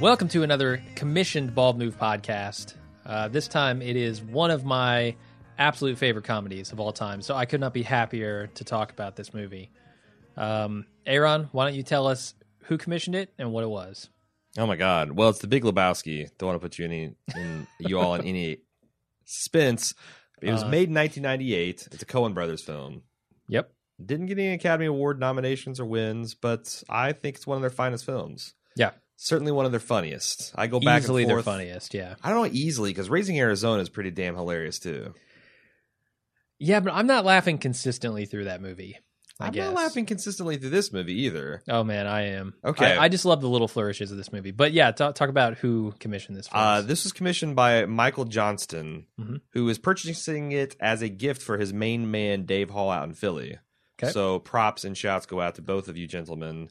Welcome 0.00 0.28
to 0.28 0.44
another 0.44 0.80
commissioned 0.94 1.54
Bald 1.54 1.76
Move 1.78 1.98
podcast. 1.98 2.74
Uh, 3.04 3.26
this 3.28 3.48
time 3.48 3.82
it 3.82 3.96
is 3.96 4.22
one 4.22 4.50
of 4.52 4.64
my 4.64 5.16
absolute 5.58 5.98
favorite 5.98 6.24
comedies 6.24 6.70
of 6.70 6.78
all 6.78 6.92
time, 6.92 7.20
so 7.20 7.34
I 7.34 7.46
could 7.46 7.60
not 7.60 7.74
be 7.74 7.82
happier 7.82 8.46
to 8.54 8.64
talk 8.64 8.92
about 8.92 9.16
this 9.16 9.34
movie. 9.34 9.70
Um, 10.36 10.86
Aaron, 11.04 11.48
why 11.50 11.66
don't 11.66 11.74
you 11.76 11.82
tell 11.82 12.06
us 12.06 12.34
who 12.64 12.78
commissioned 12.78 13.16
it 13.16 13.32
and 13.38 13.50
what 13.50 13.64
it 13.64 13.68
was? 13.70 14.08
Oh 14.56 14.66
my 14.66 14.76
God! 14.76 15.12
Well, 15.12 15.30
it's 15.30 15.40
the 15.40 15.48
Big 15.48 15.64
Lebowski. 15.64 16.30
Don't 16.38 16.48
want 16.48 16.60
to 16.60 16.64
put 16.64 16.78
you 16.78 16.84
any, 16.84 17.14
in 17.34 17.66
you 17.80 17.98
all 17.98 18.14
in 18.14 18.24
any 18.24 18.58
suspense. 19.24 19.94
It 20.40 20.52
was 20.52 20.62
Uh, 20.62 20.68
made 20.68 20.88
in 20.88 20.94
1998. 20.94 21.88
It's 21.92 22.02
a 22.02 22.06
Coen 22.06 22.34
Brothers 22.34 22.62
film. 22.62 23.02
Yep. 23.48 23.72
Didn't 24.04 24.26
get 24.26 24.38
any 24.38 24.52
Academy 24.54 24.86
Award 24.86 25.18
nominations 25.18 25.80
or 25.80 25.86
wins, 25.86 26.34
but 26.34 26.84
I 26.88 27.12
think 27.12 27.34
it's 27.36 27.48
one 27.48 27.56
of 27.56 27.62
their 27.62 27.70
finest 27.70 28.04
films. 28.04 28.54
Yeah. 28.76 28.90
Certainly 29.20 29.50
one 29.50 29.66
of 29.66 29.72
their 29.72 29.80
funniest. 29.80 30.52
I 30.54 30.68
go 30.68 30.78
back 30.78 31.02
Easily 31.02 31.24
and 31.24 31.30
their 31.30 31.42
funniest, 31.42 31.92
yeah. 31.92 32.14
I 32.22 32.30
don't 32.30 32.38
know 32.46 32.50
easily 32.52 32.90
because 32.90 33.10
Raising 33.10 33.38
Arizona 33.38 33.82
is 33.82 33.88
pretty 33.88 34.12
damn 34.12 34.36
hilarious 34.36 34.78
too. 34.78 35.12
Yeah, 36.60 36.80
but 36.80 36.92
I'm 36.94 37.06
not 37.08 37.24
laughing 37.24 37.58
consistently 37.58 38.26
through 38.26 38.44
that 38.44 38.60
movie. 38.62 38.96
I 39.40 39.46
I'm 39.46 39.52
guess. 39.52 39.66
not 39.66 39.74
laughing 39.74 40.06
consistently 40.06 40.56
through 40.56 40.70
this 40.70 40.92
movie 40.92 41.22
either. 41.22 41.62
Oh 41.68 41.84
man, 41.84 42.06
I 42.08 42.28
am. 42.28 42.54
Okay. 42.64 42.96
I, 42.96 43.04
I 43.04 43.08
just 43.08 43.24
love 43.24 43.40
the 43.40 43.48
little 43.48 43.68
flourishes 43.68 44.10
of 44.10 44.16
this 44.16 44.32
movie. 44.32 44.50
But 44.50 44.72
yeah, 44.72 44.90
talk, 44.90 45.14
talk 45.14 45.28
about 45.28 45.58
who 45.58 45.94
commissioned 46.00 46.36
this. 46.36 46.48
For 46.48 46.56
Uh, 46.56 46.80
this 46.82 47.04
was 47.04 47.12
commissioned 47.12 47.54
by 47.54 47.86
Michael 47.86 48.24
Johnston, 48.24 49.06
Mhm. 49.20 49.40
who 49.52 49.68
is 49.68 49.78
purchasing 49.78 50.50
it 50.52 50.76
as 50.80 51.02
a 51.02 51.08
gift 51.08 51.40
for 51.42 51.56
his 51.58 51.72
main 51.72 52.10
man, 52.10 52.46
Dave 52.46 52.70
Hall, 52.70 52.90
out 52.90 53.06
in 53.08 53.14
Philly. 53.14 53.58
Okay. 54.02 54.12
So 54.12 54.38
props 54.40 54.84
and 54.84 54.96
shouts 54.96 55.26
go 55.26 55.40
out 55.40 55.54
to 55.56 55.62
both 55.62 55.86
of 55.88 55.96
you 55.96 56.06
gentlemen, 56.08 56.70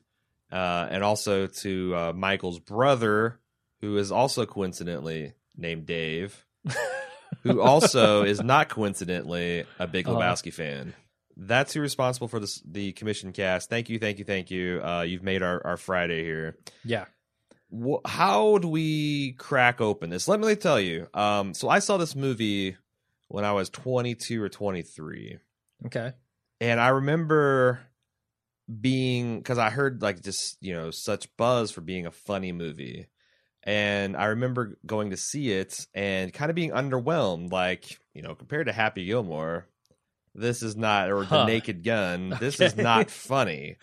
uh, 0.51 0.87
and 0.89 1.03
also 1.03 1.47
to 1.47 1.95
uh, 1.95 2.13
Michael's 2.13 2.59
brother, 2.59 3.39
who 3.81 3.97
is 3.97 4.11
also 4.11 4.45
coincidentally 4.45 5.33
named 5.55 5.85
Dave, 5.85 6.45
who 7.43 7.61
also 7.61 8.23
is 8.23 8.41
not 8.41 8.69
coincidentally 8.69 9.65
a 9.79 9.87
Big 9.87 10.07
Uh-huh. 10.07 10.17
Lebowski 10.19 10.53
fan. 10.53 10.93
That's 11.35 11.73
who's 11.73 11.81
responsible 11.81 12.27
for 12.27 12.39
this, 12.39 12.61
the 12.65 12.93
commission 12.93 13.31
cast. 13.31 13.69
Thank 13.69 13.89
you, 13.89 13.99
thank 13.99 14.17
you, 14.19 14.25
thank 14.25 14.49
you. 14.49 14.81
Uh, 14.83 15.01
you've 15.03 15.21
made 15.23 15.43
our, 15.43 15.65
our 15.65 15.77
Friday 15.77 16.23
here 16.23 16.57
yeah. 16.83 17.05
wh- 17.71 18.01
how 18.09 18.57
do 18.57 18.67
we 18.67 19.33
crack 19.33 19.79
open 19.79 20.09
this? 20.09 20.27
Let 20.27 20.39
me 20.39 20.55
tell 20.55 20.79
you. 20.79 21.07
Um, 21.13 21.53
so 21.53 21.69
I 21.69 21.77
saw 21.79 21.97
this 21.97 22.15
movie 22.15 22.75
when 23.27 23.45
I 23.45 23.51
was 23.51 23.69
22 23.69 24.41
or 24.41 24.49
23, 24.49 25.37
Okay. 25.87 26.13
and 26.59 26.79
I 26.79 26.87
remember 26.87 27.81
being 28.81 29.37
because 29.37 29.57
I 29.57 29.69
heard 29.69 30.01
like 30.01 30.21
just 30.21 30.57
you 30.61 30.73
know 30.73 30.91
such 30.91 31.35
buzz 31.37 31.71
for 31.71 31.81
being 31.81 32.05
a 32.05 32.11
funny 32.11 32.51
movie, 32.51 33.07
and 33.63 34.15
I 34.17 34.25
remember 34.25 34.77
going 34.85 35.11
to 35.11 35.17
see 35.17 35.51
it 35.51 35.87
and 35.93 36.33
kind 36.33 36.49
of 36.49 36.55
being 36.55 36.71
underwhelmed. 36.71 37.51
Like 37.51 37.97
you 38.13 38.21
know, 38.21 38.35
compared 38.35 38.67
to 38.67 38.73
Happy 38.73 39.05
Gilmore, 39.05 39.67
this 40.35 40.61
is 40.63 40.75
not 40.75 41.09
or 41.09 41.23
Huh. 41.23 41.39
The 41.39 41.45
Naked 41.45 41.83
Gun. 41.83 42.35
This 42.39 42.59
is 42.59 42.75
not 42.75 43.09
funny. 43.09 43.77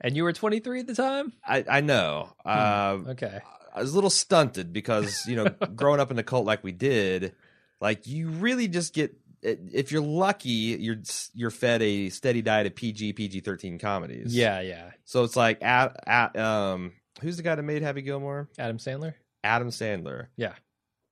And 0.00 0.16
you 0.16 0.24
were 0.24 0.32
23 0.32 0.80
at 0.80 0.86
the 0.86 0.94
time. 0.94 1.32
I 1.46 1.64
I 1.68 1.80
know. 1.80 2.30
Uh, 2.44 2.98
Okay. 3.08 3.40
I 3.74 3.80
was 3.80 3.90
a 3.92 3.94
little 3.94 4.10
stunted 4.10 4.72
because 4.72 5.26
you 5.26 5.36
know, 5.36 5.48
growing 5.74 6.00
up 6.00 6.10
in 6.10 6.16
the 6.16 6.22
cult 6.22 6.46
like 6.46 6.62
we 6.62 6.72
did, 6.72 7.34
like 7.80 8.06
you 8.06 8.28
really 8.28 8.68
just 8.68 8.94
get 8.94 9.16
if 9.44 9.92
you're 9.92 10.02
lucky, 10.02 10.48
you're 10.50 10.96
you're 11.34 11.50
fed 11.50 11.82
a 11.82 12.08
steady 12.08 12.42
diet 12.42 12.66
of 12.66 12.74
PG 12.74 13.12
PG 13.12 13.40
thirteen 13.40 13.78
comedies. 13.78 14.34
Yeah, 14.34 14.60
yeah. 14.60 14.90
So 15.04 15.24
it's 15.24 15.36
like 15.36 15.62
at, 15.62 15.96
at 16.06 16.36
um 16.38 16.92
who's 17.20 17.36
the 17.36 17.42
guy 17.42 17.54
that 17.54 17.62
made 17.62 17.82
Happy 17.82 18.02
Gilmore? 18.02 18.48
Adam 18.58 18.78
Sandler. 18.78 19.14
Adam 19.42 19.68
Sandler. 19.68 20.28
Yeah. 20.36 20.54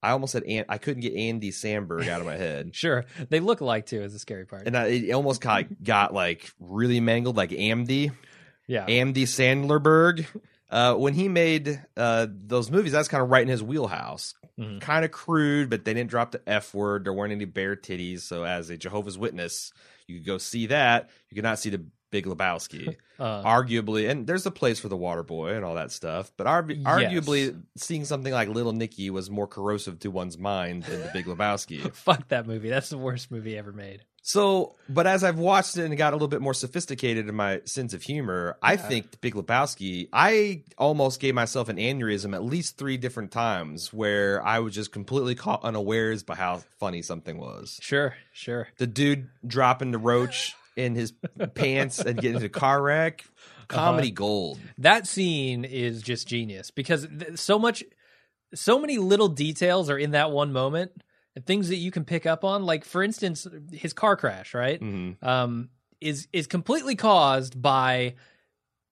I 0.03 0.11
almost 0.11 0.33
said 0.33 0.43
An- 0.45 0.65
I 0.69 0.79
couldn't 0.79 1.03
get 1.03 1.15
Andy 1.15 1.53
Samberg 1.53 2.09
out 2.09 2.21
of 2.21 2.27
my 2.27 2.37
head. 2.37 2.71
Sure. 2.75 3.05
They 3.29 3.39
look 3.39 3.61
alike 3.61 3.87
too. 3.87 4.03
Is 4.03 4.13
the 4.13 4.19
scary 4.19 4.47
part. 4.47 4.67
And 4.67 4.77
I, 4.77 4.87
it 4.87 5.13
almost 5.13 5.41
got, 5.41 5.67
got 5.83 6.13
like 6.13 6.51
really 6.59 6.99
mangled, 6.99 7.37
like 7.37 7.51
Amdy. 7.51 8.11
yeah. 8.67 8.85
Andy 8.87 9.27
Sandlerberg. 9.27 10.27
Uh, 10.73 10.95
when 10.95 11.13
he 11.15 11.29
made 11.29 11.81
uh, 11.97 12.27
those 12.31 12.71
movies, 12.71 12.93
that's 12.93 13.07
kind 13.09 13.23
of 13.23 13.29
right 13.31 13.43
in 13.43 13.49
his 13.49 13.63
wheelhouse. 13.63 14.35
Mhm. 14.59 14.81
Kind 14.81 15.05
of 15.05 15.11
crude, 15.13 15.71
but 15.71 15.85
they 15.85 15.95
didn't 15.95 16.11
drop 16.11 16.33
the 16.33 16.41
F 16.47 16.75
word. 16.75 17.05
There 17.05 17.13
weren't 17.13 17.33
any 17.33 17.45
bare 17.45 17.77
titties. 17.77 18.21
So, 18.21 18.45
as 18.45 18.71
a 18.71 18.77
Jehovah's 18.77 19.17
Witness, 19.19 19.73
you 20.07 20.17
could 20.19 20.27
go 20.27 20.39
see 20.39 20.67
that. 20.67 21.11
You 21.31 21.35
could 21.37 21.45
not 21.45 21.59
see 21.59 21.71
the 21.71 21.85
Big 22.11 22.27
Lebowski. 22.27 22.97
Uh, 23.23 23.41
arguably, 23.45 24.11
and 24.11 24.27
there's 24.27 24.47
a 24.47 24.51
place 24.51 24.81
for 24.81 24.89
the 24.89 24.97
Water 24.97 25.23
Boy 25.23 25.55
and 25.55 25.65
all 25.65 25.77
that 25.77 25.93
stuff. 25.93 26.33
But 26.37 26.49
argu- 26.49 26.83
Yes. 26.83 26.87
arguably, 26.89 27.63
seeing 27.77 28.05
something 28.05 28.33
like 28.33 28.49
Little 28.49 28.73
Nicky 28.73 29.11
was 29.11 29.31
more 29.31 29.47
corrosive 29.47 30.01
to 30.01 30.11
one's 30.11 30.37
mind 30.37 30.83
than 30.85 31.03
the 31.03 31.11
Big 31.13 31.27
Lebowski. 31.27 31.95
fuck 31.95 32.27
that 32.29 32.49
movie. 32.49 32.69
That's 32.69 32.89
the 32.89 32.99
worst 32.99 33.31
movie 33.31 33.57
ever 33.57 33.71
made. 33.73 34.03
So, 34.25 34.77
but 34.89 35.09
as 35.09 35.25
I've 35.25 35.39
watched 35.39 35.77
it 35.77 35.85
and 35.85 35.97
got 35.97 36.13
a 36.13 36.17
little 36.17 36.29
bit 36.29 36.41
more 36.41 36.55
sophisticated 36.55 37.29
in 37.29 37.35
my 37.35 37.61
sense 37.65 37.93
of 37.93 38.03
humor, 38.03 38.57
I 38.63 38.77
think 38.77 39.11
The 39.11 39.17
Big 39.19 39.35
Lebowski, 39.35 40.09
I 40.13 40.63
almost 40.79 41.19
gave 41.19 41.35
myself 41.35 41.69
an 41.69 41.77
aneurysm 41.77 42.33
at 42.33 42.45
least 42.45 42.79
three 42.79 42.97
different 42.97 43.33
times 43.33 43.93
where 43.93 44.41
I 44.47 44.61
was 44.61 44.75
just 44.75 44.93
completely 44.93 45.35
caught 45.35 45.65
unawares 45.65 46.23
by 46.23 46.37
how 46.37 46.63
funny 46.79 47.03
something 47.03 47.37
was. 47.37 47.81
Sure. 47.83 48.15
Sure. 48.33 48.69
The 48.79 48.87
dude 48.87 49.29
dropping 49.45 49.91
the 49.91 49.99
roach 49.99 50.55
in 50.77 50.95
his 50.95 51.13
pants 51.55 51.99
and 51.99 52.15
getting 52.15 52.37
into 52.37 52.47
a 52.47 52.49
car 52.49 52.81
wreck, 52.81 53.25
uh-huh. 53.27 53.67
comedy 53.67 54.13
gold. 54.13 54.61
That 54.79 55.09
scene 55.09 55.65
is 55.65 56.01
just 56.01 56.29
genius 56.29 56.71
because 56.71 57.09
th- 57.09 57.39
so 57.39 57.59
much, 57.59 57.83
so 58.55 58.79
many 58.79 58.99
little 58.99 59.29
details 59.29 59.91
are 59.91 59.99
in 59.99 60.13
that 60.13 60.31
one 60.31 60.53
moment. 60.53 60.93
And 61.35 61.47
Things 61.47 61.69
that 61.69 61.77
you 61.77 61.91
can 61.91 62.05
pick 62.05 62.27
up 62.27 62.45
on, 62.45 62.65
like 62.65 62.85
for 62.85 63.03
instance, 63.03 63.47
his 63.73 63.93
car 63.93 64.17
crash, 64.17 64.55
right? 64.55 64.81
Mhm. 64.81 65.23
um, 65.23 65.71
is 66.01 66.27
is 66.33 66.47
completely 66.47 66.97
caused 66.97 67.61
by 67.63 68.15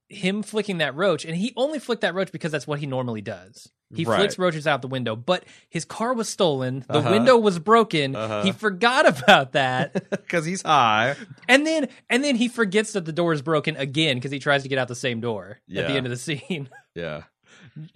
him 0.09 0.43
flicking 0.43 0.79
that 0.79 0.95
roach, 0.95 1.25
and 1.25 1.37
he 1.37 1.53
only 1.57 1.79
flicked 1.79 2.03
that 2.03 2.15
roach 2.15 2.33
because 2.33 2.51
that's 2.53 2.67
what 2.67 2.79
he 2.81 2.87
normally 2.87 3.21
does. 3.21 3.69
He 3.95 4.05
Right. 4.05 4.19
flicks 4.19 4.39
roaches 4.39 4.67
out 4.69 4.83
the 4.83 4.89
window, 4.89 5.17
but 5.17 5.45
his 5.69 5.85
car 5.85 6.15
was 6.15 6.29
stolen. 6.29 6.85
The 6.89 6.99
Uh-huh. 6.99 7.11
window 7.11 7.37
was 7.37 7.59
broken. 7.59 8.15
Uh-huh. 8.15 8.43
He 8.45 8.53
forgot 8.53 9.07
about 9.09 9.53
that, 9.53 9.93
Because 10.11 10.45
he's 10.45 10.63
high. 10.63 11.17
and 11.49 11.67
then 11.67 11.89
and 12.09 12.23
then 12.25 12.37
he 12.37 12.49
forgets 12.49 12.93
that 12.93 13.05
the 13.05 13.13
door 13.13 13.33
is 13.33 13.43
broken 13.43 13.77
again 13.77 14.17
because 14.17 14.31
he 14.31 14.39
tries 14.39 14.63
to 14.63 14.69
get 14.69 14.79
out 14.79 14.89
the 14.89 14.95
same 14.95 15.21
door 15.21 15.59
at 15.69 15.87
the 15.87 15.93
end 15.93 16.07
of 16.07 16.11
the 16.11 16.17
scene. 16.17 16.69
Yeah. 16.95 17.23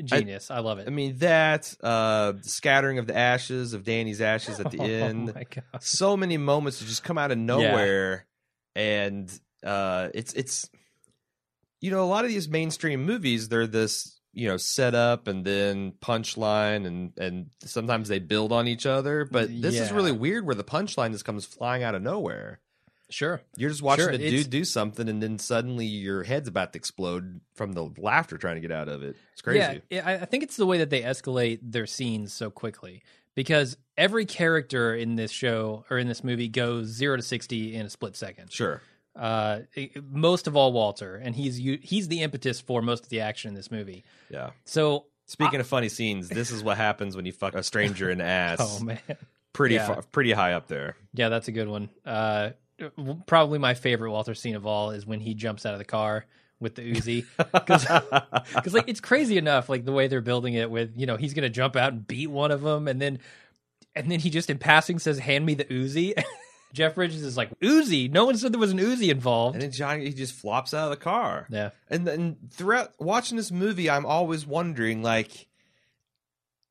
Genius, 0.03 0.51
I, 0.51 0.61
love 0.61 0.79
it. 0.79 0.87
I 0.87 0.91
mean, 0.91 1.19
that, 1.19 1.75
uh, 1.83 2.35
scattering 2.43 2.99
of 2.99 3.07
the 3.07 3.17
ashes, 3.17 3.75
of 3.75 3.85
Danny's 3.85 4.21
ashes 4.21 4.61
at 4.61 4.71
the 4.71 4.81
end. 4.83 5.33
Oh 5.37 5.43
god! 5.51 5.83
so 5.83 6.17
many 6.17 6.37
moments 6.37 6.79
that 6.79 6.87
just 6.87 7.05
come 7.05 7.19
out 7.19 7.31
of 7.31 7.39
nowhere 7.39 8.27
and 8.77 9.31
uh 9.65 10.09
it's 10.15 10.33
it's 10.35 10.69
you 11.81 11.91
know 11.91 12.03
a 12.03 12.07
lot 12.07 12.25
of 12.25 12.31
these 12.31 12.49
mainstream 12.49 13.05
movies 13.05 13.49
they're 13.49 13.67
this 13.67 14.21
you 14.33 14.49
know 14.49 14.57
set 14.57 14.95
up 14.95 15.29
and 15.29 15.45
then 15.45 15.93
punchline 16.03 16.87
and 16.87 17.13
and 17.19 17.51
sometimes 17.63 18.09
they 18.09 18.19
build 18.19 18.53
on 18.53 18.67
each 18.67 18.87
other 18.87 19.25
but 19.25 19.49
this 19.49 19.79
is 19.79 19.93
really 19.93 20.13
weird 20.13 20.45
where 20.45 20.55
the 20.55 20.65
punchline 20.65 21.13
just 21.13 21.25
comes 21.25 21.45
flying 21.45 21.83
out 21.83 21.95
of 21.95 22.03
nowhere 22.03 22.61
Sure. 23.11 23.41
you're 23.57 23.71
just 23.71 23.83
watching 23.83 24.05
Sure, 24.07 24.13
a 24.15 24.19
dude 24.19 24.51
do 24.51 24.65
something 24.65 25.09
and 25.09 25.23
then 25.23 25.39
suddenly 25.39 25.87
your 25.87 26.23
head's 26.23 26.49
about 26.49 26.73
to 26.73 26.79
explode 26.79 27.41
from 27.55 27.73
the 27.73 27.91
laughter 27.99 28.39
trying 28.39 28.55
to 28.57 28.61
get 28.61 28.73
out 28.73 28.89
of 28.89 29.03
it 29.03 29.17
it's 29.33 29.43
crazy 29.43 29.83
Yeah, 29.91 30.03
I 30.09 30.15
I 30.15 30.25
think 30.25 30.43
it's 30.43 30.57
the 30.57 30.67
way 30.67 30.79
that 30.79 30.91
they 30.91 31.03
escalate 31.03 31.59
their 31.63 31.87
scenes 31.87 32.33
so 32.33 32.51
quickly 32.51 33.03
because 33.35 33.77
every 33.99 34.25
character 34.27 34.95
in 34.95 35.17
this 35.17 35.31
show 35.31 35.85
or 35.91 35.99
in 35.99 36.09
this 36.09 36.25
movie 36.25 36.49
goes 36.49 36.87
zero 36.87 37.17
to 37.17 37.23
sixty 37.23 37.75
in 37.75 37.87
a 37.87 37.91
split 37.91 38.17
second. 38.17 38.51
Sure. 38.53 38.81
Uh, 39.17 39.61
most 40.11 40.47
of 40.49 40.57
all 40.57 40.73
Walter, 40.73 41.15
and 41.17 41.37
he's 41.37 41.57
he's 41.57 42.09
the 42.09 42.23
impetus 42.23 42.61
for 42.61 42.83
most 42.83 43.05
of 43.05 43.11
the 43.11 43.21
action 43.21 43.49
in 43.49 43.55
this 43.55 43.71
movie. 43.71 44.05
Yeah. 44.29 44.51
So, 44.65 45.07
Speaking 45.27 45.61
of 45.61 45.67
funny 45.69 45.89
scenes, 45.89 46.29
this 46.29 46.51
is 46.51 46.63
what 46.65 46.77
happens 46.77 47.15
when 47.17 47.25
you 47.25 47.33
fuck 47.33 47.55
a 47.55 47.63
stranger 47.63 48.11
in 48.11 48.19
the 48.19 48.25
ass. 48.43 48.59
oh 48.61 48.85
man, 48.85 48.99
pretty 49.53 49.77
yeah. 49.77 49.87
far, 49.87 50.03
pretty 50.11 50.33
high 50.33 50.55
up 50.55 50.67
there. 50.67 50.97
yeah, 51.13 51.29
that's 51.29 51.47
a 51.49 51.53
good 51.53 51.69
one. 51.69 51.91
Uh, 52.05 52.51
probably 53.27 53.59
my 53.59 53.75
favorite 53.75 54.11
Walter 54.11 54.35
scene 54.35 54.57
of 54.57 54.67
all 54.67 54.91
is 54.91 55.07
when 55.07 55.21
he 55.21 55.35
jumps 55.35 55.65
out 55.67 55.73
of 55.73 55.79
the 55.79 55.85
car 55.85 56.27
with 56.61 56.75
the 56.75 56.83
Uzi. 56.95 57.25
because 58.55 58.75
like 58.75 58.89
it's 58.89 59.01
crazy 59.01 59.39
enough 59.39 59.69
like 59.69 59.85
the 59.85 59.93
way 59.93 60.09
they're 60.09 60.21
building 60.21 60.55
it 60.55 60.71
with 60.71 60.93
you 60.97 61.07
know 61.07 61.17
he's 61.17 61.35
gonna 61.35 61.51
jump 61.51 61.77
out 61.77 61.93
and 61.93 62.07
beat 62.07 62.31
one 62.31 62.51
of 62.51 62.63
them 62.63 62.89
and 62.89 63.01
then 63.01 63.19
and 63.95 64.11
then 64.11 64.21
he 64.21 64.31
just 64.31 64.51
in 64.51 64.59
passing 64.59 64.99
says 64.99 65.19
hand 65.19 65.45
me 65.47 65.55
the 65.55 65.65
Uzi. 65.65 66.15
Jeff 66.75 66.97
Bridges 66.97 67.23
is 67.23 67.37
like 67.37 67.57
Uzi. 67.61 68.11
No 68.11 68.25
one 68.25 68.37
said 68.37 68.53
there 68.53 68.59
was 68.59 68.73
an 68.73 68.81
Uzi 68.81 69.09
involved. 69.09 69.55
And 69.55 69.63
then 69.63 69.71
Johnny 69.71 70.07
he 70.07 70.13
just 70.13 70.35
flops 70.35 70.75
out 70.75 70.85
of 70.85 70.91
the 70.91 71.03
car. 71.03 71.47
Yeah, 71.49 71.71
And 71.89 72.05
then 72.05 72.37
throughout 72.51 72.93
watching 72.99 73.37
this 73.37 73.53
movie, 73.53 73.89
I'm 73.89 74.05
always 74.05 74.45
wondering, 74.45 75.01
like, 75.01 75.47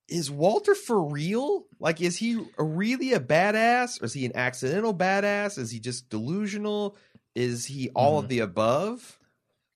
is 0.08 0.30
Walter 0.30 0.76
for 0.76 1.02
real? 1.02 1.66
Like, 1.80 2.02
is 2.02 2.18
he 2.18 2.44
really 2.58 3.14
a 3.14 3.20
badass? 3.20 4.02
Or 4.02 4.06
is 4.06 4.14
he 4.14 4.26
an 4.26 4.36
accidental 4.36 4.94
badass? 4.94 5.58
Is 5.58 5.72
he 5.72 5.80
just 5.80 6.10
delusional? 6.10 6.96
Is 7.36 7.66
he 7.66 7.90
all 7.96 8.18
of 8.20 8.26
mm-hmm. 8.26 8.30
the 8.30 8.40
above? 8.40 9.18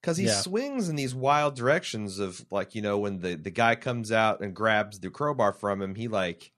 Because 0.01 0.18
he 0.18 0.25
Yeah. 0.25 0.33
swings 0.41 0.89
in 0.89 0.95
these 0.95 1.15
wild 1.15 1.56
directions 1.56 2.19
of 2.19 2.45
like, 2.51 2.75
you 2.75 2.81
know, 2.81 3.00
when 3.00 3.19
the, 3.19 3.35
the 3.35 3.50
guy 3.50 3.75
comes 3.75 4.12
out 4.12 4.41
and 4.41 4.56
grabs 4.56 5.00
the 5.00 5.09
crowbar 5.09 5.53
from 5.53 5.81
him, 5.81 5.95
he 5.95 6.07
like 6.07 6.51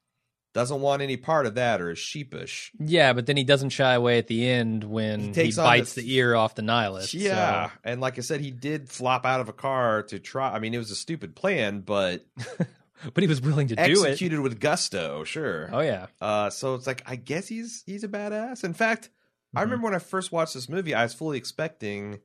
doesn't 0.53 0.81
want 0.81 1.01
any 1.03 1.15
part 1.15 1.45
of 1.45 1.55
that 1.55 1.79
or 1.79 1.91
is 1.91 1.99
sheepish. 1.99 2.71
yeah, 2.79 3.13
but 3.13 3.27
then 3.27 3.37
he 3.37 3.43
doesn't 3.43 3.69
shy 3.69 3.93
away 3.93 4.17
at 4.17 4.25
the 4.27 4.49
end 4.49 4.83
when 4.83 5.33
He 5.33 5.45
he, 5.45 5.51
bites 5.55 5.93
the- 5.93 6.01
the, 6.01 6.15
ear 6.15 6.35
off 6.35 6.55
the 6.55 6.63
nihilist. 6.63 7.13
Yeah. 7.13 7.67
so- 7.67 7.71
And 7.83 8.01
like 8.01 8.17
I 8.17 8.21
said, 8.21 8.41
he 8.41 8.49
did 8.51 8.89
flop 8.89 9.25
out 9.27 9.41
of 9.41 9.47
a 9.47 9.53
car 9.53 10.01
to 10.03 10.17
try. 10.19 10.51
I 10.51 10.59
mean, 10.59 10.73
it 10.73 10.79
was 10.79 10.89
a 10.91 10.95
stupid 10.95 11.35
plan, 11.35 11.81
but 11.81 12.25
but 13.13 13.23
he 13.23 13.27
was 13.27 13.41
willing 13.41 13.67
to 13.69 13.75
do 13.75 13.81
it. 13.81 13.89
executed 13.91 14.39
with 14.41 14.59
gusto, 14.59 15.23
sure. 15.23 15.69
Oh 15.71 15.81
yeah, 15.81 16.07
Uh, 16.21 16.49
so 16.49 16.75
it's 16.75 16.87
like 16.87 17.01
I 17.05 17.15
guess 17.15 17.47
he's 17.47 17.83
he's 17.85 18.03
a 18.03 18.07
badass. 18.07 18.63
In 18.63 18.73
fact, 18.73 19.09
I 19.55 19.59
Mhm. 19.59 19.63
remember 19.65 19.85
when 19.85 19.95
I 19.95 19.99
first 19.99 20.31
watched 20.31 20.53
this 20.53 20.69
movie, 20.69 20.93
I 20.93 21.03
was 21.03 21.13
fully 21.13 21.37
expecting 21.37 22.19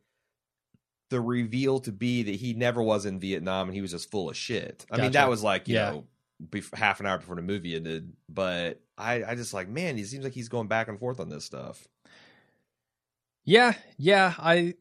the 1.11 1.21
reveal 1.21 1.79
to 1.81 1.93
be 1.93 2.23
that 2.25 2.35
he 2.37 2.55
never 2.55 2.82
was 2.82 3.05
in 3.06 3.21
Vietnam 3.21 3.69
and 3.69 3.75
he 3.75 3.81
was 3.82 3.91
just 3.93 4.11
full 4.11 4.29
of 4.31 4.37
shit. 4.37 4.85
I 4.91 4.97
mean, 5.00 5.12
that 5.12 5.29
was 5.29 5.43
like 5.43 5.69
you 5.69 5.75
Yeah. 5.76 5.91
know 5.91 6.06
bef- 6.43 6.75
half 6.75 6.99
an 7.00 7.06
hour 7.06 7.19
before 7.19 7.37
the 7.37 7.43
movie 7.43 7.77
ended. 7.77 8.12
But 8.29 8.81
I 8.99 9.23
I 9.25 9.35
just 9.35 9.55
like 9.55 9.69
man, 9.69 9.97
he 9.97 10.05
seems 10.05 10.25
like 10.25 10.32
he's 10.35 10.49
going 10.49 10.67
back 10.69 10.88
and 10.88 10.99
forth 10.99 11.20
on 11.20 11.29
this 11.29 11.44
stuff. 11.44 11.87
Yeah, 13.44 13.75
yeah. 13.99 14.35
I 14.38 14.75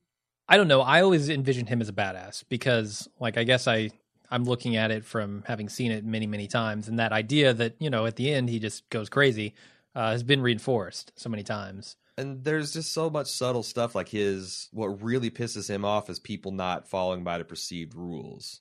I 0.47 0.57
don't 0.57 0.67
know. 0.67 0.81
I 0.81 1.01
always 1.01 1.29
envisioned 1.29 1.69
him 1.69 1.81
as 1.81 1.89
a 1.89 1.93
badass 1.93 2.43
because 2.49 3.07
like 3.19 3.37
I 3.37 3.43
guess 3.43 3.67
I 3.67 3.91
I'm 4.33 4.43
looking 4.45 4.75
at 4.75 4.89
it 4.91 5.05
from 5.05 5.43
having 5.47 5.69
seen 5.69 5.91
it 5.91 6.03
many, 6.03 6.27
many 6.27 6.47
times 6.47 6.87
and 6.87 6.97
that 6.99 7.11
idea 7.11 7.53
that, 7.53 7.75
you 7.79 7.89
know, 7.89 8.05
at 8.05 8.15
the 8.15 8.33
end 8.33 8.49
he 8.49 8.59
just 8.59 8.89
goes 8.89 9.09
crazy 9.09 9.53
uh, 9.95 10.11
has 10.11 10.23
been 10.23 10.41
reinforced 10.41 11.11
so 11.15 11.29
many 11.29 11.43
times. 11.43 11.95
and 12.17 12.43
there's 12.43 12.73
just 12.73 12.91
so 12.91 13.09
much 13.09 13.27
subtle 13.27 13.63
stuff 13.63 13.95
like 13.95 14.09
his 14.09 14.69
what 14.71 15.01
really 15.03 15.29
pisses 15.31 15.69
him 15.69 15.83
off 15.85 16.09
is 16.09 16.19
people 16.19 16.51
not 16.51 16.87
following 16.87 17.23
by 17.23 17.37
the 17.37 17.45
perceived 17.45 17.93
rules 17.95 18.59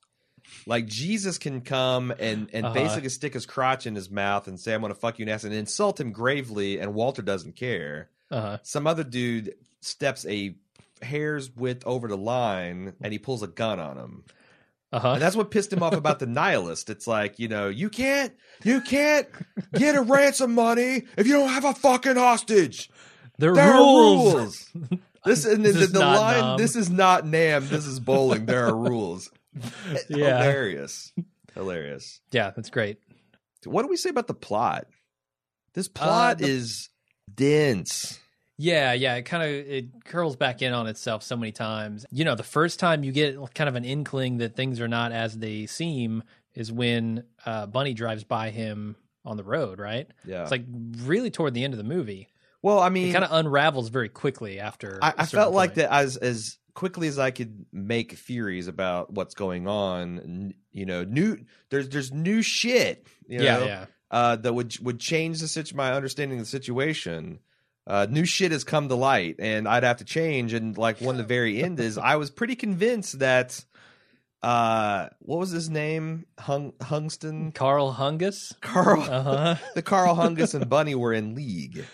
like 0.67 0.87
jesus 0.87 1.37
can 1.39 1.61
come 1.61 2.13
and 2.19 2.49
and 2.53 2.65
Uh-huh. 2.67 2.75
basically 2.75 3.09
stick 3.11 3.35
his 3.35 3.47
crotch 3.47 3.87
in 3.87 3.95
his 3.95 4.11
mouth 4.11 4.49
and 4.49 4.59
say 4.59 4.75
i'm 4.75 4.81
gonna 4.83 4.95
fuck 4.95 5.19
you 5.19 5.27
ass 5.29 5.45
and 5.45 5.55
insult 5.55 6.01
him 6.01 6.13
gravely 6.13 6.79
and 6.81 6.95
walter 6.95 7.23
doesn't 7.23 7.57
care 7.57 8.09
Uh-huh. 8.31 8.59
some 8.63 8.87
other 8.87 9.05
dude 9.05 9.55
steps 9.81 10.25
a 10.27 10.55
hair's 11.03 11.55
width 11.55 11.83
over 11.87 12.09
the 12.09 12.17
line 12.17 12.93
and 13.03 13.13
he 13.13 13.19
pulls 13.19 13.43
a 13.43 13.47
gun 13.63 13.79
on 13.81 13.97
him 13.97 14.25
Uh-huh. 14.93 15.13
and 15.13 15.23
that's 15.23 15.35
what 15.35 15.51
pissed 15.51 15.73
him 15.73 15.83
off 15.83 15.95
about 15.95 16.19
the 16.19 16.27
nihilist. 16.27 16.91
It's 16.91 17.07
like, 17.07 17.39
you 17.39 17.49
know, 17.49 17.69
you 17.69 17.89
can't 17.89 18.33
you 18.63 18.81
can't 18.83 19.27
get 19.75 19.95
a 19.97 20.03
ransom 20.03 20.55
money 20.55 21.05
if 21.17 21.27
you 21.27 21.33
don't 21.33 21.49
have 21.49 21.65
a 21.65 21.75
fucking 21.75 22.17
hostage. 22.17 22.91
There 23.39 23.55
There 23.55 23.65
are 23.73 23.79
rules. 23.79 24.35
are 24.35 24.39
rules. 24.39 24.69
This 25.25 25.45
and 25.45 25.65
the, 25.65 25.69
is 25.69 25.93
the 25.93 26.01
not 26.01 26.17
line. 26.21 26.41
Nam. 26.41 26.59
This 26.59 26.75
is 26.75 26.91
not 26.91 27.25
Nam. 27.25 27.69
This 27.69 27.87
is 27.87 28.01
bowling. 28.01 28.45
There 28.47 28.67
are 28.67 28.77
rules. 28.77 29.31
Yeah. 30.09 30.39
Hilarious. 30.43 31.13
Hilarious. 31.55 32.21
Yeah, 32.33 32.51
that's 32.51 32.71
great. 32.71 32.99
What 33.65 33.83
do 33.83 33.89
we 33.89 33.97
say 33.97 34.11
about 34.11 34.27
the 34.27 34.35
plot? 34.35 34.87
This 35.75 35.87
plot 35.89 36.39
the- 36.39 36.47
is 36.49 36.89
dense. 37.33 38.19
Yeah, 38.63 38.93
yeah, 38.93 39.17
it 39.17 39.23
kind 39.23 39.43
of 39.43 39.49
it 39.49 40.05
curls 40.05 40.37
back 40.37 40.63
in 40.63 40.73
on 40.73 40.87
itself 40.87 41.25
so 41.25 41.37
many 41.37 41.51
times. 41.51 42.07
You 42.13 42.25
know, 42.25 42.37
the 42.37 42.45
first 42.45 42.79
time 42.79 43.03
you 43.03 43.11
get 43.11 43.37
kind 43.55 43.69
of 43.69 43.75
an 43.75 43.85
inkling 43.85 44.39
that 44.39 44.55
things 44.55 44.81
are 44.81 44.87
not 44.87 45.11
as 45.11 45.37
they 45.37 45.67
seem 45.67 46.23
is 46.55 46.71
when 46.71 47.25
uh, 47.45 47.67
Bunny 47.67 47.93
drives 47.93 48.23
by 48.23 48.51
him 48.51 48.95
on 49.25 49.37
the 49.37 49.43
road, 49.43 49.81
right? 49.81 50.07
Yeah. 50.25 50.43
It's 50.43 50.53
like 50.53 50.65
really 50.99 51.31
toward 51.31 51.55
the 51.55 51.65
end 51.65 51.75
of 51.75 51.79
the 51.79 51.85
movie. 51.85 52.29
well, 52.63 52.79
I 52.79 52.89
mean, 52.89 53.09
It 53.09 53.13
kind 53.13 53.25
of 53.25 53.33
unravels 53.33 53.89
very 53.89 54.09
quickly 54.09 54.61
after. 54.61 55.01
I, 55.03 55.11
certain 55.11 55.27
felt 55.27 55.55
like 55.55 55.75
that 55.75 55.93
as 55.93 56.17
as 56.17 56.59
quickly 56.75 57.09
as 57.09 57.19
I 57.19 57.33
could 57.33 57.67
make 57.73 58.13
theories 58.13 58.69
about 58.69 59.13
what's 59.13 59.35
going 59.35 59.67
on. 59.67 60.55
You 60.71 60.87
know, 60.87 61.03
new 61.03 61.39
there's 61.71 61.89
there's 61.89 62.13
new 62.13 62.43
shit. 62.43 63.09
You 63.27 63.39
know, 63.39 63.45
yeah, 63.45 63.65
yeah, 63.65 63.87
uh, 64.11 64.37
that 64.37 64.53
would 64.53 64.79
would 64.79 65.01
change 65.01 65.41
the 65.41 65.49
situ- 65.49 65.75
my 65.75 65.93
understanding 65.93 66.39
of 66.39 66.45
the 66.45 66.51
situation. 66.51 67.41
Uh, 67.87 68.07
new 68.09 68.25
shit 68.25 68.53
has 68.53 68.63
come 68.65 68.89
to 68.89 68.95
light, 68.95 69.37
and 69.39 69.67
I'd 69.67 69.83
have 69.83 69.97
to 69.99 70.05
change. 70.05 70.53
And 70.53 70.77
like 70.79 71.01
one 71.01 71.17
the 71.17 71.25
very 71.25 71.63
end 71.63 71.81
is, 71.81 71.99
I 71.99 72.17
was 72.17 72.31
pretty 72.31 72.55
convinced 72.55 73.19
that, 73.19 73.65
uh, 74.43 75.09
what 75.21 75.39
was 75.39 75.51
his 75.51 75.69
name? 75.71 76.27
Hung 76.39 76.73
Hungston 76.81 77.55
Karl 77.55 77.93
Hungus. 77.93 78.53
Karl, 78.61 79.03
Uh 79.03 79.23
huh. 79.23 79.55
the 79.75 79.83
Karl 79.83 80.15
Hungus 80.17 80.55
and 80.55 80.69
Bunny 80.69 80.95
were 80.95 81.13
in 81.13 81.35
league. 81.35 81.85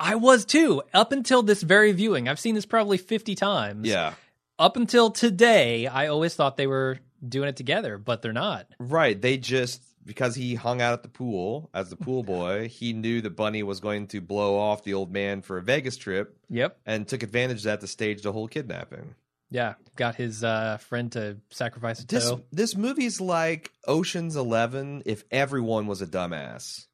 I 0.00 0.16
was 0.16 0.44
too 0.44 0.82
up 0.92 1.12
until 1.12 1.42
this 1.42 1.62
very 1.62 1.92
viewing. 1.92 2.28
I've 2.28 2.40
seen 2.40 2.54
this 2.56 2.66
probably 2.66 2.98
fifty 2.98 3.34
times. 3.36 3.86
Yeah, 3.86 4.14
Up 4.58 4.76
until 4.76 5.10
today, 5.10 5.86
I 5.86 6.08
always 6.08 6.34
thought 6.34 6.56
they 6.56 6.66
were 6.66 6.98
doing 7.26 7.48
it 7.48 7.56
together, 7.56 7.98
but 7.98 8.20
they're 8.20 8.32
not. 8.32 8.66
right. 8.80 9.20
They 9.20 9.36
just 9.38 9.80
because 10.04 10.34
he 10.34 10.54
hung 10.54 10.80
out 10.82 10.92
at 10.94 11.02
the 11.02 11.08
pool 11.08 11.70
as 11.74 11.90
the 11.90 11.96
pool 11.96 12.22
boy, 12.36 12.68
he 12.68 12.92
knew 12.92 13.20
that 13.20 13.36
Bunny 13.36 13.62
was 13.62 13.80
going 13.80 14.06
to 14.08 14.20
blow 14.20 14.58
off 14.58 14.84
the 14.84 14.94
old 14.94 15.12
man 15.12 15.42
for 15.42 15.58
a 15.58 15.62
Vegas 15.62 15.96
trip, 15.96 16.36
Yep. 16.50 16.78
and 16.86 17.06
took 17.06 17.22
advantage 17.22 17.58
of 17.58 17.62
that 17.64 17.80
to 17.80 17.86
stage 17.86 18.22
the 18.22 18.32
whole 18.32 18.48
kidnapping. 18.48 19.14
Yeah. 19.50 19.74
Got 19.96 20.14
his 20.14 20.42
uh, 20.42 20.78
friend 20.78 21.12
to 21.12 21.36
sacrifice 21.50 22.00
a 22.02 22.06
This 22.06 22.28
toe. 22.30 22.42
this 22.52 22.74
movie's 22.76 23.20
like 23.20 23.70
Ocean's 23.86 24.34
Eleven 24.36 25.02
if 25.04 25.24
everyone 25.30 25.86
was 25.86 26.00
a 26.00 26.06
dumbass. 26.06 26.86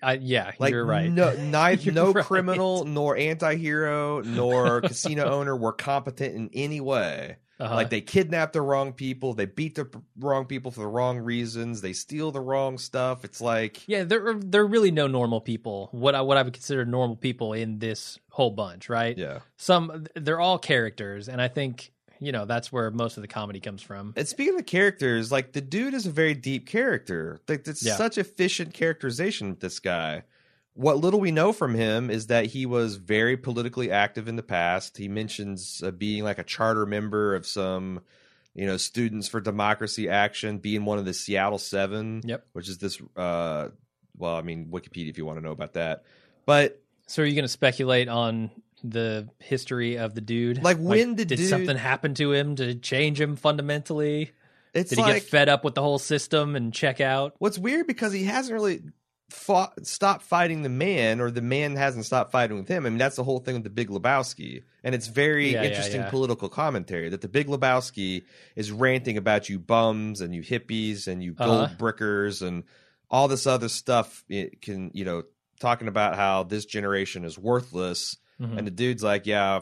I, 0.00 0.14
yeah, 0.14 0.52
Like 0.60 0.70
you're 0.70 0.84
right. 0.84 1.10
No, 1.10 1.34
neither, 1.38 1.90
no 1.90 2.12
right. 2.12 2.24
criminal 2.24 2.84
nor 2.84 3.16
anti-hero 3.16 4.20
nor 4.20 4.80
casino 4.82 5.24
owner 5.24 5.56
were 5.56 5.72
competent 5.72 6.34
in 6.36 6.50
any 6.52 6.80
way. 6.80 7.38
Uh-huh. 7.60 7.74
Like 7.74 7.90
they 7.90 8.00
kidnap 8.00 8.52
the 8.52 8.62
wrong 8.62 8.92
people, 8.92 9.34
they 9.34 9.44
beat 9.44 9.76
the 9.76 9.88
wrong 10.18 10.46
people 10.46 10.70
for 10.70 10.80
the 10.80 10.86
wrong 10.88 11.18
reasons, 11.18 11.80
they 11.80 11.92
steal 11.92 12.32
the 12.32 12.40
wrong 12.40 12.76
stuff. 12.78 13.24
It's 13.24 13.40
like 13.40 13.86
yeah, 13.86 14.02
there 14.04 14.26
are 14.28 14.34
there 14.34 14.62
are 14.62 14.66
really 14.66 14.90
no 14.90 15.06
normal 15.06 15.40
people. 15.40 15.88
What 15.92 16.14
I 16.14 16.22
what 16.22 16.36
I 16.38 16.42
would 16.42 16.54
consider 16.54 16.84
normal 16.84 17.16
people 17.16 17.52
in 17.52 17.78
this 17.78 18.18
whole 18.30 18.50
bunch, 18.50 18.88
right? 18.88 19.16
yeah. 19.16 19.40
Some 19.58 20.06
they're 20.16 20.40
all 20.40 20.58
characters, 20.58 21.28
and 21.28 21.40
I 21.40 21.48
think 21.48 21.92
you 22.20 22.32
know 22.32 22.46
that's 22.46 22.72
where 22.72 22.90
most 22.90 23.16
of 23.16 23.20
the 23.22 23.28
comedy 23.28 23.60
comes 23.60 23.82
from. 23.82 24.12
And 24.16 24.26
speaking 24.26 24.58
of 24.58 24.66
characters, 24.66 25.30
like 25.30 25.52
the 25.52 25.60
dude 25.60 25.94
is 25.94 26.06
a 26.06 26.10
very 26.10 26.34
deep 26.34 26.66
character. 26.66 27.40
Like 27.48 27.68
it's 27.68 27.84
Yeah. 27.84 27.96
such 27.96 28.18
efficient 28.18 28.74
characterization 28.74 29.50
with 29.50 29.60
this 29.60 29.78
guy. 29.78 30.24
What 30.74 30.98
little 30.98 31.20
we 31.20 31.30
know 31.32 31.52
from 31.52 31.74
him 31.74 32.08
is 32.10 32.28
that 32.28 32.46
he 32.46 32.64
was 32.66 32.96
very 32.96 33.36
politically 33.36 33.90
active 33.90 34.26
in 34.28 34.36
the 34.36 34.42
past. 34.42 34.96
He 34.96 35.06
mentions 35.08 35.82
uh, 35.84 35.90
being 35.90 36.24
like 36.24 36.38
a 36.38 36.44
charter 36.44 36.86
member 36.86 37.34
of 37.34 37.46
some, 37.46 38.00
you 38.54 38.66
know, 38.66 38.78
Students 38.78 39.28
for 39.28 39.40
Democracy 39.40 40.08
Action, 40.08 40.58
being 40.58 40.84
one 40.86 40.98
of 40.98 41.04
the 41.04 41.12
Seattle 41.12 41.58
Seven, 41.58 42.22
Yep. 42.24 42.46
which 42.54 42.68
is 42.70 42.78
this. 42.78 42.98
uh 43.16 43.68
Well, 44.16 44.34
I 44.34 44.40
mean, 44.42 44.68
Wikipedia 44.70 45.10
if 45.10 45.18
you 45.18 45.26
want 45.26 45.38
to 45.38 45.44
know 45.44 45.52
about 45.52 45.74
that. 45.74 46.04
But 46.46 46.80
So 47.06 47.22
are 47.22 47.26
you 47.26 47.34
going 47.34 47.44
to 47.44 47.48
speculate 47.48 48.08
on 48.08 48.50
the 48.82 49.28
history 49.40 49.96
of 49.98 50.14
the 50.14 50.20
dude? 50.22 50.62
Like, 50.62 50.78
when 50.78 51.14
did 51.16 51.28
did 51.28 51.36
dude- 51.36 51.48
something 51.50 51.76
happen 51.76 52.14
to 52.14 52.32
him 52.32 52.56
to 52.56 52.74
change 52.76 53.20
him 53.20 53.36
fundamentally? 53.36 54.30
it's 54.74 54.88
Did 54.88 55.00
he 55.00 55.04
like 55.04 55.14
get 55.16 55.22
fed 55.24 55.48
up 55.50 55.64
with 55.64 55.74
the 55.74 55.82
whole 55.82 55.98
system 55.98 56.56
and 56.56 56.72
check 56.72 57.00
out? 57.02 57.34
What's 57.38 57.58
weird 57.58 57.86
because 57.86 58.12
he 58.14 58.24
hasn't 58.24 58.54
really 58.54 58.80
fought, 59.32 59.86
stopped 59.86 60.22
fighting 60.22 60.62
the 60.62 60.68
man, 60.68 61.20
or 61.20 61.30
the 61.30 61.42
man 61.42 61.74
hasn't 61.76 62.04
stopped 62.04 62.30
fighting 62.32 62.56
with 62.56 62.68
him. 62.68 62.86
I 62.86 62.90
mean, 62.90 62.98
that's 62.98 63.16
the 63.16 63.24
whole 63.24 63.40
thing 63.40 63.54
with 63.54 63.64
the 63.64 63.70
Big 63.70 63.88
Lebowski, 63.88 64.62
and 64.84 64.94
it's 64.94 65.08
very 65.08 65.52
Yeah, 65.52 65.62
yeah, 65.62 65.68
interesting 65.68 66.00
yeah. 66.02 66.10
political 66.10 66.48
commentary 66.48 67.08
that 67.08 67.20
the 67.20 67.28
Big 67.28 67.48
Lebowski 67.48 68.24
is 68.56 68.70
ranting 68.70 69.16
about 69.16 69.48
you 69.48 69.58
bums 69.58 70.20
and 70.20 70.34
you 70.34 70.42
hippies 70.42 71.08
and 71.08 71.22
you 71.22 71.32
gold 71.32 71.64
Uh-huh. 71.64 71.74
brickers 71.78 72.42
and 72.42 72.64
all 73.10 73.28
this 73.28 73.46
other 73.46 73.68
stuff 73.68 74.24
it 74.28 74.62
can 74.62 74.90
you 74.94 75.04
know 75.04 75.22
talking 75.60 75.86
about 75.88 76.16
how 76.16 76.42
this 76.44 76.64
generation 76.64 77.24
is 77.24 77.38
worthless 77.38 78.16
Mhm. 78.40 78.56
and 78.58 78.66
the 78.66 78.70
dude's 78.70 79.02
like 79.02 79.26
yeah 79.26 79.60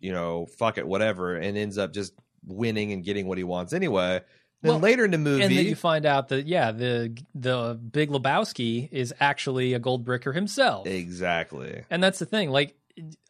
you 0.00 0.12
know 0.12 0.46
fuck 0.58 0.76
it 0.76 0.86
whatever 0.88 1.36
and 1.36 1.56
ends 1.56 1.78
up 1.78 1.92
just 1.92 2.12
winning 2.44 2.92
and 2.92 3.04
getting 3.04 3.26
what 3.26 3.38
he 3.38 3.44
wants 3.44 3.72
anyway 3.72 4.20
then 4.62 4.72
Well, 4.72 4.78
later 4.80 5.04
in 5.04 5.10
the 5.10 5.18
movie 5.18 5.42
and 5.42 5.56
then 5.56 5.66
you 5.66 5.74
find 5.74 6.04
out 6.06 6.28
that 6.28 6.46
yeah, 6.46 6.72
the 6.72 7.16
the 7.34 7.74
Big 7.74 8.10
Lebowski 8.10 8.88
is 8.92 9.14
actually 9.20 9.74
a 9.74 9.78
gold 9.78 10.04
bricker 10.06 10.34
himself. 10.34 10.86
exactly 10.86 11.82
And 11.90 12.02
that's 12.02 12.18
the 12.18 12.26
thing. 12.26 12.50
Like, 12.50 12.76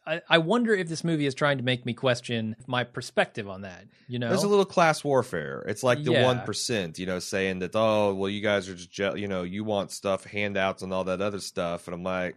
I, 0.05 0.21
I 0.27 0.37
wonder 0.39 0.73
if 0.73 0.89
this 0.89 1.03
movie 1.03 1.25
is 1.25 1.35
trying 1.35 1.57
to 1.59 1.63
make 1.63 1.85
me 1.85 1.93
question 1.93 2.55
my 2.67 2.83
perspective 2.83 3.47
on 3.47 3.61
that. 3.61 3.85
You 4.07 4.19
know, 4.19 4.27
there's 4.29 4.43
a 4.43 4.47
little 4.47 4.65
class 4.65 5.03
warfare 5.03 5.63
it's 5.67 5.83
like 5.83 6.03
the 6.03 6.11
Yeah. 6.11 6.43
1% 6.45 6.97
you 6.99 7.05
know 7.05 7.19
saying 7.19 7.59
that 7.59 7.71
oh 7.75 8.13
well 8.13 8.29
you 8.29 8.41
guys 8.41 8.67
are 8.67 8.75
just 8.75 8.97
you 9.17 9.27
know 9.27 9.43
you 9.43 9.63
want 9.63 9.91
stuff 9.91 10.25
handouts 10.25 10.81
and 10.81 10.91
all 10.91 11.05
that 11.05 11.21
other 11.21 11.39
stuff 11.39 11.87
and 11.87 11.93
i'm 11.95 12.03
like 12.03 12.35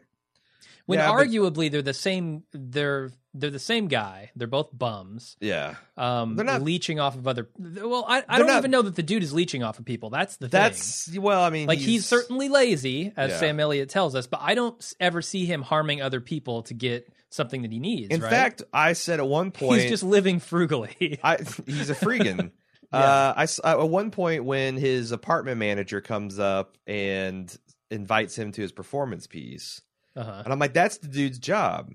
when 0.87 0.99
yeah, 0.99 1.13
but- 1.13 1.27
arguably 1.27 1.71
they're 1.71 1.83
the 1.83 1.95
same. 1.95 2.43
They're 2.53 3.11
they're 3.37 3.51
the 3.51 3.59
same 3.59 3.89
guy. 3.89 4.31
They're 4.37 4.47
both 4.47 4.69
bums. 4.73 5.37
yeah 5.41 5.75
Um, 5.97 6.37
They're 6.37 6.45
not- 6.45 6.63
leeching 6.63 7.01
off 7.01 7.17
of 7.17 7.27
other. 7.27 7.49
Well, 7.59 8.05
I, 8.09 8.23
I 8.29 8.39
don't 8.39 8.47
not- 8.47 8.59
even 8.59 8.71
know 8.71 8.83
that 8.83 8.95
the 8.95 9.03
dude 9.03 9.25
is 9.25 9.33
leeching 9.33 9.63
off 9.65 9.79
of 9.81 9.85
people. 9.85 10.11
That's 10.11 10.37
the 10.37 10.49
thing. 10.49 10.61
that's 10.61 11.19
well 11.19 11.43
i 11.43 11.51
mean 11.51 11.67
like 11.67 11.81
he's, 11.81 12.07
certainly 12.07 12.49
lazy, 12.49 13.13
as 13.17 13.33
Yeah. 13.33 13.39
Sam 13.39 13.59
Elliott 13.61 13.89
tells 13.89 14.15
us, 14.15 14.27
but 14.29 14.41
I 14.41 14.55
don't 14.55 14.93
ever 15.01 15.21
see 15.21 15.47
him 15.47 15.63
harming 15.63 16.01
other 16.01 16.21
people 16.21 16.63
to 16.65 16.75
get 16.75 17.09
something 17.31 17.63
that 17.63 17.73
he 17.73 17.81
needs. 17.81 18.15
in 18.15 18.21
right? 18.21 18.31
fact 18.31 18.63
i 18.73 18.93
said 18.93 19.19
at 19.19 19.27
one 19.27 19.51
point 19.51 19.81
he's 19.83 19.91
just 19.91 20.05
living 20.05 20.39
frugally. 20.39 21.19
I 21.25 21.39
he's 21.67 21.91
a 21.91 21.95
freegan. 21.95 22.51
Yeah. 22.93 23.01
uh, 23.01 23.47
I 23.65 23.71
at 23.73 23.89
one 23.89 24.13
point 24.13 24.45
when 24.45 24.77
his 24.77 25.11
apartment 25.11 25.59
manager 25.59 26.01
comes 26.01 26.39
up 26.39 26.79
and 26.87 27.53
invites 27.91 28.37
him 28.39 28.53
to 28.53 28.63
his 28.63 28.71
performance 28.71 29.27
piece, 29.27 29.81
uh-huh. 30.17 30.43
and 30.45 30.53
I'm 30.53 30.59
like, 30.59 30.75
that's 30.75 30.99
the 30.99 31.09
dude's 31.09 31.39
job. 31.39 31.93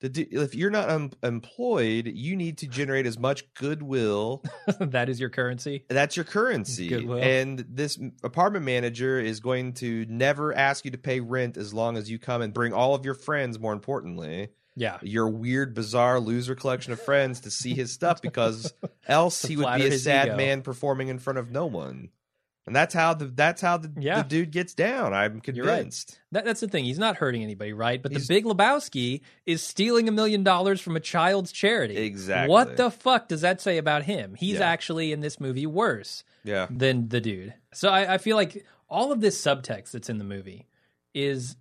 The 0.00 0.08
du- 0.08 0.28
if 0.30 0.54
you're 0.54 0.70
not 0.70 0.88
um, 0.88 1.10
employed, 1.22 2.06
you 2.06 2.34
need 2.34 2.56
to 2.58 2.66
generate 2.66 3.04
as 3.04 3.18
much 3.18 3.52
goodwill. 3.52 4.42
that 4.80 5.10
is 5.10 5.20
your 5.20 5.28
currency. 5.28 5.84
That's 5.90 6.16
your 6.16 6.24
currency. 6.24 6.88
Goodwill. 6.88 7.18
And 7.22 7.66
this 7.68 7.98
apartment 8.24 8.64
manager 8.64 9.20
is 9.20 9.40
going 9.40 9.74
to 9.74 10.06
never 10.08 10.54
ask 10.56 10.86
you 10.86 10.90
to 10.92 10.98
pay 10.98 11.20
rent 11.20 11.58
as 11.58 11.74
long 11.74 11.98
as 11.98 12.10
you 12.10 12.18
come 12.18 12.40
and 12.40 12.54
bring 12.54 12.72
all 12.72 12.94
of 12.94 13.04
your 13.04 13.12
friends. 13.12 13.58
More 13.58 13.74
importantly, 13.74 14.48
Yeah. 14.74 14.96
your 15.02 15.28
weird, 15.28 15.74
bizarre 15.74 16.18
loser 16.18 16.54
collection 16.54 16.94
of 16.94 17.02
friends 17.02 17.40
to 17.40 17.50
see 17.50 17.74
his 17.74 17.92
stuff 17.92 18.22
because 18.22 18.72
else 19.06 19.44
he 19.44 19.58
would 19.58 19.76
be 19.76 19.86
a 19.88 19.98
sad 19.98 20.28
ego. 20.28 20.36
man 20.38 20.62
performing 20.62 21.08
in 21.08 21.18
front 21.18 21.38
of 21.38 21.50
no 21.50 21.66
one. 21.66 22.08
And 22.70 22.76
that's 22.76 22.94
how 22.94 23.14
the 23.14 23.24
that's 23.26 23.60
how 23.60 23.78
the, 23.78 23.90
Yeah. 23.98 24.22
the 24.22 24.28
dude 24.28 24.52
gets 24.52 24.74
down. 24.74 25.12
I'm 25.12 25.42
You're 25.44 25.66
right. 25.66 25.74
convinced. 25.78 26.20
That, 26.30 26.44
that's 26.44 26.60
the 26.60 26.68
thing. 26.68 26.84
He's 26.84 27.00
not 27.00 27.16
hurting 27.16 27.42
anybody, 27.42 27.72
right? 27.72 28.00
But 28.00 28.12
He's- 28.12 28.28
the 28.28 28.32
Big 28.34 28.44
Lebowski 28.44 29.22
is 29.44 29.60
stealing 29.60 30.08
a 30.08 30.12
million 30.12 30.44
dollars 30.44 30.80
from 30.80 30.94
a 30.94 31.00
child's 31.00 31.50
charity. 31.50 31.96
Exactly. 31.96 32.48
What 32.48 32.76
the 32.76 32.88
fuck 32.92 33.26
does 33.26 33.40
that 33.40 33.60
say 33.60 33.76
about 33.76 34.04
him? 34.04 34.36
He's 34.36 34.60
Yeah. 34.60 34.68
actually 34.70 35.10
in 35.10 35.18
this 35.18 35.40
movie 35.40 35.66
worse 35.66 36.22
Yeah. 36.44 36.68
than 36.70 37.08
the 37.08 37.20
dude. 37.20 37.54
So 37.74 37.88
I, 37.88 38.14
I 38.14 38.18
feel 38.18 38.36
like 38.36 38.64
all 38.88 39.10
of 39.10 39.20
this 39.20 39.36
subtext 39.44 39.90
that's 39.90 40.08
in 40.08 40.18
the 40.18 40.24
movie 40.24 40.68
is 41.12 41.56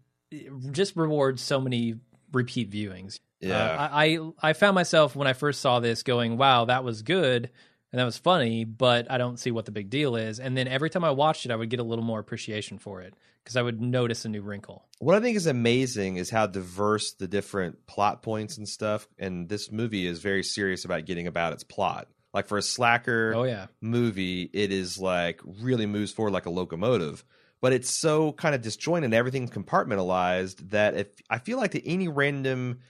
just 0.70 0.96
rewards 0.96 1.42
so 1.42 1.60
many 1.60 1.96
repeat 2.32 2.70
viewings. 2.70 3.20
Yeah. 3.40 3.58
Uh, 3.58 3.90
I, 3.92 4.06
I 4.06 4.50
I 4.50 4.54
found 4.54 4.76
myself 4.76 5.16
when 5.16 5.28
I 5.28 5.34
first 5.34 5.62
saw 5.62 5.80
this 5.80 6.04
going, 6.04 6.38
"Wow, 6.38 6.66
that 6.66 6.84
was 6.84 7.02
good." 7.02 7.50
And 7.92 8.00
that 8.00 8.06
was 8.06 8.18
funny, 8.18 8.66
but 8.66 9.10
I 9.10 9.18
don't 9.18 9.40
see 9.40 9.52
what 9.52 9.66
the 9.66 9.72
big 9.72 9.90
deal 9.90 10.16
is. 10.16 10.40
And 10.40 10.56
then 10.56 10.68
every 10.68 10.90
time 10.90 11.04
I 11.04 11.12
watched 11.12 11.46
it, 11.46 11.52
I 11.52 11.56
would 11.56 11.70
get 11.70 11.80
a 11.80 11.84
little 11.84 12.06
more 12.06 12.20
appreciation 12.20 12.78
for 12.78 13.02
it 13.02 13.16
because 13.44 13.58
I 13.58 13.62
would 13.64 13.82
notice 13.82 14.26
a 14.26 14.30
new 14.30 14.42
wrinkle. 14.42 14.86
What 15.00 15.16
I 15.16 15.20
think 15.20 15.36
is 15.38 15.48
amazing 15.48 16.18
is 16.18 16.30
how 16.30 16.46
diverse 16.46 17.14
the 17.14 17.28
different 17.28 17.88
plot 17.88 18.22
points 18.22 18.58
and 18.58 18.70
stuff. 18.70 19.08
And 19.18 19.50
this 19.50 19.72
movie 19.72 20.06
is 20.06 20.20
very 20.20 20.44
serious 20.44 20.86
about 20.86 21.06
getting 21.06 21.26
about 21.26 21.54
its 21.54 21.64
plot. 21.64 22.08
Like 22.32 22.48
for 22.48 22.60
a 22.60 22.62
slacker 22.62 23.34
Oh 23.36 23.44
yeah, 23.44 23.68
movie, 23.82 24.50
it 24.54 24.72
is 24.72 25.00
like 25.00 25.42
really 25.44 25.88
moves 25.88 26.12
forward 26.12 26.32
like 26.32 26.46
a 26.46 26.52
locomotive. 26.52 27.26
But 27.60 27.74
it's 27.74 27.90
so 27.90 28.34
kind 28.34 28.54
of 28.54 28.62
disjointed 28.62 29.06
and 29.06 29.14
everything's 29.16 29.50
compartmentalized 29.50 30.70
that 30.70 30.94
if 30.94 31.08
I 31.30 31.40
feel 31.40 31.58
like 31.58 31.72
that 31.72 31.84
any 31.86 32.08
random 32.08 32.82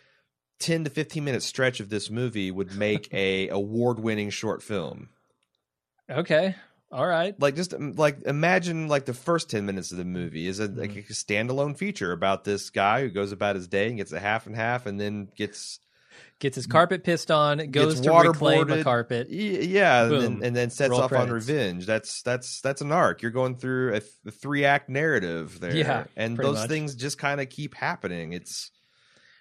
10 0.60 0.84
to 0.86 0.90
15 0.90 1.24
minute 1.24 1.44
stretch 1.44 1.80
of 1.80 1.90
this 1.90 2.10
movie 2.10 2.52
would 2.52 2.76
make 2.76 3.14
a 3.14 3.48
award 3.50 4.00
winning 4.00 4.30
short 4.30 4.62
film. 4.64 5.10
okay, 6.10 6.56
all 6.92 7.06
right. 7.06 7.40
Like 7.40 7.56
just 7.56 7.74
um, 7.74 7.94
like 7.96 8.22
imagine 8.24 8.88
like 8.88 9.06
the 9.06 9.14
first 9.14 9.50
10 9.52 9.66
minutes 9.66 9.92
of 9.92 9.98
the 9.98 10.06
movie 10.06 10.48
is 10.48 10.60
a, 10.60 10.68
like 10.68 10.92
Mm-hmm. 10.92 11.00
a 11.00 11.02
standalone 11.14 11.78
feature 11.78 12.12
about 12.12 12.44
this 12.44 12.70
guy 12.72 13.02
who 13.02 13.10
goes 13.10 13.32
about 13.32 13.56
his 13.56 13.68
day 13.68 13.88
and 13.88 13.98
gets 13.98 14.12
a 14.12 14.20
half 14.20 14.48
and 14.48 14.56
half 14.56 14.86
and 14.86 15.00
then 15.00 15.28
gets 15.36 15.80
Gets 16.40 16.56
his 16.56 16.68
carpet 16.68 17.04
pissed 17.04 17.32
on, 17.32 17.58
goes 17.70 18.00
to 18.02 18.12
reclaim 18.12 18.70
a 18.72 18.82
carpet. 18.84 19.30
Yeah, 19.30 20.04
and 20.06 20.12
then, 20.22 20.40
and 20.44 20.56
then 20.56 20.70
sets 20.70 20.90
Roll 20.90 21.02
off 21.02 21.12
on 21.14 21.30
revenge. 21.30 21.86
That's 21.86 22.22
that's 22.24 22.62
that's 22.62 22.80
an 22.82 22.92
arc. 22.94 23.22
You're 23.22 23.32
going 23.32 23.56
through 23.58 23.90
a, 23.96 24.00
th- 24.00 24.12
a 24.26 24.32
three 24.32 24.64
act 24.66 24.88
narrative 24.90 25.60
there, 25.60 25.76
Yeah, 25.76 26.06
and 26.16 26.38
those 26.38 26.60
much. 26.60 26.70
things 26.70 26.96
just 26.96 27.18
kind 27.18 27.40
of 27.42 27.50
keep 27.50 27.76
happening. 27.76 28.32
It's 28.34 28.72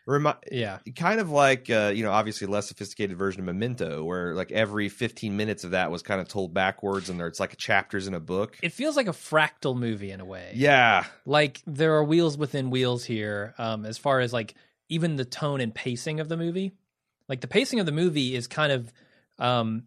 remi- 0.08 0.32
Yeah, 0.50 0.78
kind 0.96 1.20
of 1.20 1.30
like 1.30 1.68
uh, 1.70 1.92
you 1.94 2.02
know, 2.02 2.10
obviously 2.10 2.46
less 2.46 2.66
sophisticated 2.68 3.16
version 3.16 3.40
of 3.40 3.46
Memento, 3.46 4.02
where 4.02 4.34
like 4.34 4.50
every 4.50 4.88
15 4.88 5.36
minutes 5.36 5.62
of 5.64 5.72
that 5.72 5.90
was 5.90 6.02
kind 6.02 6.20
of 6.20 6.26
told 6.28 6.52
backwards, 6.54 7.08
and 7.10 7.20
there 7.20 7.26
it's 7.26 7.38
like 7.40 7.56
chapters 7.56 8.08
in 8.08 8.14
a 8.14 8.20
book. 8.20 8.56
it 8.62 8.72
feels 8.72 8.96
like 8.96 9.06
a 9.06 9.12
fractal 9.12 9.76
movie 9.78 10.10
in 10.10 10.20
a 10.20 10.24
way. 10.24 10.52
yeah, 10.54 11.04
like 11.26 11.60
there 11.66 11.94
are 11.94 12.02
wheels 12.04 12.36
within 12.38 12.70
wheels 12.70 13.04
here 13.04 13.54
um 13.58 13.84
as 13.84 13.98
far 13.98 14.20
as 14.20 14.32
like 14.32 14.54
even 14.88 15.16
the 15.16 15.24
tone 15.24 15.60
and 15.60 15.74
pacing 15.74 16.18
of 16.18 16.28
the 16.28 16.36
movie 16.36 16.72
like 17.28 17.42
the 17.42 17.46
pacing 17.46 17.78
of 17.78 17.84
the 17.86 17.92
movie 17.92 18.34
is 18.34 18.46
kind 18.46 18.72
of 18.72 18.90
um 19.38 19.82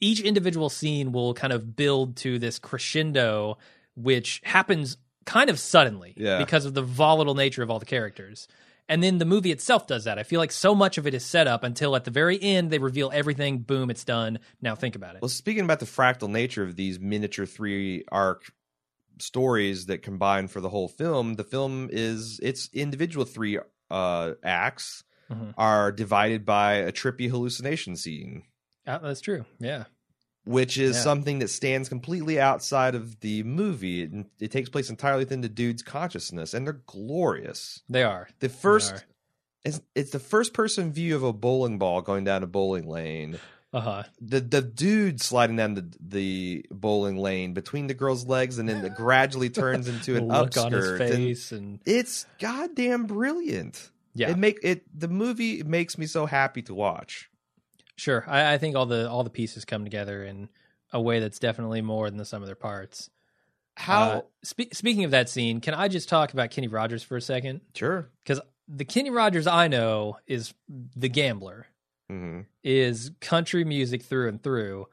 each 0.00 0.20
individual 0.20 0.68
scene 0.68 1.10
will 1.12 1.34
kind 1.34 1.52
of 1.52 1.74
build 1.76 2.16
to 2.16 2.38
this 2.38 2.58
crescendo 2.58 3.58
which 3.96 4.40
happens 4.44 4.96
kind 5.30 5.48
of 5.50 5.58
suddenly 5.58 6.14
Yeah. 6.16 6.38
because 6.38 6.64
of 6.64 6.74
the 6.74 6.82
volatile 6.82 7.34
nature 7.34 7.62
of 7.62 7.70
all 7.70 7.78
the 7.78 7.86
characters. 7.86 8.48
And 8.88 9.02
then 9.04 9.18
the 9.18 9.24
movie 9.24 9.52
itself 9.52 9.86
does 9.86 10.04
that. 10.04 10.18
I 10.18 10.24
feel 10.24 10.40
like 10.40 10.50
so 10.50 10.74
much 10.74 10.98
of 10.98 11.06
it 11.06 11.14
is 11.14 11.24
set 11.24 11.46
up 11.46 11.62
until 11.62 11.94
at 11.94 12.04
the 12.04 12.10
very 12.10 12.42
end 12.42 12.70
they 12.70 12.78
reveal 12.78 13.10
everything 13.14 13.58
boom 13.60 13.88
it's 13.90 14.04
done. 14.04 14.40
Now 14.60 14.74
think 14.74 14.96
about 14.96 15.14
it. 15.14 15.22
Well, 15.22 15.28
speaking 15.28 15.62
about 15.64 15.78
the 15.78 15.86
fractal 15.86 16.28
nature 16.28 16.64
of 16.64 16.74
these 16.74 16.98
miniature 16.98 17.46
three 17.46 18.04
arc 18.10 18.50
stories 19.18 19.86
that 19.86 20.02
combine 20.02 20.48
for 20.48 20.60
the 20.60 20.68
whole 20.70 20.88
film, 20.88 21.34
the 21.34 21.44
film 21.44 21.88
is 21.92 22.40
its 22.42 22.68
individual 22.72 23.24
three 23.24 23.58
uh, 23.90 24.32
acts 24.42 25.04
Mhm. 25.30 25.54
are 25.56 25.92
divided 25.92 26.44
by 26.44 26.74
a 26.74 26.90
trippy 26.92 27.28
hallucination 27.30 27.96
scene, 27.96 28.42
Uh, 28.86 28.98
that's 28.98 29.20
true. 29.20 29.44
Yeah 29.60 29.84
which 30.44 30.78
is 30.78 30.96
Yeah. 30.96 31.02
something 31.02 31.38
that 31.40 31.48
stands 31.48 31.88
completely 31.88 32.40
outside 32.40 32.94
of 32.94 33.20
the 33.20 33.42
movie. 33.42 34.02
It, 34.02 34.10
it 34.40 34.50
takes 34.50 34.68
place 34.68 34.90
entirely 34.90 35.20
within 35.24 35.40
the 35.42 35.48
dude's 35.48 35.82
consciousness, 35.82 36.54
and 36.54 36.66
they're 36.66 36.80
glorious. 36.86 37.82
they 37.88 38.02
are 38.02 38.28
The 38.40 38.48
first. 38.48 38.92
are. 38.94 39.02
It's, 39.62 39.80
it's 39.94 40.10
the 40.10 40.18
first 40.18 40.54
person 40.54 40.90
view 40.90 41.14
of 41.16 41.22
a 41.22 41.34
bowling 41.34 41.78
ball 41.78 42.00
going 42.00 42.24
down 42.24 42.42
a 42.42 42.46
bowling 42.46 42.88
lane 42.88 43.38
uh-huh 43.74 44.02
the 44.20 44.40
the 44.40 44.62
dude 44.62 45.20
sliding 45.20 45.56
down 45.56 45.74
the 45.74 45.86
the 46.00 46.64
bowling 46.70 47.18
lane 47.18 47.52
between 47.52 47.86
the 47.86 47.92
girl's 47.94 48.26
legs 48.26 48.58
and 48.58 48.68
then 48.68 48.82
it 48.84 48.94
gradually 48.96 49.50
turns 49.62 49.86
into 49.86 50.16
an 50.16 50.26
look 50.28 50.56
on 50.56 50.72
his 50.72 50.84
upskirt 50.86 51.52
and 51.52 51.62
and, 51.62 51.80
it's 51.84 52.24
goddamn 52.40 53.04
brilliant 53.04 53.90
yeah 54.14 54.30
it 54.30 54.38
make 54.38 54.58
it 54.62 54.82
the 54.98 55.08
movie 55.08 55.62
makes 55.62 55.98
me 55.98 56.06
so 56.06 56.24
happy 56.26 56.62
to 56.62 56.74
watch 56.74 57.30
sure 58.00 58.24
I, 58.28 58.54
I 58.54 58.58
think 58.58 58.74
all 58.76 58.86
the 58.86 59.08
all 59.10 59.22
the 59.24 59.30
pieces 59.30 59.64
come 59.64 59.84
together 59.84 60.24
in 60.24 60.48
a 60.92 61.00
way 61.00 61.20
that's 61.20 61.38
definitely 61.38 61.82
more 61.82 62.08
than 62.10 62.16
the 62.18 62.24
sum 62.24 62.42
of 62.42 62.46
their 62.46 62.54
parts. 62.56 63.10
How 63.76 64.02
Uh, 64.02 64.20
spe- 64.42 64.72
speaking 64.74 65.04
of 65.04 65.10
that 65.12 65.28
scene 65.28 65.60
can 65.60 65.74
i 65.74 65.86
just 65.88 66.08
talk 66.08 66.32
about 66.32 66.50
kenny 66.50 66.68
rogers 66.68 67.02
for 67.02 67.16
a 67.16 67.20
second? 67.22 67.60
Sure. 67.74 68.08
Because 68.24 68.40
the 68.68 68.84
kenny 68.84 69.10
rogers 69.10 69.46
i 69.46 69.68
know 69.68 70.16
is 70.26 70.52
the 70.68 71.08
gambler 71.08 71.66
hmm 72.08 72.40
is 72.64 73.10
country 73.20 73.64
music 73.64 74.02
through 74.02 74.28
and 74.28 74.42
through. 74.42 74.86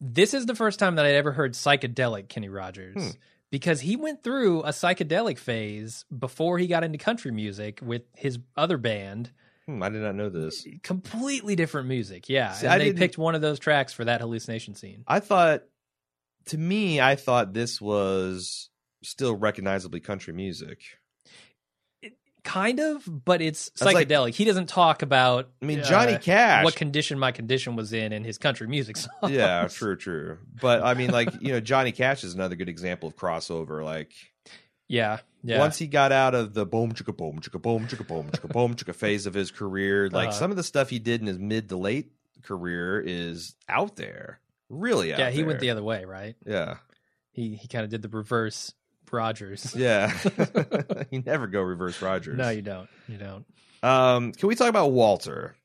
This 0.00 0.32
is 0.32 0.46
the 0.46 0.54
first 0.54 0.78
time 0.78 0.94
that 0.96 1.04
i'd 1.04 1.14
ever 1.14 1.32
heard 1.32 1.52
psychedelic 1.54 2.28
kenny 2.28 2.48
rogers 2.48 2.94
Hmm. 2.96 3.10
because 3.50 3.80
he 3.80 3.96
went 3.96 4.22
through 4.22 4.60
a 4.62 4.70
psychedelic 4.70 5.38
phase 5.38 6.04
before 6.16 6.58
he 6.58 6.66
got 6.66 6.84
into 6.84 6.98
country 6.98 7.30
music 7.32 7.80
with 7.82 8.02
his 8.14 8.38
other 8.56 8.78
band 8.78 9.30
hmm, 9.74 9.82
i 9.82 9.88
did 9.88 10.02
not 10.02 10.14
know 10.14 10.28
this 10.28 10.66
completely 10.82 11.56
different 11.56 11.88
music. 11.88 12.28
Yeah, 12.28 12.52
See, 12.52 12.66
and 12.66 12.74
I 12.74 12.78
they 12.78 12.92
picked 12.92 13.18
one 13.18 13.34
of 13.34 13.40
those 13.40 13.58
tracks 13.58 13.92
for 13.92 14.04
that 14.04 14.20
hallucination 14.20 14.74
scene. 14.74 15.04
i 15.06 15.20
thought 15.20 15.62
to 16.46 16.58
me 16.58 17.00
i 17.00 17.16
thought 17.16 17.52
this 17.52 17.80
was 17.80 18.70
still 19.02 19.34
recognizably 19.34 20.00
country 20.00 20.32
music 20.32 20.80
kind 22.42 22.80
of, 22.80 23.04
but 23.06 23.42
it's 23.42 23.70
That's 23.70 23.92
like- 23.92 24.08
psychedelic. 24.08 24.34
he 24.34 24.44
doesn't 24.44 24.68
talk 24.68 25.02
about. 25.02 25.50
I 25.62 25.66
mean, 25.66 25.82
Johnny 25.84 26.14
uh, 26.14 26.18
Cash. 26.18 26.64
what 26.64 26.74
condition 26.76 27.18
my 27.18 27.32
condition 27.32 27.76
was 27.76 27.92
in 27.92 28.12
in 28.12 28.24
his 28.24 28.38
country 28.38 28.66
music 28.66 28.96
songs. 28.96 29.32
yeah, 29.32 29.68
true, 29.68 29.96
true. 29.96 30.38
But 30.60 30.82
I 30.82 30.94
mean, 30.94 31.10
like 31.10 31.30
you 31.40 31.52
know, 31.52 31.60
Johnny 31.60 31.92
Cash 31.92 32.24
is 32.24 32.34
another 32.34 32.56
good 32.56 32.68
example 32.68 33.08
of 33.08 33.16
crossover. 33.16 33.84
Like 33.84 34.12
yeah, 34.90 35.18
yeah. 35.42 35.58
once 35.58 35.78
he 35.78 35.86
got 35.86 36.12
out 36.12 36.34
of 36.34 36.52
the 36.54 36.66
boom 36.66 36.92
chicka 36.92 37.16
boom 37.16 37.40
chicka 37.40 37.60
boom 37.62 37.86
chicka 37.86 38.06
boom 38.06 38.28
chicka 38.30 38.52
boom 38.52 38.74
chicka 38.74 38.94
phase 38.94 39.26
of 39.26 39.34
his 39.34 39.50
career, 39.50 40.08
like 40.12 40.28
Uh-huh. 40.30 40.38
some 40.38 40.50
of 40.50 40.56
the 40.56 40.62
stuff 40.64 40.90
he 40.90 40.98
did 40.98 41.20
in 41.20 41.26
his 41.26 41.38
mid 41.38 41.68
to 41.70 41.76
late 41.76 42.10
career 42.42 43.00
is 43.00 43.54
out 43.68 43.96
there, 43.96 44.40
really 44.68 45.12
out 45.12 45.18
yeah, 45.18 45.30
he 45.30 45.42
went 45.44 45.60
the 45.60 45.70
other 45.70 45.82
way, 45.82 46.04
right? 46.04 46.34
Yeah, 46.46 46.76
He 47.32 47.54
he 47.54 47.68
kind 47.68 47.84
of 47.84 47.90
did 47.90 48.02
the 48.02 48.08
reverse 48.08 48.72
Rogers. 49.12 49.74
yeah. 49.76 50.16
you 51.10 51.20
never 51.26 51.46
go 51.48 51.62
reverse 51.62 52.00
Rogers. 52.00 52.38
No, 52.38 52.48
you 52.50 52.62
don't. 52.62 52.88
You 53.08 53.16
don't. 53.18 53.44
Um, 53.82 54.30
can 54.32 54.48
we 54.48 54.54
talk 54.54 54.68
about 54.68 54.92
Walter? 54.92 55.56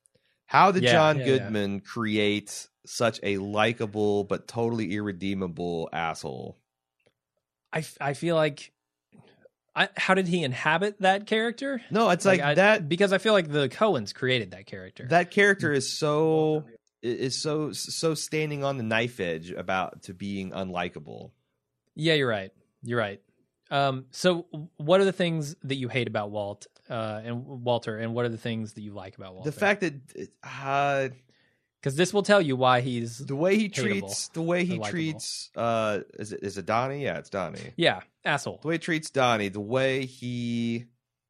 How 0.48 0.72
did 0.72 0.82
Yeah, 0.84 0.92
John 0.94 1.20
yeah, 1.20 1.26
yeah. 1.26 1.38
Goodman 1.38 1.80
create 1.82 2.68
such 2.88 3.20
a 3.24 3.38
likable 3.38 4.24
but 4.24 4.48
totally 4.48 4.94
irredeemable 4.96 5.90
asshole? 5.94 6.58
I, 7.74 7.84
I 8.00 8.14
feel 8.14 8.36
like 8.36 8.72
I, 9.76 9.90
how 9.98 10.14
did 10.14 10.28
he 10.28 10.44
inhabit 10.44 11.02
that 11.02 11.28
character? 11.28 11.82
No, 11.92 12.10
it's 12.10 12.24
like, 12.26 12.40
I- 12.40 12.54
that. 12.56 12.88
because 12.88 13.12
I 13.12 13.18
feel 13.18 13.34
like 13.34 13.52
the 13.52 13.68
Coens 13.68 14.14
created 14.14 14.52
that 14.52 14.66
character. 14.66 15.06
That 15.10 15.32
character 15.32 15.74
is 15.74 15.98
so 16.00 16.64
is 17.04 17.42
so 17.42 17.72
so 17.72 18.16
standing 18.16 18.64
on 18.64 18.78
the 18.78 18.84
knife 18.84 19.20
edge 19.20 19.52
about 19.52 20.04
to 20.04 20.14
being 20.14 20.52
unlikable. 20.52 21.32
yeah, 21.94 22.14
you're 22.14 22.28
right. 22.30 22.52
You're 22.84 23.00
right. 23.00 23.22
Um, 23.70 24.06
so 24.12 24.46
what 24.78 25.02
are 25.02 25.06
the 25.06 25.12
things 25.12 25.56
that 25.64 25.76
you 25.76 25.88
hate 25.90 26.08
about 26.08 26.32
Walt 26.32 26.68
uh, 26.90 27.22
and 27.24 27.46
Walter, 27.46 27.98
and 27.98 28.14
what 28.14 28.26
are 28.26 28.30
the 28.30 28.38
things 28.38 28.74
that 28.74 28.82
you 28.82 28.94
like 28.94 29.18
about 29.18 29.34
Walter? 29.36 29.50
The 29.50 29.60
fact 29.60 29.82
that 29.82 29.94
uh, 30.44 31.10
because 31.86 31.96
this 31.98 32.12
will 32.12 32.24
tell 32.24 32.42
you 32.42 32.56
why 32.56 32.82
he's 32.82 33.20
the 33.20 33.36
way 33.36 33.56
he 33.58 33.70
treats 33.70 34.30
the 34.30 34.42
way 34.42 34.66
he 34.66 34.80
treats 34.80 35.52
uh 35.56 36.00
is 36.18 36.34
it 36.34 36.40
is 36.42 36.58
it 36.58 36.66
Donnie? 36.66 37.04
Yeah, 37.04 37.20
it's 37.20 37.30
Donnie. 37.30 37.74
yeah 37.78 38.00
asshole. 38.26 38.58
the 38.64 38.68
way 38.70 38.74
he 38.76 38.80
treats 38.80 39.12
Donnie, 39.12 39.50
the 39.50 39.60
way 39.60 40.06
he 40.08 40.86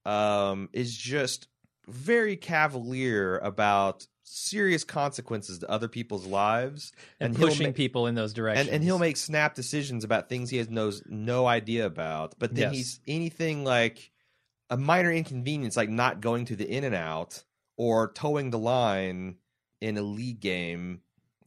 um 0.05 0.69
is 0.71 0.95
just 0.95 1.49
very 1.89 2.37
cavalier 2.37 3.37
about 3.39 4.07
serious 4.23 4.85
consequences 4.85 5.59
to 5.59 5.69
other 5.69 5.89
people's 5.89 6.25
lives 6.25 6.93
and, 7.19 7.35
and 7.35 7.43
pushing 7.43 7.73
people 7.73 8.07
in 8.07 8.15
those 8.15 8.31
directions. 8.31 8.67
and 8.67 8.75
and 8.77 8.83
he'll 8.85 8.97
make 8.97 9.17
snap 9.17 9.55
decisions 9.55 10.05
about 10.05 10.29
things 10.29 10.49
he 10.49 10.57
has 10.57 10.69
knows 10.69 11.03
no 11.05 11.45
idea 11.45 11.85
about 11.85 12.33
but 12.39 12.55
then 12.55 12.71
Yes. 12.71 12.75
he's 12.75 12.99
anything 13.07 13.65
like 13.65 14.09
a 14.69 14.77
minor 14.77 15.11
inconvenience 15.11 15.75
like 15.75 15.89
not 15.89 16.21
going 16.21 16.45
to 16.45 16.55
the 16.55 16.67
in 16.67 16.85
and 16.85 16.95
out 16.95 17.43
or 17.77 18.13
toeing 18.13 18.51
the 18.51 18.57
line 18.57 19.35
in 19.85 19.97
a 19.97 20.01
league 20.01 20.39
game 20.39 21.01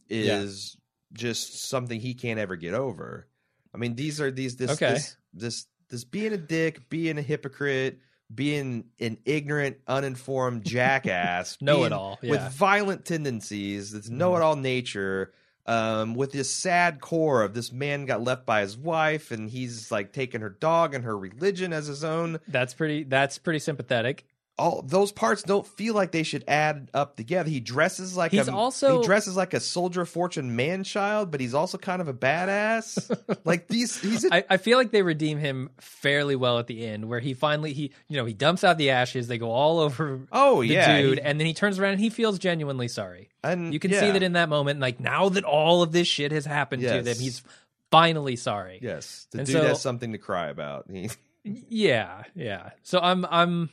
Yeah. 0.09 0.39
is 0.41 0.77
just 1.13 1.69
something 1.69 1.99
he 2.01 2.15
can't 2.15 2.39
ever 2.39 2.57
get 2.57 2.75
over 2.75 3.27
i 3.75 3.79
mean 3.79 3.95
these 3.97 4.21
are 4.21 4.31
these 4.31 4.57
this 4.57 4.71
Okay. 4.73 4.93
this, 4.95 5.17
this 5.35 5.67
this 5.89 6.05
being 6.05 6.33
a 6.33 6.37
dick 6.39 6.89
being 6.89 7.19
a 7.19 7.23
hypocrite 7.23 7.99
being 8.35 8.85
an 9.01 9.17
ignorant 9.25 9.79
uninformed 9.87 10.63
jackass 10.65 11.57
Know 11.63 11.85
it 11.85 11.93
all, 11.93 12.19
with 12.23 12.31
yeah. 12.31 12.37
Mm-hmm. 12.37 12.49
violent 12.57 13.05
tendencies 13.07 13.91
this 13.93 14.09
know-it-all 14.09 14.57
nature 14.57 15.33
um, 15.67 16.15
with 16.15 16.33
this 16.33 16.51
sad 16.51 17.01
core 17.01 17.43
of 17.43 17.53
this 17.55 17.73
man 17.73 18.07
got 18.07 18.23
left 18.23 18.47
by 18.47 18.61
his 18.63 18.77
wife 18.77 19.31
and 19.31 19.51
he's 19.51 19.91
like 19.91 20.13
taking 20.13 20.41
her 20.43 20.49
dog 20.51 20.95
and 20.95 21.05
her 21.05 21.17
religion 21.17 21.73
as 21.75 21.87
his 21.87 22.05
own 22.05 22.39
that's 22.49 22.73
pretty. 22.75 23.03
That's 23.05 23.37
pretty 23.39 23.59
sympathetic. 23.59 24.25
All 24.59 24.83
those 24.83 25.13
parts 25.13 25.43
don't 25.43 25.67
feel 25.67 25.95
like 25.95 26.11
they 26.13 26.23
should 26.25 26.43
add 26.49 26.91
up 26.93 27.17
together 27.17 27.49
he 27.49 27.61
dresses 27.61 28.17
like 28.17 28.33
He's 28.33 28.49
a, 28.49 28.53
also- 28.53 29.01
he 29.01 29.07
dresses 29.07 29.37
like 29.37 29.55
a 29.55 29.61
soldier 29.61 30.01
of 30.03 30.09
fortune 30.09 30.57
man 30.57 30.83
child 30.85 31.31
but 31.31 31.41
he's 31.41 31.55
also 31.55 31.79
kind 31.79 32.01
of 32.03 32.09
a 32.09 32.13
badass 32.15 33.09
like 33.45 33.69
these 33.69 34.01
he's 34.01 34.25
a, 34.25 34.35
I, 34.35 34.45
I 34.51 34.57
feel 34.57 34.77
like 34.79 34.91
they 34.91 35.03
redeem 35.03 35.39
him 35.39 35.71
fairly 35.81 36.35
well 36.37 36.59
at 36.59 36.67
the 36.67 36.87
end, 36.87 37.09
where 37.09 37.21
he 37.21 37.35
finally 37.35 37.73
he 37.73 37.93
you 38.09 38.17
know 38.17 38.25
he 38.25 38.35
dumps 38.35 38.65
out 38.65 38.79
the 38.79 38.91
ashes. 38.91 39.29
They 39.29 39.39
go 39.39 39.51
all 39.51 39.79
over 39.81 40.27
oh 40.33 40.61
the 40.61 40.67
yeah 40.69 41.01
dude, 41.01 41.19
he- 41.19 41.25
and 41.25 41.39
then 41.39 41.47
he 41.47 41.55
turns 41.55 41.79
around 41.79 41.93
and 41.93 42.01
he 42.01 42.11
feels 42.11 42.39
genuinely 42.39 42.89
sorry. 42.89 43.29
and 43.45 43.73
You 43.73 43.79
can 43.79 43.91
yeah. 43.93 44.01
see 44.01 44.11
that 44.11 44.23
in 44.23 44.33
that 44.33 44.49
moment. 44.49 44.81
Like 44.81 44.99
now 45.01 45.29
that 45.31 45.45
all 45.45 45.83
of 45.83 45.93
this 45.93 46.09
shit 46.09 46.33
has 46.33 46.45
happened 46.45 46.83
to 46.83 46.89
Yes. 46.89 47.05
them, 47.05 47.17
he's 47.19 47.43
finally 47.91 48.37
sorry. 48.37 48.81
yes 48.83 49.27
the 49.31 49.39
And 49.39 49.47
dude 49.47 49.57
so- 49.57 49.67
has 49.69 49.81
something 49.81 50.13
to 50.13 50.19
cry 50.19 50.49
about 50.49 50.89
Yeah, 51.45 52.25
yeah. 52.35 52.71
So 52.83 52.99
I'm 53.01 53.25
I'm 53.25 53.71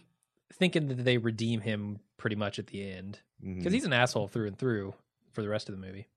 thinking 0.58 0.88
that 0.88 1.04
they 1.04 1.18
redeem 1.18 1.62
him 1.62 2.00
pretty 2.18 2.36
much 2.36 2.60
at 2.60 2.68
the 2.68 2.90
end 2.90 3.20
mm-hmm. 3.44 3.58
because 3.58 3.74
he's 3.74 3.86
an 3.86 3.94
asshole 3.94 4.28
through 4.28 4.48
and 4.48 4.58
through 4.58 4.94
for 5.32 5.42
the 5.42 5.50
rest 5.50 5.70
of 5.70 5.80
the 5.80 5.86
movie. 5.86 6.08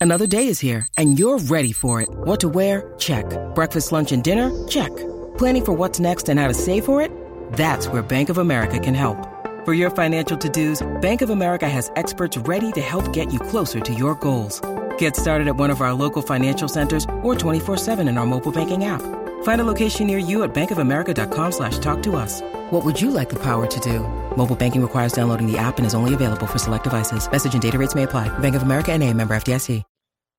Another 0.00 0.26
day 0.26 0.48
is 0.48 0.58
here, 0.58 0.88
and 0.98 1.16
you're 1.16 1.38
ready 1.38 1.72
for 1.72 2.02
it. 2.02 2.08
What 2.10 2.40
to 2.40 2.48
wear? 2.48 2.92
Check. 2.98 3.24
Breakfast, 3.54 3.92
lunch, 3.92 4.10
and 4.10 4.24
dinner? 4.24 4.50
Check. 4.66 4.90
Planning 5.38 5.64
for 5.64 5.72
what's 5.74 6.00
next 6.00 6.28
and 6.28 6.40
how 6.40 6.48
to 6.48 6.54
save 6.54 6.84
for 6.84 7.00
it? 7.00 7.12
That's 7.52 7.86
where 7.86 8.02
Bank 8.02 8.28
of 8.28 8.38
America 8.38 8.80
can 8.80 8.94
help. 8.94 9.28
For 9.64 9.74
your 9.74 9.90
financial 9.90 10.36
to-dos, 10.36 10.82
Bank 11.00 11.22
of 11.22 11.30
America 11.30 11.68
has 11.68 11.92
experts 11.94 12.36
ready 12.36 12.72
to 12.72 12.80
help 12.80 13.12
get 13.12 13.32
you 13.32 13.38
closer 13.38 13.78
to 13.78 13.94
your 13.94 14.16
goals. 14.16 14.60
Get 14.98 15.14
started 15.14 15.46
at 15.46 15.54
one 15.54 15.70
of 15.70 15.80
our 15.80 15.92
local 15.92 16.20
financial 16.20 16.66
centers 16.66 17.04
or 17.22 17.36
24-7 17.36 18.08
in 18.08 18.18
our 18.18 18.26
mobile 18.26 18.50
banking 18.50 18.86
app. 18.86 19.02
Find 19.44 19.60
a 19.60 19.64
location 19.64 20.08
near 20.08 20.18
you 20.18 20.42
at 20.42 20.52
bankofamerica.com 20.52 21.52
slash 21.52 21.78
talk 21.78 22.02
to 22.02 22.16
us. 22.16 22.42
What 22.72 22.86
would 22.86 22.98
you 22.98 23.10
like 23.10 23.28
the 23.28 23.38
power 23.38 23.66
to 23.66 23.80
do? 23.80 23.98
Mobile 24.34 24.56
banking 24.56 24.80
requires 24.80 25.12
downloading 25.12 25.46
the 25.50 25.58
app 25.58 25.76
and 25.76 25.86
is 25.86 25.94
only 25.94 26.14
available 26.14 26.46
for 26.46 26.58
select 26.58 26.84
devices. 26.84 27.30
Message 27.30 27.52
and 27.52 27.62
data 27.62 27.76
rates 27.76 27.94
may 27.94 28.04
apply. 28.04 28.36
Bank 28.38 28.54
of 28.56 28.62
America 28.62 28.92
and 28.92 29.02
a 29.02 29.12
member 29.14 29.34
FDIC. 29.34 29.84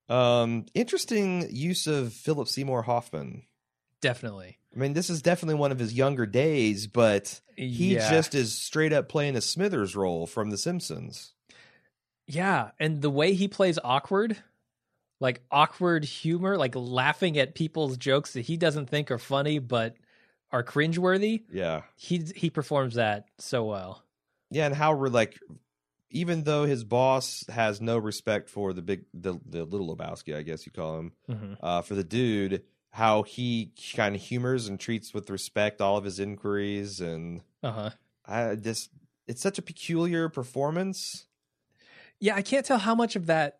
um 0.09 0.65
interesting 0.73 1.47
use 1.49 1.87
of 1.87 2.11
philip 2.11 2.47
seymour 2.49 2.81
hoffman 2.81 3.43
Definitely. 4.01 4.57
I 4.75 4.79
mean, 4.79 4.91
this 4.93 5.09
is 5.09 5.21
definitely 5.21 5.55
one 5.59 5.71
of 5.71 5.79
his 5.79 5.93
younger 5.93 6.25
days, 6.25 6.87
but 6.87 7.39
he 7.55 7.93
Yeah. 7.93 8.09
just 8.09 8.35
is 8.35 8.53
straight 8.53 8.91
up 8.91 9.07
playing 9.07 9.37
a 9.37 9.41
Smithers 9.41 9.95
role 9.95 10.27
from 10.27 10.49
The 10.49 10.57
Simpsons. 10.57 11.33
Yeah, 12.27 12.71
and 12.79 13.01
the 13.01 13.09
way 13.09 13.33
he 13.33 13.47
plays 13.47 13.79
awkward, 13.81 14.35
like 15.21 15.41
awkward 15.51 16.03
humor, 16.03 16.57
like 16.57 16.75
laughing 16.75 17.37
at 17.37 17.55
people's 17.55 17.95
jokes 17.95 18.33
that 18.33 18.41
he 18.41 18.57
doesn't 18.57 18.89
think 18.89 19.09
are 19.11 19.17
funny 19.19 19.59
but 19.59 19.95
are 20.53 20.63
cringeworthy. 20.63 21.43
Yeah, 21.51 21.81
He 21.97 22.23
he 22.35 22.49
performs 22.49 22.95
that 22.95 23.25
so 23.39 23.65
well. 23.65 24.03
yeah, 24.49 24.65
and 24.67 24.75
how 24.75 24.95
we're 24.95 25.09
like, 25.09 25.37
even 26.11 26.43
though 26.43 26.63
his 26.65 26.83
boss 26.83 27.43
has 27.49 27.81
no 27.81 27.97
respect 27.97 28.49
for 28.49 28.71
the 28.71 28.81
big, 28.81 29.05
the 29.13 29.39
the 29.45 29.65
little 29.65 29.93
Lebowski, 29.95 30.35
I 30.35 30.43
guess 30.43 30.65
you 30.65 30.71
call 30.71 30.99
him, 30.99 31.11
Mhm. 31.29 31.57
uh, 31.59 31.81
for 31.81 31.95
the 31.95 32.03
dude, 32.03 32.63
how 32.91 33.23
he 33.23 33.73
kind 33.95 34.15
of 34.15 34.21
humors 34.21 34.67
and 34.67 34.79
treats 34.79 35.13
with 35.13 35.29
respect 35.29 35.81
all 35.81 35.97
of 35.97 36.03
his 36.05 36.19
inquiries, 36.19 37.01
and 37.01 37.41
Uh-huh. 37.63 37.89
I 38.25 38.55
just, 38.55 38.91
it's 39.27 39.41
such 39.41 39.57
a 39.57 39.61
peculiar 39.63 40.29
performance. 40.29 41.25
Yeah, 42.19 42.35
I 42.35 42.41
can't 42.43 42.65
tell 42.65 42.77
how 42.77 42.93
much 42.95 43.15
of 43.15 43.25
that 43.25 43.59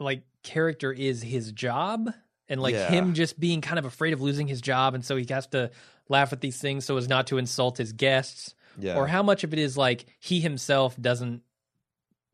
like 0.00 0.22
character 0.42 0.92
is 0.92 1.22
his 1.22 1.52
job 1.52 2.12
and 2.48 2.60
like 2.60 2.74
Yeah. 2.74 2.90
him 2.90 3.14
just 3.14 3.38
being 3.38 3.60
kind 3.60 3.78
of 3.78 3.84
afraid 3.84 4.12
of 4.12 4.20
losing 4.20 4.46
his 4.46 4.60
job 4.60 4.94
and 4.94 5.04
so 5.04 5.16
he 5.16 5.26
has 5.30 5.46
to 5.48 5.70
laugh 6.08 6.32
at 6.32 6.40
these 6.40 6.58
things 6.60 6.84
so 6.84 6.96
as 6.96 7.08
not 7.08 7.26
to 7.28 7.38
insult 7.38 7.78
his 7.78 7.92
guests 7.92 8.54
Yeah, 8.78 8.96
or 8.96 9.06
how 9.06 9.22
much 9.22 9.44
of 9.44 9.52
it 9.52 9.58
is 9.58 9.76
like 9.76 10.04
he 10.20 10.40
himself 10.40 10.96
doesn't 11.00 11.42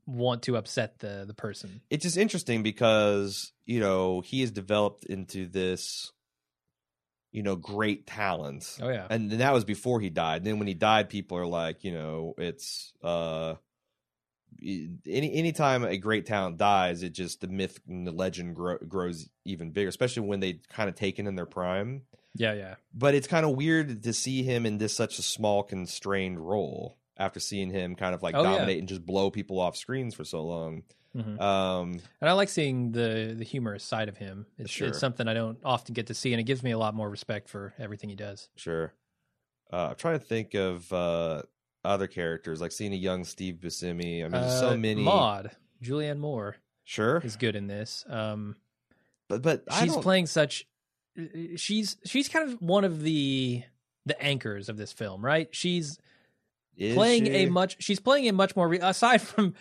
want 0.06 0.42
to 0.42 0.56
upset 0.56 0.98
the 0.98 1.24
the 1.26 1.34
person. 1.34 1.80
it's 1.90 2.02
just 2.02 2.16
interesting 2.16 2.62
because 2.64 3.52
you 3.64 3.78
know 3.78 4.20
he 4.22 4.40
has 4.40 4.50
developed 4.50 5.04
into 5.04 5.46
this 5.46 6.10
you 7.30 7.44
know 7.44 7.54
great 7.54 8.06
talent 8.08 8.76
Oh 8.82 8.88
yeah. 8.88 9.06
and 9.08 9.30
then 9.30 9.38
that 9.38 9.52
was 9.52 9.64
before 9.64 10.00
he 10.00 10.10
died 10.10 10.42
then 10.42 10.58
when 10.58 10.66
he 10.66 10.74
died 10.74 11.08
people 11.10 11.36
are 11.38 11.46
like 11.46 11.84
you 11.84 11.92
know 11.92 12.34
it's 12.38 12.92
uh 13.04 13.54
any 14.62 15.32
anytime 15.34 15.84
a 15.84 15.96
great 15.96 16.26
talent 16.26 16.56
dies 16.58 17.02
it 17.02 17.10
just 17.10 17.40
the 17.40 17.48
myth 17.48 17.80
and 17.88 18.06
the 18.06 18.12
legend 18.12 18.54
grow, 18.54 18.76
grows 18.78 19.28
even 19.44 19.70
bigger 19.70 19.88
especially 19.88 20.26
when 20.26 20.40
they 20.40 20.54
kind 20.68 20.88
of 20.88 20.94
taken 20.94 21.26
in 21.26 21.34
their 21.34 21.46
prime 21.46 22.02
Yeah, 22.34 22.52
yeah. 22.54 22.74
but 22.92 23.14
it's 23.14 23.26
kind 23.26 23.46
of 23.46 23.56
weird 23.56 24.02
to 24.02 24.12
see 24.12 24.42
him 24.42 24.66
in 24.66 24.78
this 24.78 24.94
such 24.94 25.18
a 25.18 25.22
small 25.22 25.62
constrained 25.62 26.38
role 26.40 26.96
after 27.16 27.40
seeing 27.40 27.70
him 27.70 27.96
kind 27.96 28.14
of 28.14 28.22
like 28.22 28.34
Oh, 28.34 28.42
yeah. 28.42 28.50
dominate 28.52 28.78
and 28.78 28.88
just 28.88 29.04
blow 29.06 29.30
people 29.30 29.58
off 29.60 29.76
screens 29.76 30.14
for 30.14 30.24
so 30.24 30.42
long 30.44 30.82
Mhm. 31.16 31.40
um 31.40 32.00
And 32.20 32.30
I 32.30 32.32
like 32.34 32.48
seeing 32.48 32.92
the 32.92 33.34
the 33.36 33.44
humorous 33.44 33.82
side 33.82 34.08
of 34.08 34.16
him. 34.18 34.46
It's, 34.58 34.70
Sure. 34.70 34.86
it's 34.88 34.98
something 35.00 35.26
I 35.26 35.34
don't 35.34 35.58
often 35.64 35.92
get 35.92 36.06
to 36.06 36.14
see, 36.14 36.32
and 36.32 36.38
it 36.40 36.44
gives 36.44 36.62
me 36.62 36.70
a 36.70 36.78
lot 36.78 36.94
more 36.94 37.10
respect 37.10 37.48
for 37.48 37.74
everything 37.78 38.10
he 38.10 38.14
does. 38.16 38.48
Sure. 38.54 38.94
Uh, 39.72 39.88
I'm 39.90 39.96
trying 39.96 40.18
to 40.20 40.24
think 40.24 40.54
of 40.54 40.92
uh, 40.92 41.42
other 41.84 42.06
characters, 42.06 42.60
like 42.60 42.72
seeing 42.72 42.92
a 42.92 42.96
young 42.96 43.24
Steve 43.24 43.56
Buscemi. 43.56 44.20
I 44.20 44.28
mean, 44.28 44.32
there's 44.32 44.58
so 44.60 44.70
Uh, 44.70 44.76
many. 44.76 45.02
Maude, 45.02 45.50
Julianne 45.82 46.18
Moore 46.18 46.56
Sure, 46.84 47.18
is 47.24 47.36
good 47.36 47.56
in 47.56 47.66
this. 47.66 48.04
Um, 48.08 48.56
but 49.28 49.42
but 49.42 49.64
I 49.70 49.82
she's 49.84 49.96
playing 49.96 50.26
such. 50.26 50.66
She's 51.56 51.96
she's 52.04 52.28
kind 52.28 52.50
of 52.50 52.60
one 52.62 52.84
of 52.84 53.02
the 53.02 53.62
the 54.06 54.20
anchors 54.22 54.68
of 54.68 54.76
this 54.76 54.92
film, 54.92 55.24
right? 55.24 55.48
She's 55.52 55.98
Is 56.76 56.94
playing 56.94 57.26
she? 57.26 57.32
a 57.32 57.50
much 57.50 57.76
she's 57.82 58.00
playing 58.00 58.28
a 58.28 58.32
much 58.32 58.56
more 58.56 58.68
re- 58.68 58.78
aside 58.80 59.20
from 59.20 59.54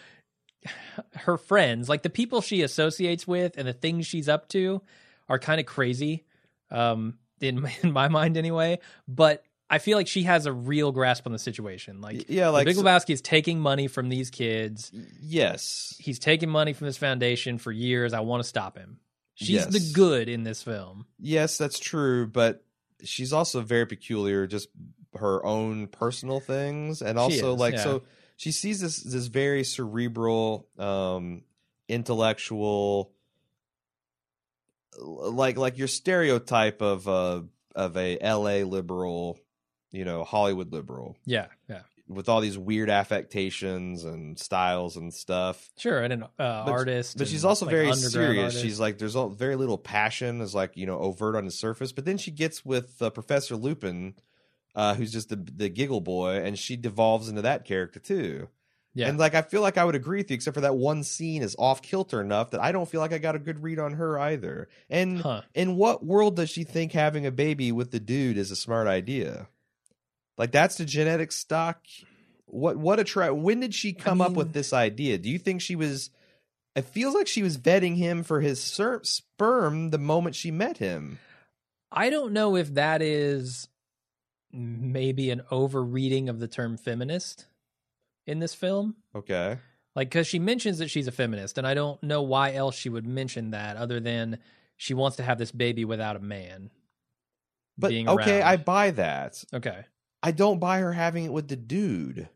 her 1.16 1.38
friends 1.38 1.88
like 1.90 2.04
the 2.04 2.10
people 2.10 2.42
she 2.42 2.62
associates 2.62 3.26
with 3.28 3.58
and 3.58 3.68
the 3.68 3.74
things 3.74 4.06
she's 4.06 4.28
up 4.30 4.48
to 4.50 4.82
are 5.30 5.40
kind 5.40 5.60
of 5.60 5.66
crazy 5.66 6.26
um 6.70 7.18
in 7.42 7.66
in 7.84 7.92
my 7.94 8.08
mind 8.10 8.36
anyway 8.38 8.78
but 9.08 9.44
i 9.70 9.78
feel 9.78 9.98
like 9.98 10.08
she 10.08 10.24
has 10.24 10.46
a 10.46 10.54
real 10.54 10.92
grasp 10.92 11.26
on 11.26 11.34
the 11.34 11.40
situation 11.40 12.02
like 12.02 12.30
yeah, 12.30 12.50
like 12.50 12.66
big 12.66 12.76
lebowski 12.76 13.12
is 13.12 13.22
taking 13.22 13.60
money 13.60 13.88
from 13.88 14.10
these 14.10 14.30
kids 14.30 14.92
yes, 15.22 15.96
he's 16.00 16.20
taking 16.20 16.50
money 16.50 16.74
from 16.74 16.88
this 16.88 16.98
foundation 16.98 17.58
for 17.58 17.72
years 17.72 18.14
i 18.14 18.20
want 18.20 18.42
to 18.42 18.48
stop 18.48 18.78
him 18.78 19.00
she's 19.36 19.66
the 19.68 19.92
good 19.94 20.28
in 20.30 20.44
this 20.44 20.62
film 20.64 21.06
yes, 21.20 21.58
that's 21.58 21.80
true. 21.80 22.28
But 22.28 22.64
she's 23.04 23.34
also 23.34 23.62
very 23.62 23.86
peculiar, 23.86 24.48
just 24.48 24.70
her 25.16 25.46
own 25.46 25.88
personal 25.88 26.40
things, 26.40 27.02
and 27.02 27.20
also 27.20 27.54
is, 27.54 27.60
like 27.60 27.76
yeah. 27.76 27.84
so 27.84 28.04
she 28.38 28.52
sees 28.52 28.82
this 28.82 28.98
this 28.98 29.28
very 29.28 29.64
cerebral, 29.64 30.68
um, 30.78 31.44
intellectual, 31.88 33.12
like 34.98 35.58
like 35.58 35.78
your 35.78 35.88
stereotype 35.88 36.82
of 36.82 37.08
uh 37.08 37.42
of 37.76 37.98
a 37.98 38.18
L.A. 38.20 38.64
liberal, 38.64 39.40
you 39.92 40.06
know, 40.06 40.24
Hollywood 40.24 40.72
liberal 40.72 41.18
yeah 41.26 41.48
yeah 41.70 41.82
with 42.08 42.28
all 42.28 42.42
these 42.42 42.58
weird 42.58 42.90
affectations 42.90 44.04
and 44.04 44.40
styles 44.40 44.98
and 44.98 45.14
stuff. 45.14 45.70
sure 45.78 46.02
and 46.02 46.12
an 46.14 46.24
uh, 46.40 46.64
artist 46.66 47.18
But 47.20 47.28
she's 47.28 47.46
also 47.46 47.66
like, 47.68 47.74
very 47.76 47.94
serious. 47.94 48.44
artist. 48.56 48.62
She's 48.64 48.80
like, 48.80 48.98
there's 48.98 49.16
all, 49.16 49.30
very 49.30 49.56
little 49.56 49.78
passion, 49.78 50.42
is 50.42 50.56
like 50.56 50.76
you 50.76 50.86
know 50.88 50.98
overt 51.00 51.36
on 51.36 51.46
the 51.46 51.52
surface. 51.52 51.92
But 51.92 52.06
then 52.06 52.18
she 52.18 52.32
gets 52.32 52.66
with 52.66 53.00
uh, 53.02 53.12
Professor 53.12 53.56
Lupin, 53.56 54.16
uh, 54.76 54.96
who's 54.96 55.12
just 55.12 55.30
the 55.30 55.36
the 55.36 55.70
giggle 55.70 56.02
boy, 56.02 56.42
and 56.44 56.58
she 56.58 56.76
devolves 56.76 57.30
into 57.30 57.44
that 57.44 57.64
character 57.66 58.00
too. 58.00 58.48
yeah 58.96 59.08
And 59.08 59.20
like, 59.20 59.36
I 59.36 59.44
feel 59.44 59.62
like 59.62 59.78
I 59.78 59.86
would 59.86 59.94
agree 59.96 60.18
with 60.22 60.32
you, 60.32 60.36
except 60.36 60.56
for 60.56 60.62
that 60.62 60.76
one 60.76 61.04
scene 61.04 61.44
is 61.44 61.56
off 61.60 61.84
kilter 61.84 62.20
enough 62.22 62.50
that 62.52 62.62
I 62.62 62.72
don't 62.72 62.90
feel 62.90 63.02
like 63.02 63.14
I 63.14 63.20
got 63.20 63.36
a 63.36 63.40
good 63.40 63.62
read 63.62 63.78
on 63.78 63.94
her 63.94 64.18
either. 64.20 64.68
And 64.90 65.22
Huh. 65.22 65.42
in 65.54 65.76
what 65.76 66.04
world 66.04 66.36
does 66.38 66.50
she 66.50 66.64
think 66.64 66.92
having 66.94 67.28
a 67.28 67.32
baby 67.32 67.72
with 67.72 67.92
the 67.92 68.00
dude 68.00 68.38
is 68.40 68.50
a 68.50 68.56
smart 68.56 68.88
idea? 68.88 69.48
Like 70.40 70.54
that's 70.54 70.78
the 70.78 70.86
genetic 70.86 71.34
stock. 71.34 71.84
What 72.46 72.78
what 72.78 72.98
a 72.98 73.04
try? 73.04 73.30
When 73.30 73.60
did 73.60 73.76
she 73.76 73.94
come 73.94 74.22
up 74.22 74.32
with 74.32 74.54
this 74.54 74.74
idea? 74.74 75.18
Do 75.18 75.30
you 75.30 75.38
think 75.38 75.62
she 75.62 75.76
was? 75.76 76.10
It 76.76 76.86
feels 76.86 77.14
like 77.14 77.28
she 77.28 77.44
was 77.44 77.58
vetting 77.58 77.98
him 77.98 78.24
for 78.24 78.40
his 78.40 78.64
ser- 78.64 79.04
sperm 79.04 79.90
the 79.90 79.98
moment 79.98 80.36
she 80.36 80.50
met 80.50 80.78
him. 80.78 81.20
I 81.92 82.10
don't 82.10 82.32
know 82.32 82.56
if 82.56 82.76
that 82.76 83.02
is 83.02 83.68
maybe 84.52 85.30
an 85.30 85.42
overreading 85.52 86.30
of 86.30 86.40
the 86.40 86.48
term 86.48 86.78
feminist 86.78 87.46
in 88.26 88.40
this 88.40 88.54
film. 88.54 88.96
Okay. 89.14 89.58
Like, 89.96 90.10
because 90.10 90.28
she 90.28 90.40
mentions 90.40 90.78
that 90.78 90.90
she's 90.90 91.08
a 91.08 91.12
feminist, 91.12 91.58
and 91.58 91.68
I 91.68 91.74
don't 91.74 92.02
know 92.02 92.22
why 92.22 92.54
else 92.54 92.76
she 92.76 92.90
would 92.90 93.06
mention 93.06 93.52
that 93.52 93.76
other 93.76 94.00
than 94.00 94.38
she 94.78 94.94
wants 94.94 95.18
to 95.18 95.24
have 95.24 95.38
this 95.38 95.52
baby 95.52 95.84
without 95.84 96.16
a 96.16 96.20
man. 96.22 96.70
But 97.78 97.90
being 97.90 98.08
okay, 98.08 98.40
around. 98.40 98.48
I 98.48 98.58
buy 98.58 98.92
that. 98.92 99.44
Okay. 99.54 99.84
I 100.22 100.32
don't 100.32 100.60
buy 100.60 100.80
her 100.80 100.94
having 100.94 101.26
it 101.26 101.32
with 101.32 101.48
the 101.48 101.56
dude. 101.56 102.30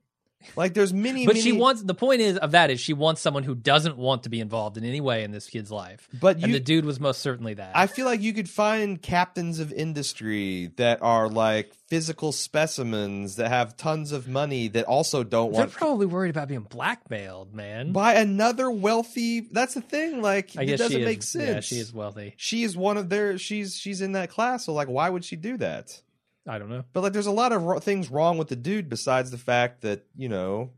Like 0.55 0.73
there's 0.73 0.93
many, 0.93 1.25
But 1.25 1.35
many, 1.35 1.43
she 1.43 1.51
wants, 1.51 1.81
the 1.83 1.93
point 1.93 2.21
is 2.21 2.37
of 2.37 2.51
that 2.51 2.69
is 2.69 2.79
she 2.79 2.93
wants 2.93 3.21
someone 3.21 3.43
who 3.43 3.55
doesn't 3.55 3.97
want 3.97 4.23
to 4.23 4.29
be 4.29 4.39
involved 4.39 4.77
in 4.77 4.83
any 4.83 5.01
way 5.01 5.23
in 5.23 5.31
this 5.31 5.47
kid's 5.47 5.71
life. 5.71 6.07
But 6.19 6.43
and 6.43 6.53
the 6.53 6.59
dude 6.59 6.85
was 6.85 6.99
most 6.99 7.21
certainly 7.21 7.55
that. 7.55 7.71
I 7.75 7.87
feel 7.87 8.05
like 8.05 8.21
you 8.21 8.33
could 8.33 8.49
find 8.49 9.01
captains 9.01 9.59
of 9.59 9.71
industry 9.71 10.71
that 10.77 11.01
are 11.01 11.29
like 11.29 11.73
physical 11.87 12.31
specimens 12.31 13.35
that 13.35 13.49
have 13.49 13.77
tons 13.77 14.11
of 14.11 14.27
money 14.27 14.67
that 14.69 14.85
also 14.85 15.23
don't 15.23 15.51
want 15.51 15.69
They're 15.69 15.77
probably 15.77 16.05
worried 16.05 16.29
about 16.29 16.47
being 16.47 16.61
blackmailed, 16.61 17.53
man. 17.53 17.91
by 17.91 18.15
another 18.15 18.69
wealthy. 18.71 19.41
That's 19.41 19.73
the 19.73 19.81
thing. 19.81 20.21
Like 20.21 20.51
I 20.57 20.63
it 20.63 20.77
doesn't 20.77 20.91
she 20.91 21.01
is, 21.01 21.05
make 21.05 21.23
sense. 21.23 21.47
Yeah, 21.49 21.59
she 21.61 21.81
is 21.81 21.93
wealthy. 21.93 22.33
She's 22.37 22.75
one 22.75 22.97
of 22.97 23.09
their. 23.09 23.37
She's 23.37 23.75
she's 23.75 24.01
in 24.01 24.13
that 24.13 24.29
class. 24.29 24.65
So 24.65 24.73
like, 24.73 24.87
why 24.87 25.09
would 25.09 25.23
she 25.23 25.35
do 25.35 25.57
that? 25.57 26.01
I 26.47 26.57
don't 26.59 26.69
know. 26.69 26.83
But 26.93 27.01
like, 27.03 27.13
there's 27.13 27.25
a 27.27 27.31
lot 27.31 27.51
of 27.53 27.63
ro- 27.63 27.79
things 27.79 28.09
wrong 28.11 28.37
with 28.37 28.49
the 28.49 28.55
dude 28.55 28.89
besides 28.89 29.31
the 29.31 29.37
fact 29.37 29.81
that 29.81 30.05
you 30.15 30.29
know. 30.29 30.71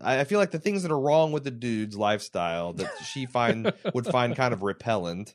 I 0.00 0.20
I 0.20 0.24
feel 0.24 0.38
like 0.38 0.52
the 0.52 0.60
things 0.60 0.82
that 0.84 0.92
are 0.92 1.00
wrong 1.00 1.32
with 1.32 1.42
the 1.44 1.50
dude's 1.50 1.96
lifestyle 1.96 2.72
that 2.74 2.90
she 3.04 3.26
find 3.26 3.72
would 3.94 4.06
find 4.06 4.36
kind 4.36 4.54
of 4.54 4.62
repellent, 4.62 5.34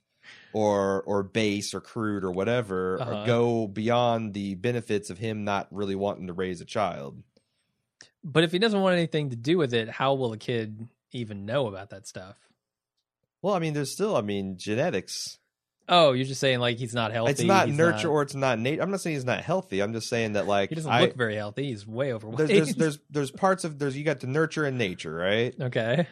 or 0.54 1.04
or 1.04 1.22
base 1.24 1.74
or 1.74 1.82
crude 1.82 2.24
or 2.24 2.32
whatever, 2.32 3.02
Uh-huh. 3.02 3.24
or 3.24 3.26
go 3.26 3.68
beyond 3.68 4.34
the 4.34 4.56
benefits 4.56 5.10
of 5.10 5.18
him 5.18 5.44
not 5.44 5.68
really 5.72 5.96
wanting 5.96 6.28
to 6.28 6.34
raise 6.34 6.62
a 6.62 6.66
child. 6.66 7.22
But 8.24 8.46
if 8.46 8.54
he 8.54 8.60
doesn't 8.60 8.80
want 8.80 8.96
anything 8.96 9.32
to 9.32 9.36
do 9.36 9.58
with 9.58 9.74
it, 9.74 9.90
how 9.90 10.14
will 10.14 10.32
a 10.32 10.38
kid 10.38 10.88
even 11.12 11.46
know 11.46 11.68
about 11.68 11.90
that 11.90 12.08
stuff? 12.08 12.38
Well, 13.42 13.54
I 13.54 13.60
mean, 13.60 13.74
there's 13.74 13.92
still, 13.92 14.16
I 14.16 14.22
mean, 14.22 14.56
genetics. 14.58 15.40
Oh, 15.90 16.14
you're 16.14 16.26
just 16.26 16.40
saying 16.40 16.60
like 16.60 16.78
he's 16.78 16.94
not 16.94 17.12
healthy. 17.12 17.32
it's 17.32 17.44
not 17.44 17.68
he's 17.68 17.78
nurture 17.78 18.08
not- 18.08 18.14
or 18.14 18.22
it's 18.22 18.36
not 18.36 18.60
nature. 18.60 18.82
I'm 18.82 18.92
not 18.92 19.02
saying 19.02 19.16
he's 19.16 19.26
not 19.26 19.42
healthy. 19.42 19.82
I'm 19.82 19.94
just 19.94 20.08
saying 20.08 20.34
that 20.34 20.48
like 20.48 20.70
he 20.70 20.76
doesn't 20.76 20.92
I, 20.92 21.02
look 21.02 21.16
very 21.16 21.36
healthy. 21.36 21.66
He's 21.66 21.86
way 21.86 22.14
overweight. 22.14 22.38
there's, 22.38 22.50
there's 22.50 22.76
there's 22.76 23.00
there's 23.10 23.32
parts 23.32 23.64
of 23.64 23.80
there's 23.80 23.98
you 23.98 24.04
got 24.04 24.20
the 24.20 24.28
nurture 24.28 24.66
and 24.66 24.78
nature, 24.78 25.14
right? 25.14 25.54
okay. 25.60 26.08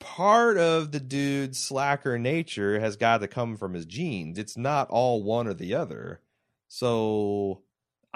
part 0.00 0.58
of 0.58 0.92
the 0.92 1.00
dude's 1.00 1.58
slacker 1.58 2.18
nature 2.18 2.80
has 2.80 2.96
got 2.96 3.18
to 3.18 3.28
come 3.28 3.56
from 3.56 3.74
his 3.74 3.86
genes. 3.86 4.38
It's 4.38 4.56
not 4.56 4.90
all 4.90 5.22
one 5.22 5.46
or 5.46 5.54
the 5.54 5.74
other. 5.74 6.20
So 6.68 7.62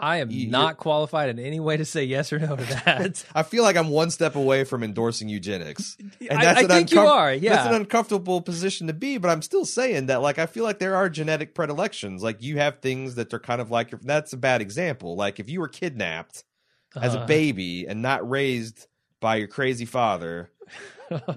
I 0.01 0.19
am 0.19 0.31
You- 0.31 0.49
not 0.49 0.77
qualified 0.77 1.29
in 1.29 1.39
any 1.39 1.59
way 1.61 1.77
to 1.77 1.85
say 1.85 2.05
yes 2.05 2.33
or 2.33 2.39
no 2.39 2.57
to 2.57 2.65
that. 2.65 3.25
I 3.35 3.43
feel 3.43 3.63
like 3.65 3.77
I'm 3.77 3.89
one 3.89 4.11
step 4.11 4.37
away 4.37 4.65
from 4.65 4.83
endorsing 4.83 5.29
eugenics. 5.29 5.97
And 6.31 6.39
I, 6.41 6.45
that's 6.45 6.59
I 6.59 6.63
an 6.63 6.69
think 6.69 6.93
you 6.93 7.01
are. 7.01 7.33
Yeah. 7.33 7.55
That's 7.57 7.69
an 7.69 7.75
uncomfortable 7.75 8.41
position 8.43 8.87
to 8.89 8.93
be, 8.93 9.19
but 9.19 9.29
I'm 9.31 9.43
still 9.43 9.65
saying 9.65 10.07
that 10.07 10.21
like 10.23 10.39
I 10.39 10.47
feel 10.47 10.65
like 10.65 10.79
there 10.79 10.95
are 10.97 11.09
genetic 11.09 11.55
predilections. 11.55 12.23
Like 12.23 12.43
you 12.43 12.59
have 12.59 12.79
things 12.81 13.15
that 13.17 13.33
are 13.35 13.39
kind 13.41 13.61
of 13.61 13.71
like 13.71 13.91
that's 14.03 14.33
a 14.33 14.37
bad 14.37 14.61
example. 14.61 15.17
Like 15.17 15.41
if 15.41 15.49
you 15.49 15.61
were 15.61 15.69
kidnapped 15.69 16.45
as 17.01 17.15
a 17.15 17.21
Uh, 17.21 17.27
baby 17.27 17.87
and 17.87 18.03
not 18.03 18.29
raised 18.29 18.87
by 19.21 19.37
your 19.37 19.49
crazy 19.49 19.85
father, 19.85 20.51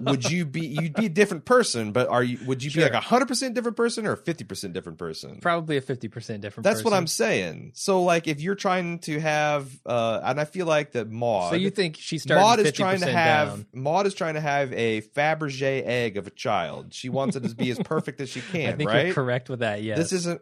would 0.00 0.30
you 0.30 0.44
be 0.44 0.66
you'd 0.66 0.94
be 0.94 1.06
a 1.06 1.10
different 1.10 1.44
person, 1.44 1.92
but 1.92 2.08
are 2.08 2.22
you 2.22 2.38
would 2.46 2.62
you 2.62 2.70
Sure. 2.70 2.80
be 2.80 2.84
like 2.84 2.94
a 2.94 3.00
hundred 3.04 3.26
percent 3.28 3.54
different 3.54 3.76
person 3.76 4.06
or 4.06 4.12
a 4.12 4.16
fifty 4.16 4.44
percent 4.44 4.72
different 4.72 4.98
person? 4.98 5.40
Probably 5.40 5.76
a 5.76 5.80
fifty 5.80 6.08
percent 6.08 6.40
different. 6.42 6.64
That's 6.64 6.84
what. 6.84 6.92
I'm 6.92 7.06
saying. 7.06 7.72
So 7.74 8.02
like 8.02 8.28
if 8.28 8.40
you're 8.40 8.54
trying 8.54 8.98
to 9.00 9.18
have 9.18 9.70
uh 9.86 10.20
and 10.22 10.38
I 10.38 10.44
feel 10.44 10.66
like 10.66 10.92
that 10.92 11.10
Maude 11.10 11.50
So 11.50 11.56
you 11.56 11.70
think 11.70 11.96
she's 11.98 12.28
Maude 12.28 12.60
is 12.60 12.72
50% 12.72 12.74
trying 12.74 13.00
to 13.00 13.10
have 13.10 13.48
down. 13.48 13.66
Maude 13.72 14.06
is 14.06 14.14
trying 14.14 14.34
to 14.34 14.40
have 14.40 14.72
a 14.72 15.00
Fabergé 15.00 15.82
egg 15.86 16.16
of 16.16 16.26
a 16.26 16.30
child. 16.30 16.92
She 16.92 17.08
wants 17.08 17.34
it 17.36 17.44
to 17.44 17.54
be 17.54 17.70
as 17.70 17.78
perfect 17.78 18.20
as 18.20 18.28
she 18.28 18.40
can, 18.52 18.74
I 18.74 18.76
think 18.76 18.90
right? 18.90 19.06
you're 19.06 19.14
correct 19.14 19.48
with 19.48 19.60
that. 19.60 19.82
Yes. 19.82 19.98
This 19.98 20.12
is 20.12 20.26
an 20.26 20.38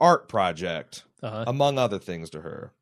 art 0.00 0.28
project 0.28 1.04
uh-huh. 1.22 1.44
among 1.46 1.78
other 1.78 1.98
things 1.98 2.30
to 2.30 2.40
her. 2.42 2.72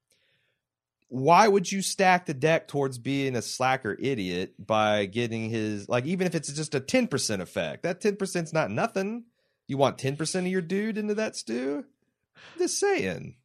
Why 1.14 1.46
would 1.46 1.70
you 1.70 1.80
stack 1.80 2.26
the 2.26 2.34
deck 2.34 2.66
towards 2.66 2.98
being 2.98 3.36
a 3.36 3.42
slacker 3.42 3.96
idiot 4.00 4.54
by 4.58 5.06
getting 5.06 5.48
his 5.48 5.88
like 5.88 6.06
even 6.06 6.26
if 6.26 6.34
it's 6.34 6.52
just 6.52 6.74
a 6.74 6.80
10% 6.80 7.40
effect? 7.40 7.84
That 7.84 8.00
10%'s 8.00 8.52
not 8.52 8.72
nothing. 8.72 9.22
You 9.68 9.76
want 9.76 9.96
10% 9.96 10.40
of 10.40 10.46
your 10.48 10.60
dude 10.60 10.98
into 10.98 11.14
that 11.14 11.36
stew? 11.36 11.84
I'm 12.36 12.58
just 12.58 12.80
saying. 12.80 13.36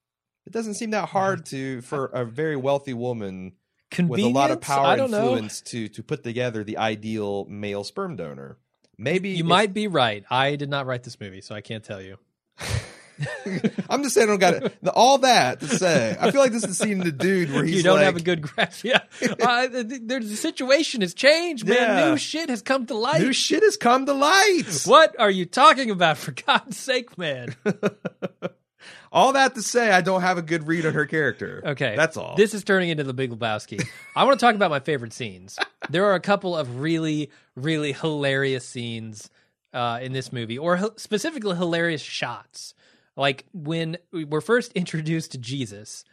It 0.47 0.51
doesn't 0.51 0.73
seem 0.73 0.89
that 0.91 1.09
hard 1.09 1.41
uh-huh. 1.41 1.49
to 1.51 1.81
for 1.81 2.05
a 2.07 2.25
very 2.25 2.55
wealthy 2.55 2.95
woman 2.95 3.53
with 3.99 4.19
a 4.19 4.29
lot 4.29 4.49
of 4.49 4.61
power 4.61 4.87
I 4.87 4.95
and 4.95 5.11
know. 5.11 5.19
influence 5.19 5.61
to 5.61 5.89
to 5.89 6.01
put 6.01 6.23
together 6.23 6.63
the 6.63 6.79
ideal 6.79 7.45
male 7.45 7.83
sperm 7.83 8.15
donor. 8.15 8.57
Maybe 8.97 9.29
You 9.29 9.43
might 9.43 9.75
be 9.75 9.87
right. 9.87 10.23
I 10.27 10.55
did 10.55 10.71
not 10.71 10.87
write 10.87 11.03
this 11.03 11.19
movie, 11.19 11.41
so 11.41 11.53
I 11.53 11.61
can't 11.61 11.83
tell 11.83 12.01
you. 12.01 12.17
I'm 13.89 14.03
just 14.03 14.15
saying 14.15 14.27
I 14.27 14.31
don't 14.31 14.39
got 14.39 14.53
it. 14.55 14.77
All 14.93 15.17
that 15.19 15.59
to 15.61 15.67
say, 15.67 16.15
I 16.19 16.31
feel 16.31 16.41
like 16.41 16.51
this 16.51 16.63
is 16.63 16.77
the 16.77 16.85
scene 16.85 16.99
of 16.99 17.05
the 17.05 17.11
dude 17.11 17.51
where 17.53 17.63
he's 17.63 17.77
you 17.77 17.83
don't 17.83 17.97
like, 17.97 18.05
have 18.05 18.15
a 18.15 18.21
good 18.21 18.41
grasp. 18.41 18.83
Yeah, 18.85 19.01
uh, 19.41 19.67
th- 19.67 19.87
th- 19.89 20.01
the 20.07 20.35
situation 20.35 21.01
has 21.01 21.13
changed, 21.13 21.67
man. 21.67 21.77
Yeah. 21.77 22.09
New 22.11 22.17
shit 22.17 22.49
has 22.49 22.61
come 22.61 22.85
to 22.87 22.93
light. 22.95 23.21
New 23.21 23.33
shit 23.33 23.61
has 23.63 23.77
come 23.77 24.05
to 24.05 24.13
light. 24.13 24.63
what 24.85 25.19
are 25.19 25.29
you 25.31 25.45
talking 25.45 25.89
about? 25.91 26.17
For 26.17 26.31
God's 26.31 26.77
sake, 26.77 27.17
man. 27.17 27.55
All 29.11 29.33
that 29.33 29.55
to 29.55 29.61
say, 29.63 29.91
I 29.91 30.01
don't 30.01 30.21
have 30.21 30.37
a 30.37 30.41
good 30.43 30.67
read 30.67 30.85
on 30.85 30.93
her 30.93 31.05
character. 31.07 31.63
Okay, 31.65 31.95
that's 31.95 32.15
all. 32.15 32.35
This 32.35 32.53
is 32.53 32.63
turning 32.63 32.89
into 32.89 33.03
the 33.03 33.13
Big 33.13 33.31
Lebowski. 33.31 33.83
I 34.15 34.23
want 34.23 34.39
to 34.39 34.45
talk 34.45 34.53
about 34.53 34.69
my 34.69 34.79
favorite 34.79 35.13
scenes. 35.13 35.57
There 35.89 36.05
are 36.05 36.13
a 36.13 36.19
couple 36.19 36.55
of 36.55 36.79
really, 36.79 37.31
really 37.55 37.91
hilarious 37.91 38.67
scenes 38.67 39.29
uh, 39.73 39.97
in 40.01 40.13
this 40.13 40.31
movie, 40.31 40.59
or 40.59 40.77
h- 40.77 40.91
specifically 40.97 41.55
hilarious 41.55 42.03
shots. 42.03 42.75
Like 43.19 43.45
when 43.53 43.97
we 44.13 44.23
we're 44.23 44.39
first 44.39 44.71
introduced 44.73 45.33
to 45.33 45.37
Jesus, 45.37 46.05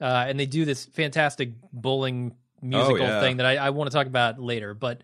uh, 0.00 0.24
and 0.26 0.40
they 0.40 0.46
do 0.46 0.64
this 0.64 0.86
fantastic 0.86 1.50
bowling 1.70 2.34
musical 2.62 3.00
yeah. 3.00 3.20
thing 3.20 3.36
that 3.36 3.46
I, 3.46 3.56
I 3.56 3.70
want 3.70 3.90
to 3.90 3.94
talk 3.94 4.06
about 4.06 4.40
later. 4.40 4.72
But 4.72 5.02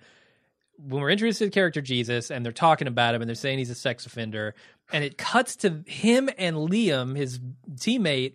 when 0.78 1.02
we're 1.02 1.10
introduced 1.10 1.40
to 1.40 1.44
the 1.44 1.50
character 1.50 1.82
Jesus, 1.82 2.30
and 2.30 2.42
they're 2.42 2.52
talking 2.52 2.88
about 2.88 3.14
him, 3.14 3.20
and 3.20 3.28
they're 3.28 3.34
saying 3.34 3.58
he's 3.58 3.68
a 3.68 3.74
sex 3.74 4.06
offender, 4.06 4.54
and 4.94 5.04
it 5.04 5.18
cuts 5.18 5.56
to 5.56 5.84
him 5.86 6.30
and 6.38 6.56
Liam, 6.56 7.14
his 7.16 7.38
teammate, 7.74 8.32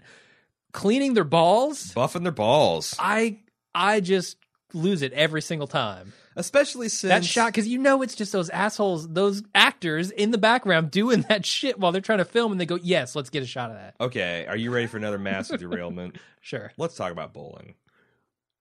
cleaning 0.71 1.15
their 1.15 1.23
balls. 1.23 1.93
buffing 1.95 2.21
their 2.21 2.32
balls, 2.32 2.93
I 2.99 3.39
I 3.73 3.99
just 3.99 4.38
lose 4.73 5.01
it 5.01 5.12
every 5.13 5.41
single 5.41 5.67
time. 5.67 6.13
Especially 6.38 6.88
since 6.88 7.10
That 7.10 7.26
shot 7.26 7.47
because 7.47 7.67
you 7.67 7.78
know 7.78 8.02
it's 8.02 8.15
just 8.15 8.32
those 8.32 8.50
assholes, 8.50 9.10
those 9.10 9.43
actors 9.54 10.12
in 10.12 10.32
the 10.32 10.38
background 10.38 10.91
doing 10.91 11.26
that 11.30 11.45
shit 11.45 11.78
while 11.80 11.91
they're 11.91 12.00
trying 12.02 12.19
to 12.19 12.26
film, 12.26 12.52
and 12.54 12.62
they 12.62 12.65
go, 12.65 12.76
"Yes, 12.82 13.15
let's 13.15 13.30
get 13.30 13.43
a 13.43 13.45
shot 13.45 13.71
of 13.71 13.76
that." 13.78 13.95
Okay, 14.00 14.45
are 14.47 14.56
you 14.56 14.71
ready 14.71 14.88
for 14.88 14.97
another 14.97 15.19
massive 15.19 15.60
derailment? 15.60 16.17
Sure. 16.39 16.71
Let's 16.78 16.95
talk 16.95 17.12
about 17.12 17.34
bowling. 17.34 17.73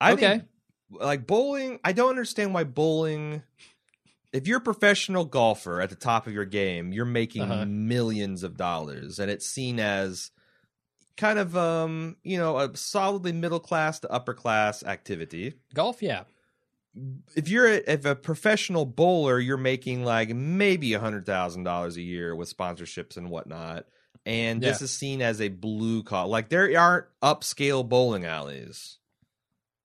I 0.01 0.12
Okay. 0.12 0.39
think, 0.39 0.45
like 0.91 1.27
bowling, 1.27 1.79
I 1.85 1.93
don't 1.93 2.11
understand 2.11 2.53
why 2.55 2.65
bowling. 2.65 3.43
If 4.33 4.47
you're 4.47 4.59
a 4.59 4.62
professional 4.62 5.25
golfer 5.25 5.81
at 5.81 5.89
the 5.89 5.97
top 5.97 6.27
of 6.27 6.33
your 6.35 6.45
game, 6.45 6.93
you're 6.93 7.05
making 7.07 7.43
Uh-huh. 7.43 7.65
millions 7.67 8.43
of 8.43 8.57
dollars, 8.57 9.19
and 9.19 9.31
it's 9.31 9.47
seen 9.47 9.79
as 9.81 10.31
kind 11.17 11.39
of 11.39 11.57
um 11.57 12.17
you 12.25 12.37
know 12.37 12.59
a 12.59 12.77
solidly 12.77 13.33
middle 13.33 13.61
class 13.61 14.01
to 14.01 14.11
upper 14.12 14.35
class 14.35 14.83
activity. 14.85 15.55
Golf, 15.73 16.03
yeah. 16.03 16.25
If 17.35 17.48
you're 17.48 17.66
a, 17.66 17.76
if 17.92 18.04
a 18.04 18.14
professional 18.16 18.87
bowler, 18.87 19.38
you're 19.38 19.56
making 19.56 20.04
like 20.04 20.30
maybe 20.30 20.94
a 20.94 21.00
hundred 21.00 21.26
thousand 21.26 21.64
dollars 21.64 21.96
a 21.96 22.02
year 22.02 22.35
with 22.35 22.54
sponsorships 22.54 23.16
and 23.16 23.30
whatnot. 23.30 23.85
And 24.24 24.61
this 24.61 24.82
is 24.82 24.90
seen 24.90 25.22
as 25.22 25.40
a 25.40 25.48
blue 25.48 26.02
collar. 26.02 26.28
Like 26.28 26.48
there 26.48 26.78
aren't 26.78 27.06
upscale 27.22 27.88
bowling 27.88 28.24
alleys. 28.24 28.98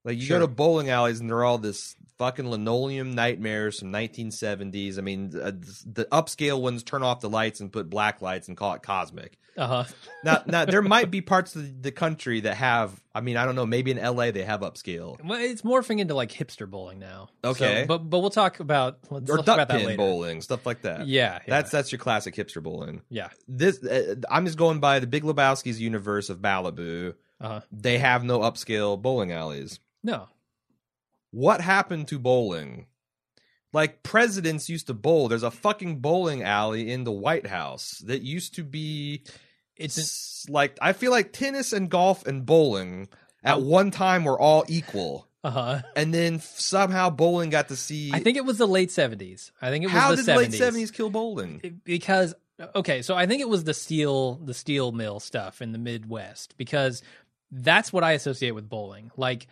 Like 0.04 0.17
you 0.17 0.26
Sure. 0.26 0.39
go 0.39 0.45
to 0.47 0.52
bowling 0.52 0.89
alleys 0.89 1.19
and 1.19 1.30
they're 1.30 1.43
all 1.43 1.60
this 1.60 1.95
fucking 2.22 2.48
linoleum 2.48 3.16
nightmares 3.16 3.80
from 3.80 3.92
1970s. 3.92 5.00
I 5.00 5.02
mean, 5.02 5.32
uh, 5.36 5.50
the 5.92 6.06
upscale 6.12 6.62
ones 6.62 6.84
turn 6.84 7.02
off 7.02 7.20
the 7.20 7.30
lights 7.32 7.62
and 7.62 7.72
put 7.72 7.90
black 7.90 8.22
lights 8.22 8.48
and 8.48 8.56
call 8.56 8.74
it 8.76 8.84
cosmic. 8.84 9.40
Uh 9.58 9.66
huh. 9.68 9.84
Now, 10.24 10.44
now 10.46 10.66
there 10.66 10.84
might 10.84 11.10
be 11.10 11.22
parts 11.22 11.56
of 11.56 11.64
the, 11.64 11.90
the 11.90 11.92
country 11.92 12.42
that 12.42 12.58
have. 12.58 13.02
I 13.16 13.22
mean, 13.22 13.38
I 13.38 13.46
don't 13.46 13.56
know. 13.56 13.66
Maybe 13.66 13.90
in 13.90 13.98
LA 13.98 14.30
they 14.30 14.44
have 14.44 14.60
upscale 14.62 15.20
Well, 15.26 15.40
it's 15.42 15.64
morphing 15.64 16.00
into 16.00 16.14
like 16.14 16.32
hipster 16.32 16.70
bowling 16.70 17.00
now. 17.00 17.30
Okay. 17.44 17.82
So- 17.82 17.88
but 17.88 17.98
but 18.08 18.20
we'll 18.20 18.30
talk 18.30 18.60
about 18.60 19.00
let's 19.10 19.28
or 19.32 19.38
talk 19.38 19.46
duck 19.48 19.56
about 19.56 19.68
that 19.70 19.78
pin 19.80 19.88
later. 19.88 19.98
bowling, 19.98 20.42
stuff 20.42 20.68
like 20.68 20.84
that. 20.84 21.08
Yeah, 21.08 21.34
yeah. 21.34 21.40
That's 21.48 21.72
that's 21.72 21.92
your 21.92 22.00
classic 22.00 22.36
hipster 22.36 22.62
bowling. 22.62 23.02
yeah. 23.10 23.30
This 23.48 23.84
uh, 23.84 24.16
I'm 24.30 24.46
just 24.46 24.60
going 24.60 24.80
by 24.80 25.00
the 25.00 25.08
Big 25.08 25.24
Lebowski's 25.24 25.82
universe 25.82 26.30
of 26.30 26.38
Malibu. 26.38 27.16
Uh 27.42 27.48
huh. 27.48 27.62
They 27.72 27.98
have 27.98 28.24
no 28.24 28.42
upscale 28.42 29.02
bowling 29.02 29.32
alleys. 29.32 29.80
No. 30.04 30.28
What 31.32 31.62
happened 31.62 32.08
to 32.10 32.20
bowling? 32.20 32.88
Like 33.74 34.04
presidents 34.04 34.70
used 34.70 34.88
to 34.88 34.94
bowl. 34.94 35.30
There's 35.30 35.44
a 35.44 35.52
fucking 35.52 36.00
bowling 36.00 36.44
alley 36.44 36.91
in 36.91 37.06
the 37.06 37.12
White 37.12 37.48
House 37.48 38.02
that 38.06 38.22
used 38.22 38.56
to 38.56 38.63
be. 38.63 39.24
It's 39.78 39.98
It's 39.98 40.50
like 40.50 40.78
I 40.82 40.94
feel 40.94 41.12
like 41.12 41.32
tennis 41.32 41.72
and 41.72 41.89
golf 41.89 42.28
and 42.28 42.46
bowling 42.46 43.08
at 43.44 43.62
one 43.62 43.89
time 43.89 44.26
were 44.26 44.39
all 44.39 44.65
equal, 44.67 45.28
uh 45.44 45.50
huh. 45.50 45.82
and 45.96 46.13
then 46.13 46.39
somehow 46.39 47.10
bowling 47.10 47.50
got 47.50 47.70
to 47.70 47.76
see. 47.78 48.12
I 48.13 48.20
think 48.20 48.38
it 48.38 48.46
was 48.46 48.58
the 48.58 48.67
late 48.67 48.91
seventies. 48.91 49.52
I 49.62 49.70
think 49.70 49.86
it 49.86 49.88
was 49.88 49.94
how 49.94 50.12
the 50.12 50.17
did 50.17 50.26
the 50.26 50.32
70s. 50.34 50.38
late 50.38 50.54
seventies 50.54 50.91
kill 50.91 51.10
bowling? 51.10 51.82
Because 51.86 52.36
okay, 52.76 53.02
so 53.02 53.15
I 53.15 53.26
think 53.26 53.41
it 53.41 53.50
was 53.50 53.63
the 53.63 53.74
steel 53.74 54.36
the 54.36 54.54
steel 54.54 54.91
mill 54.91 55.20
stuff 55.20 55.62
in 55.62 55.72
the 55.72 55.80
Midwest 55.80 56.56
because 56.58 57.02
that's 57.52 57.91
what 57.91 58.04
I 58.04 58.12
associate 58.12 58.52
with 58.52 58.70
bowling. 58.70 59.12
Like 59.17 59.48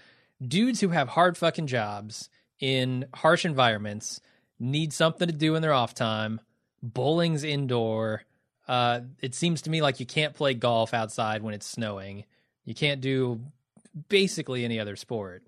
dudes 0.45 0.81
who 0.81 0.89
have 0.89 1.09
hard 1.09 1.37
fucking 1.37 1.67
jobs 1.67 2.29
in 2.59 3.05
harsh 3.13 3.45
environments 3.45 4.21
need 4.59 4.93
something 4.93 5.27
to 5.27 5.33
do 5.33 5.55
in 5.55 5.61
their 5.61 5.73
off 5.73 5.93
time. 5.93 6.41
Bowling's 6.81 7.43
indoor. 7.43 8.23
Uh, 8.67 9.01
it 9.21 9.33
seems 9.33 9.61
to 9.63 9.69
me 9.69 9.81
like 9.81 9.99
you 9.99 10.05
can't 10.05 10.33
play 10.33 10.53
golf 10.53 10.93
outside 10.93 11.41
when 11.41 11.53
it's 11.53 11.65
snowing. 11.65 12.25
You 12.65 12.75
can't 12.75 13.01
do 13.01 13.41
basically 14.09 14.63
any 14.63 14.79
other 14.79 14.95
sport. 14.95 15.43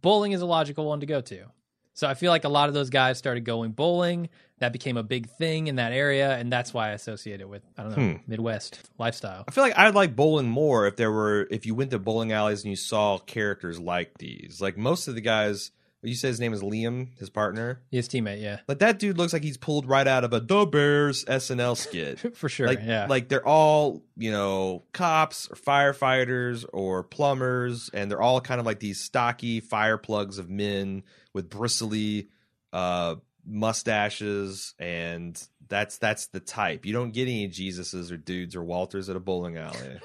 Bowling 0.00 0.32
is 0.32 0.40
a 0.40 0.46
logical 0.46 0.86
one 0.86 1.00
to 1.00 1.06
go 1.06 1.20
to. 1.20 1.46
So 1.94 2.08
I 2.08 2.14
feel 2.14 2.30
like 2.30 2.44
a 2.44 2.48
lot 2.48 2.68
of 2.68 2.74
those 2.74 2.90
guys 2.90 3.18
started 3.18 3.44
going 3.44 3.72
bowling. 3.72 4.28
That 4.58 4.72
became 4.72 4.96
a 4.96 5.02
big 5.02 5.28
thing 5.28 5.66
in 5.66 5.76
that 5.76 5.92
area, 5.92 6.36
and 6.36 6.52
that's 6.52 6.72
why 6.72 6.90
I 6.90 6.92
associate 6.92 7.40
it 7.40 7.48
with 7.48 7.62
I 7.76 7.82
don't 7.82 7.96
know 7.96 8.12
hmm. 8.12 8.30
Midwest 8.30 8.78
lifestyle. 8.96 9.44
I 9.48 9.50
feel 9.50 9.64
like 9.64 9.76
I'd 9.76 9.94
like 9.96 10.14
bowling 10.14 10.48
more 10.48 10.86
if 10.86 10.94
there 10.94 11.10
were 11.10 11.48
if 11.50 11.66
you 11.66 11.74
went 11.74 11.90
to 11.90 11.98
bowling 11.98 12.30
alleys 12.30 12.62
and 12.62 12.70
you 12.70 12.76
saw 12.76 13.18
characters 13.18 13.80
like 13.80 14.18
these. 14.18 14.60
Like 14.60 14.78
most 14.78 15.08
of 15.08 15.16
the 15.16 15.20
guys, 15.20 15.72
you 16.08 16.14
say 16.14 16.28
his 16.28 16.40
name 16.40 16.52
is 16.52 16.62
Liam, 16.62 17.16
his 17.18 17.30
partner. 17.30 17.80
His 17.90 18.08
teammate, 18.08 18.42
yeah, 18.42 18.58
Like 18.66 18.80
that 18.80 18.98
dude 18.98 19.18
looks 19.18 19.32
like 19.32 19.42
he's 19.42 19.56
pulled 19.56 19.86
right 19.86 20.06
out 20.06 20.24
of 20.24 20.32
a 20.32 20.40
The 20.40 20.66
Bears 20.66 21.24
SNL 21.24 21.76
skit. 21.76 22.18
for 22.36 22.48
sure, 22.48 22.66
like, 22.66 22.80
yeah. 22.82 23.06
like 23.08 23.28
they're 23.28 23.46
all 23.46 24.02
you 24.16 24.30
know 24.30 24.82
cops 24.92 25.48
or 25.50 25.54
firefighters 25.54 26.64
or 26.72 27.04
plumbers, 27.04 27.90
and 27.94 28.10
they're 28.10 28.22
all 28.22 28.40
kind 28.40 28.60
of 28.60 28.66
like 28.66 28.80
these 28.80 29.00
stocky 29.00 29.60
fire 29.60 29.98
plugs 29.98 30.38
of 30.38 30.50
men 30.50 31.04
with 31.32 31.48
bristly 31.48 32.28
uh, 32.72 33.16
mustaches, 33.46 34.74
and 34.78 35.40
that's 35.68 35.98
that's 35.98 36.26
the 36.26 36.40
type. 36.40 36.84
You 36.84 36.92
don't 36.92 37.12
get 37.12 37.28
any 37.28 37.48
Jesuses 37.48 38.10
or 38.10 38.16
dudes 38.16 38.56
or 38.56 38.62
Walters 38.62 39.08
at 39.08 39.16
a 39.16 39.20
bowling 39.20 39.56
alley. 39.56 40.00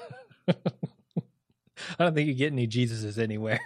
I 1.98 2.04
don't 2.04 2.14
think 2.14 2.28
you 2.28 2.34
get 2.34 2.52
any 2.52 2.66
Jesuses 2.66 3.18
anywhere. 3.18 3.60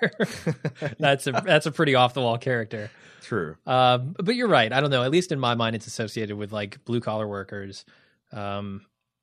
that's 0.99 1.27
a 1.27 1.33
that's 1.33 1.67
a 1.67 1.73
pretty 1.73 1.95
off 1.95 2.15
the 2.15 2.21
wall 2.21 2.39
character. 2.39 2.91
True. 3.23 3.57
Um, 3.67 4.15
but 4.19 4.35
you're 4.35 4.49
right. 4.49 4.73
I 4.73 4.81
don't 4.81 4.91
know. 4.91 5.03
At 5.03 5.11
least 5.11 5.33
in 5.33 5.41
my 5.41 5.55
mind, 5.55 5.77
it's 5.77 5.87
associated 5.87 6.37
with 6.37 6.53
like 6.53 6.85
blue 6.85 7.01
collar 7.01 7.27
workers. 7.27 7.85
Um, 8.33 8.83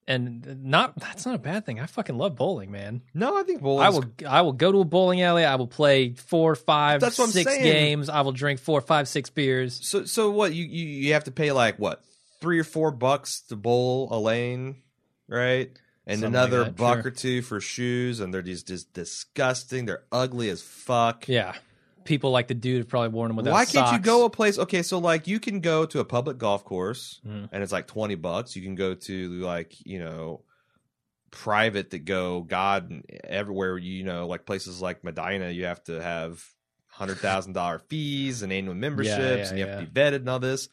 and 0.09 0.63
not 0.63 0.99
that's 0.99 1.25
not 1.25 1.35
a 1.35 1.39
bad 1.39 1.65
thing. 1.65 1.79
I 1.79 1.85
fucking 1.85 2.17
love 2.17 2.35
bowling, 2.35 2.71
man. 2.71 3.03
No, 3.13 3.37
I 3.37 3.43
think 3.43 3.61
bowling. 3.61 3.85
I 3.85 3.89
will 3.89 4.05
I 4.27 4.41
will 4.41 4.53
go 4.53 4.71
to 4.71 4.79
a 4.79 4.85
bowling 4.85 5.21
alley. 5.21 5.45
I 5.45 5.55
will 5.55 5.67
play 5.67 6.13
four, 6.13 6.55
five, 6.55 6.99
That's 6.99 7.19
what 7.19 7.29
six 7.29 7.55
games. 7.57 8.09
I 8.09 8.21
will 8.21 8.31
drink 8.31 8.59
four, 8.59 8.81
five, 8.81 9.07
six 9.07 9.29
beers. 9.29 9.79
So 9.87 10.05
so 10.05 10.31
what 10.31 10.53
you, 10.53 10.65
you 10.65 10.87
you 10.87 11.13
have 11.13 11.25
to 11.25 11.31
pay 11.31 11.51
like 11.51 11.77
what 11.77 12.03
three 12.41 12.59
or 12.59 12.63
four 12.63 12.89
bucks 12.89 13.41
to 13.49 13.55
bowl 13.55 14.07
a 14.11 14.19
lane, 14.19 14.81
right? 15.27 15.69
And 16.09 16.19
Something 16.21 16.33
like 16.33 16.47
another 16.49 16.63
that, 16.65 16.75
buck 16.75 17.01
sure. 17.03 17.07
or 17.07 17.11
two 17.11 17.41
for 17.43 17.61
shoes, 17.61 18.19
and 18.19 18.33
they're 18.33 18.41
just 18.41 18.67
just 18.67 18.91
disgusting. 18.93 19.85
They're 19.85 20.03
ugly 20.11 20.49
as 20.49 20.61
fuck. 20.61 21.27
Yeah, 21.27 21.53
people 22.03 22.31
like 22.31 22.47
the 22.47 22.55
dude 22.55 22.79
have 22.79 22.87
probably 22.89 23.09
worn 23.09 23.29
them 23.29 23.35
without. 23.37 23.51
Socks. 23.51 23.75
Why 23.75 23.81
can't 23.81 23.93
you 23.93 23.99
go 23.99 24.25
a 24.25 24.29
place? 24.31 24.57
Okay, 24.57 24.81
so 24.81 24.97
like 24.97 25.27
you 25.27 25.39
can 25.39 25.59
go 25.59 25.85
to 25.85 25.99
a 25.99 26.05
public 26.05 26.39
golf 26.39 26.65
course, 26.65 27.21
Mhm. 27.27 27.49
and 27.51 27.61
it's 27.61 27.71
like 27.71 27.85
twenty 27.85 28.15
bucks. 28.15 28.55
You 28.55 28.63
can 28.63 28.73
go 28.75 28.95
to 28.95 29.29
like 29.41 29.75
you 29.85 29.99
know 29.99 30.41
private 31.31 31.91
that 31.91 32.05
go 32.05 32.41
God 32.41 33.03
everywhere. 33.23 33.77
You 33.77 34.03
know 34.03 34.27
like 34.27 34.45
places 34.45 34.81
like 34.81 35.03
Medina, 35.03 35.49
you 35.51 35.65
have 35.65 35.83
to 35.83 36.01
have 36.01 36.43
hundred 36.87 37.19
thousand 37.19 37.53
dollar 37.53 37.79
fees 37.79 38.41
and 38.41 38.51
annual 38.51 38.73
memberships, 38.75 39.17
yeah, 39.17 39.49
and 39.49 39.59
you 39.59 39.65
have 39.67 39.79
to 39.79 39.85
be 39.85 39.91
vetted 39.91 40.15
and 40.15 40.29
all 40.29 40.39
this. 40.39 40.69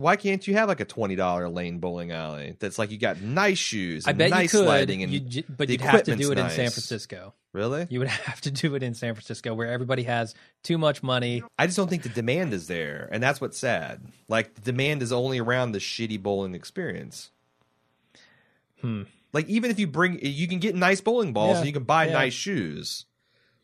Why 0.00 0.16
can't 0.16 0.48
you 0.48 0.54
have 0.54 0.66
like 0.66 0.80
a 0.80 0.86
twenty 0.86 1.14
dollar 1.14 1.46
lane 1.50 1.78
bowling 1.78 2.10
alley 2.10 2.56
that's 2.58 2.78
like 2.78 2.90
you 2.90 2.96
got 2.96 3.20
nice 3.20 3.58
shoes, 3.58 4.06
I 4.06 4.12
bet 4.12 4.30
nice 4.30 4.50
you 4.50 4.60
could, 4.60 4.66
lighting, 4.66 5.02
and 5.02 5.12
you 5.12 5.44
but 5.46 5.68
you'd 5.68 5.82
have 5.82 6.04
to 6.04 6.16
do 6.16 6.32
it 6.32 6.38
in 6.38 6.48
San. 6.48 6.70
Francisco. 6.70 7.34
really, 7.52 7.86
You 7.90 7.98
would 7.98 8.08
have 8.28 8.40
to 8.40 8.50
do 8.50 8.74
it 8.76 8.82
in 8.82 8.94
San 8.94 9.12
Francisco, 9.12 9.52
where 9.52 9.66
everybody 9.70 10.04
has 10.04 10.34
too 10.62 10.78
much 10.78 11.02
money. 11.02 11.42
I 11.58 11.66
just 11.66 11.76
don't 11.76 11.90
think 11.90 12.02
the 12.02 12.08
demand 12.08 12.54
is 12.54 12.66
there, 12.66 13.10
and 13.12 13.22
that's 13.22 13.42
what's 13.42 13.58
sad. 13.58 14.00
Like 14.26 14.54
the 14.54 14.62
demand 14.62 15.02
is 15.02 15.12
only 15.12 15.38
around 15.38 15.72
the 15.72 15.80
shitty 15.80 16.22
bowling 16.22 16.54
experience. 16.54 17.30
Hmm. 18.80 19.02
Like 19.34 19.50
even 19.50 19.70
if 19.70 19.78
you 19.78 19.86
bring, 19.86 20.18
you 20.24 20.48
can 20.48 20.60
get 20.60 20.74
nice 20.74 21.02
bowling 21.02 21.34
balls 21.34 21.52
Yeah, 21.52 21.58
and 21.58 21.66
you 21.66 21.74
can 21.74 21.84
buy 21.84 22.06
yeah. 22.06 22.14
nice 22.14 22.32
shoes, 22.32 23.04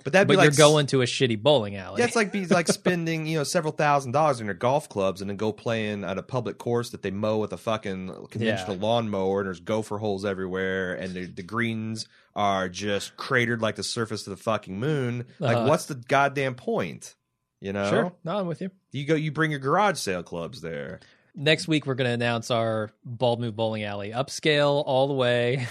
but 0.06 0.12
that'd 0.12 0.28
But 0.28 0.34
be 0.34 0.36
like 0.36 0.44
you're 0.56 0.68
going 0.68 0.86
to 0.86 1.02
a 1.02 1.04
shitty 1.04 1.42
bowling 1.42 1.74
alley. 1.74 1.98
Yeah, 1.98 2.06
it's 2.06 2.14
like 2.14 2.30
be 2.30 2.46
like 2.46 2.68
spending 2.68 3.26
you 3.26 3.38
know 3.38 3.42
several 3.42 3.72
thousand 3.72 4.12
dollars 4.12 4.38
in 4.38 4.46
your 4.46 4.54
golf 4.54 4.88
clubs 4.88 5.20
and 5.20 5.28
then 5.28 5.36
go 5.36 5.50
playing 5.52 6.04
at 6.04 6.16
a 6.16 6.22
public 6.22 6.58
course 6.58 6.90
that 6.90 7.02
they 7.02 7.10
mow 7.10 7.38
with 7.38 7.52
a 7.52 7.56
fucking 7.56 8.28
conventional 8.30 8.76
Yeah. 8.76 8.82
lawnmower 8.82 9.40
and 9.40 9.46
there's 9.48 9.58
gopher 9.58 9.98
holes 9.98 10.24
everywhere 10.24 10.94
and 10.94 11.12
the, 11.12 11.26
the 11.26 11.42
greens 11.42 12.06
are 12.36 12.68
just 12.68 13.16
cratered 13.16 13.60
like 13.60 13.74
the 13.74 13.82
surface 13.82 14.24
of 14.28 14.30
the 14.30 14.42
fucking 14.42 14.78
moon. 14.78 15.24
Like, 15.40 15.56
Uh-huh. 15.56 15.66
what's 15.68 15.86
the 15.86 15.96
goddamn 15.96 16.54
point? 16.54 17.16
You 17.60 17.72
know, 17.72 17.90
sure. 17.90 18.12
No, 18.22 18.38
I'm 18.38 18.46
with 18.46 18.60
you. 18.60 18.70
you 18.92 19.06
go, 19.06 19.14
you 19.16 19.32
bring 19.32 19.50
your 19.50 19.58
garage 19.58 19.98
sale 19.98 20.22
clubs 20.22 20.60
there. 20.60 21.00
Next 21.38 21.68
week, 21.68 21.84
we're 21.86 21.96
going 21.96 22.08
to 22.08 22.14
announce 22.14 22.50
our 22.50 22.90
Bald 23.04 23.40
Move 23.40 23.54
Bowling 23.54 23.84
Alley. 23.84 24.10
Upscale 24.10 24.82
all 24.86 25.06
the 25.06 25.12
way. 25.12 25.66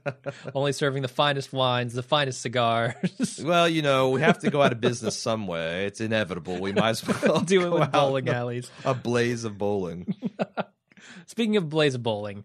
Only 0.56 0.72
serving 0.72 1.02
the 1.02 1.08
finest 1.08 1.52
wines, 1.52 1.94
the 1.94 2.02
finest 2.02 2.40
cigars. 2.40 2.94
Well, 3.44 3.68
you 3.68 3.80
know, 3.82 4.10
we 4.10 4.20
have 4.22 4.40
to 4.40 4.50
go 4.50 4.60
out 4.60 4.72
of 4.72 4.80
business 4.80 5.16
some 5.16 5.46
way. 5.46 5.86
It's 5.86 6.00
inevitable. 6.00 6.60
We 6.60 6.72
might 6.72 6.90
as 6.90 7.06
well 7.22 7.40
Do 7.40 7.64
it 7.66 7.70
with 7.78 7.92
bowling 7.92 8.26
in 8.26 8.34
a- 8.34 8.36
alleys. 8.38 8.70
A 8.84 8.92
blaze 8.94 9.44
of 9.44 9.56
bowling. 9.56 10.14
Speaking 11.26 11.56
of 11.56 11.68
Blaze 11.68 11.94
of 11.94 12.02
Bowling, 12.02 12.44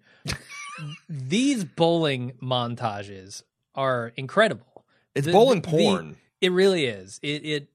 these 1.10 1.64
bowling 1.64 2.34
montages 2.42 3.42
are 3.74 4.12
incredible. 4.16 4.86
It's 5.16 5.26
The- 5.26 5.32
bowling 5.34 5.62
the- 5.62 5.68
porn. 5.70 6.18
It 6.42 6.52
really 6.52 6.86
is. 6.86 7.20
It 7.24 7.44
it 7.46 7.70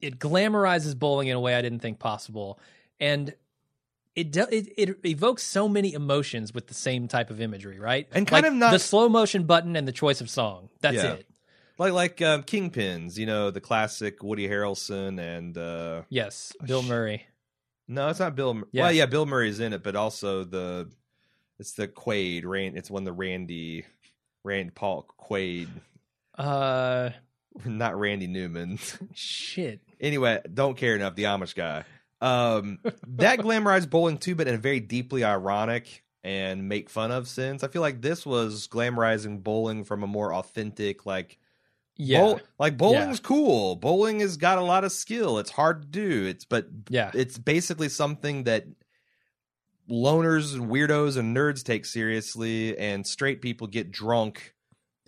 it 0.00 0.18
glamorizes 0.18 0.98
bowling 0.98 1.28
in 1.28 1.36
a 1.36 1.40
way 1.40 1.54
I 1.54 1.62
didn't 1.62 1.80
think 1.80 1.98
possible, 1.98 2.58
and 3.00 3.34
it 4.16 4.30
do, 4.30 4.46
it 4.50 4.72
it 4.76 4.98
evokes 5.04 5.42
so 5.42 5.68
many 5.68 5.92
emotions 5.92 6.52
with 6.54 6.66
the 6.68 6.74
same 6.74 7.08
type 7.08 7.30
of 7.30 7.40
imagery, 7.40 7.78
right? 7.80 8.06
And 8.12 8.26
kind 8.26 8.44
Like 8.44 8.52
of 8.52 8.56
not- 8.58 8.72
the 8.72 8.78
slow 8.78 9.08
motion 9.08 9.44
button 9.44 9.76
and 9.76 9.86
the 9.88 9.92
choice 9.92 10.20
of 10.20 10.30
song. 10.30 10.68
That's 10.80 10.96
Yeah. 10.96 11.12
it. 11.14 11.26
like 11.78 11.92
like 11.92 12.22
um, 12.22 12.42
Kingpins, 12.44 13.16
you 13.18 13.26
know, 13.26 13.50
the 13.50 13.60
classic 13.60 14.22
Woody 14.22 14.48
Harrelson 14.48 15.18
and 15.20 15.58
uh 15.58 16.02
Yes, 16.08 16.52
Bill 16.64 16.82
sh- 16.82 16.88
Murray. 16.88 17.26
no, 17.88 18.08
it's 18.08 18.20
not 18.20 18.36
Bill. 18.36 18.54
Mur- 18.54 18.68
Yeah. 18.72 18.82
Well, 18.84 18.92
yeah, 18.92 19.06
Bill 19.06 19.26
Murray's 19.26 19.58
in 19.60 19.72
it, 19.72 19.82
but 19.82 19.96
also 19.96 20.44
the 20.44 20.88
it's 21.58 21.72
the 21.72 21.88
Quaid. 21.88 22.44
Rand, 22.44 22.76
it's 22.76 22.90
one 22.90 23.04
the 23.04 23.12
Randy, 23.12 23.84
Rand 24.44 24.74
Paul 24.74 25.06
Quaid, 25.20 25.68
Uh, 26.36 27.10
not 27.64 27.98
Randy 27.98 28.26
Newman. 28.26 28.78
shit. 29.14 29.80
anyway, 30.00 30.40
don't 30.52 30.76
care 30.76 30.94
enough. 30.96 31.14
The 31.14 31.24
Amish 31.24 31.54
guy. 31.54 31.84
Um, 32.24 32.78
that 33.08 33.38
glamorized 33.40 33.90
bowling 33.90 34.18
too, 34.18 34.34
but 34.34 34.48
in 34.48 34.54
a 34.54 34.58
very 34.58 34.80
deeply 34.80 35.24
ironic 35.24 36.02
and 36.22 36.68
make 36.68 36.88
fun 36.88 37.10
of 37.12 37.28
sense. 37.28 37.62
I 37.62 37.68
feel 37.68 37.82
like 37.82 38.00
this 38.00 38.24
was 38.24 38.66
glamorizing 38.68 39.42
bowling 39.42 39.84
from 39.84 40.02
a 40.02 40.06
more 40.06 40.32
authentic, 40.32 41.04
like 41.04 41.38
Yeah, 41.96 42.20
bowl- 42.20 42.40
like 42.58 42.76
bowling's 42.78 43.18
Yeah. 43.18 43.24
cool. 43.28 43.76
Bowling 43.76 44.20
has 44.20 44.36
got 44.38 44.56
a 44.58 44.62
lot 44.62 44.84
of 44.84 44.92
skill. 44.92 45.38
It's 45.38 45.50
hard 45.50 45.82
to 45.82 45.88
do. 45.88 46.26
It's 46.26 46.44
but 46.46 46.66
yeah, 46.88 47.10
it's 47.14 47.36
basically 47.36 47.90
something 47.90 48.44
that 48.44 48.64
loners 49.90 50.54
and 50.54 50.70
weirdos 50.70 51.16
and 51.16 51.36
nerds 51.36 51.62
take 51.62 51.84
seriously, 51.84 52.76
and 52.78 53.06
straight 53.06 53.42
people 53.42 53.66
get 53.66 53.90
drunk 53.92 54.53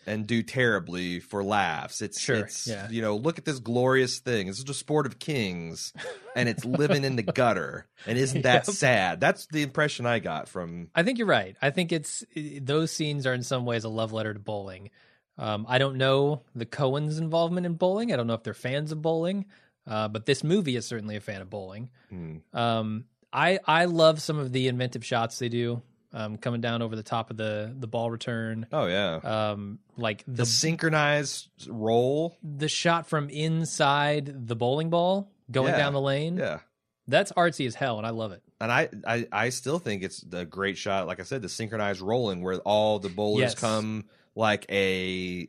and 0.06 0.26
do 0.26 0.42
terribly 0.42 1.20
for 1.20 1.42
laughs. 1.42 2.00
It's 2.00 2.20
Sure, 2.20 2.36
it's 2.36 2.66
yeah. 2.66 2.88
you 2.88 3.02
know, 3.02 3.16
look 3.16 3.38
at 3.38 3.44
this 3.44 3.58
glorious 3.58 4.18
thing. 4.20 4.46
This 4.46 4.58
is 4.58 4.64
the 4.64 4.74
sport 4.74 5.06
of 5.06 5.18
kings, 5.18 5.92
and 6.34 6.48
it's 6.48 6.64
living 6.64 7.04
in 7.04 7.16
the 7.16 7.22
gutter. 7.40 7.86
And 8.06 8.16
isn't 8.16 8.42
that 8.42 8.66
Yep. 8.68 8.76
sad? 8.76 9.20
That's 9.20 9.46
the 9.46 9.62
impression 9.62 10.06
I 10.06 10.18
got 10.20 10.48
from. 10.48 10.88
I 10.94 11.02
think 11.02 11.18
you're 11.18 11.26
right. 11.26 11.56
I 11.60 11.70
think 11.70 11.92
it's 11.92 12.24
those 12.60 12.90
scenes 12.92 13.26
are 13.26 13.34
in 13.34 13.42
some 13.42 13.64
ways 13.66 13.84
a 13.84 13.88
love 13.88 14.12
letter 14.12 14.32
to 14.32 14.40
bowling. 14.40 14.90
Um, 15.38 15.66
I 15.68 15.78
don't 15.78 15.96
know 15.96 16.42
the 16.54 16.64
Coens' 16.66 17.18
involvement 17.18 17.66
in 17.66 17.74
bowling. 17.74 18.12
I 18.12 18.16
don't 18.16 18.26
know 18.26 18.34
if 18.34 18.42
they're 18.42 18.54
fans 18.54 18.90
of 18.92 19.02
bowling, 19.02 19.44
uh, 19.86 20.08
but 20.08 20.24
this 20.24 20.42
movie 20.42 20.76
is 20.76 20.86
certainly 20.86 21.16
a 21.16 21.20
fan 21.20 21.42
of 21.42 21.50
bowling. 21.50 21.90
Hmm. 22.08 22.36
Um, 22.54 23.04
I 23.32 23.58
I 23.66 23.84
love 23.84 24.22
some 24.22 24.38
of 24.38 24.52
the 24.52 24.68
inventive 24.68 25.04
shots 25.04 25.38
they 25.38 25.48
do, 25.50 25.82
um, 26.16 26.36
coming 26.38 26.60
down 26.60 26.80
over 26.82 26.96
the 26.96 27.02
top 27.02 27.30
of 27.30 27.36
the 27.36 27.74
the 27.78 27.86
ball 27.86 28.10
return. 28.10 28.66
Oh 28.72 28.86
yeah, 28.86 29.16
Um, 29.16 29.78
like 29.96 30.24
the 30.26 30.32
the 30.32 30.46
synchronized 30.46 31.48
roll. 31.68 32.36
the 32.42 32.68
shot 32.68 33.06
from 33.08 33.28
inside 33.30 34.46
the 34.48 34.56
bowling 34.56 34.90
ball 34.90 35.30
going 35.50 35.72
Yeah, 35.72 35.78
down 35.78 35.92
the 35.92 36.00
lane. 36.00 36.36
Yeah. 36.38 36.60
That's 37.08 37.30
artsy 37.32 37.66
as 37.68 37.74
hell, 37.76 37.98
and 37.98 38.06
I 38.06 38.10
love 38.10 38.32
it. 38.32 38.42
And 38.60 38.72
I, 38.72 38.88
I, 39.06 39.28
I 39.30 39.48
still 39.50 39.78
think 39.78 40.02
it's 40.02 40.24
a 40.32 40.44
great 40.44 40.76
shot. 40.76 41.06
Like 41.06 41.20
I 41.20 41.22
said, 41.22 41.40
the 41.40 41.48
synchronized 41.48 42.00
rolling 42.00 42.42
where 42.42 42.56
all 42.60 42.98
the 42.98 43.08
bowlers 43.10 43.40
Yes. 43.42 43.54
come 43.54 44.06
like 44.34 44.66
a 44.70 45.48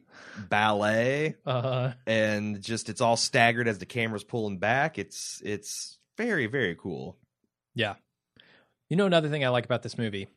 ballet, 0.50 1.36
Uh, 1.46 1.94
and 2.06 2.62
just 2.62 2.90
it's 2.90 3.02
all 3.02 3.18
staggered 3.18 3.68
as 3.68 3.80
the 3.80 3.86
camera's 3.88 4.24
pulling 4.24 4.60
back. 4.60 5.00
It's 5.00 5.42
it's 5.44 5.98
very 6.18 6.46
very 6.48 6.76
cool. 6.76 7.18
Yeah. 7.74 7.96
You 8.90 8.96
know 8.98 9.06
another 9.08 9.30
thing 9.30 9.44
I 9.44 9.50
like 9.50 9.66
about 9.66 9.82
this 9.84 9.98
movie, 9.98 10.28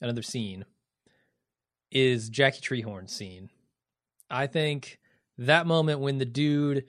another 0.00 0.22
scene, 0.22 0.64
is 1.90 2.28
Jackie 2.28 2.60
Treehorn's 2.60 3.12
scene. 3.12 3.50
I 4.30 4.46
think 4.46 4.98
that 5.38 5.66
moment 5.66 6.00
when 6.00 6.18
the 6.18 6.24
dude 6.24 6.86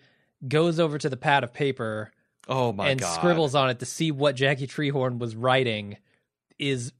goes 0.47 0.79
over 0.79 0.97
to 0.97 1.09
the 1.09 1.17
pad 1.17 1.43
of 1.43 1.53
paper 1.53 2.11
Oh 2.47 2.71
my 2.71 2.89
and 2.89 2.99
god! 2.99 3.13
scribbles 3.15 3.55
on 3.55 3.69
it 3.69 3.79
to 3.79 3.85
see 3.85 4.11
what 4.11 4.35
Jackie 4.35 4.67
Treehorn 4.67 5.19
was 5.19 5.35
writing 5.35 5.97
is 6.59 6.91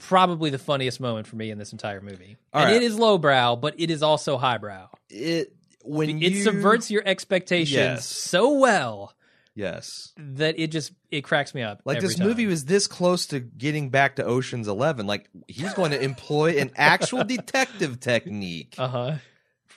probably 0.00 0.50
the 0.50 0.58
funniest 0.58 1.00
moment 1.00 1.26
for 1.26 1.36
me 1.36 1.50
in 1.50 1.58
this 1.58 1.72
entire 1.72 2.00
movie. 2.00 2.36
All 2.52 2.62
and 2.62 2.72
right. 2.72 2.76
it 2.76 2.82
is 2.84 2.98
lowbrow, 2.98 3.56
but 3.56 3.74
it 3.78 3.90
is 3.90 4.02
also 4.02 4.36
highbrow. 4.36 4.88
it 5.10 5.52
when 5.84 6.08
it 6.22 6.32
you, 6.32 6.42
subverts 6.42 6.90
your 6.90 7.02
expectations 7.06 7.72
Yes. 7.76 8.06
so 8.06 8.58
well 8.58 9.14
Yes, 9.54 10.12
that 10.16 10.58
it 10.58 10.68
just 10.72 10.92
it 11.12 11.22
cracks 11.22 11.54
me 11.54 11.62
up. 11.62 11.80
like 11.84 12.00
this 12.00 12.16
time. 12.16 12.26
movie 12.26 12.46
was 12.46 12.64
this 12.64 12.88
close 12.88 13.26
to 13.26 13.38
getting 13.38 13.88
back 13.90 14.16
to 14.16 14.24
Ocean's 14.24 14.66
Eleven. 14.66 15.06
Like 15.06 15.30
he's 15.46 15.72
going 15.74 15.92
to 15.92 16.02
employ 16.02 16.58
an 16.58 16.72
actual 16.76 17.22
detective 17.36 18.00
technique. 18.00 18.74
Uh-huh. 18.78 19.16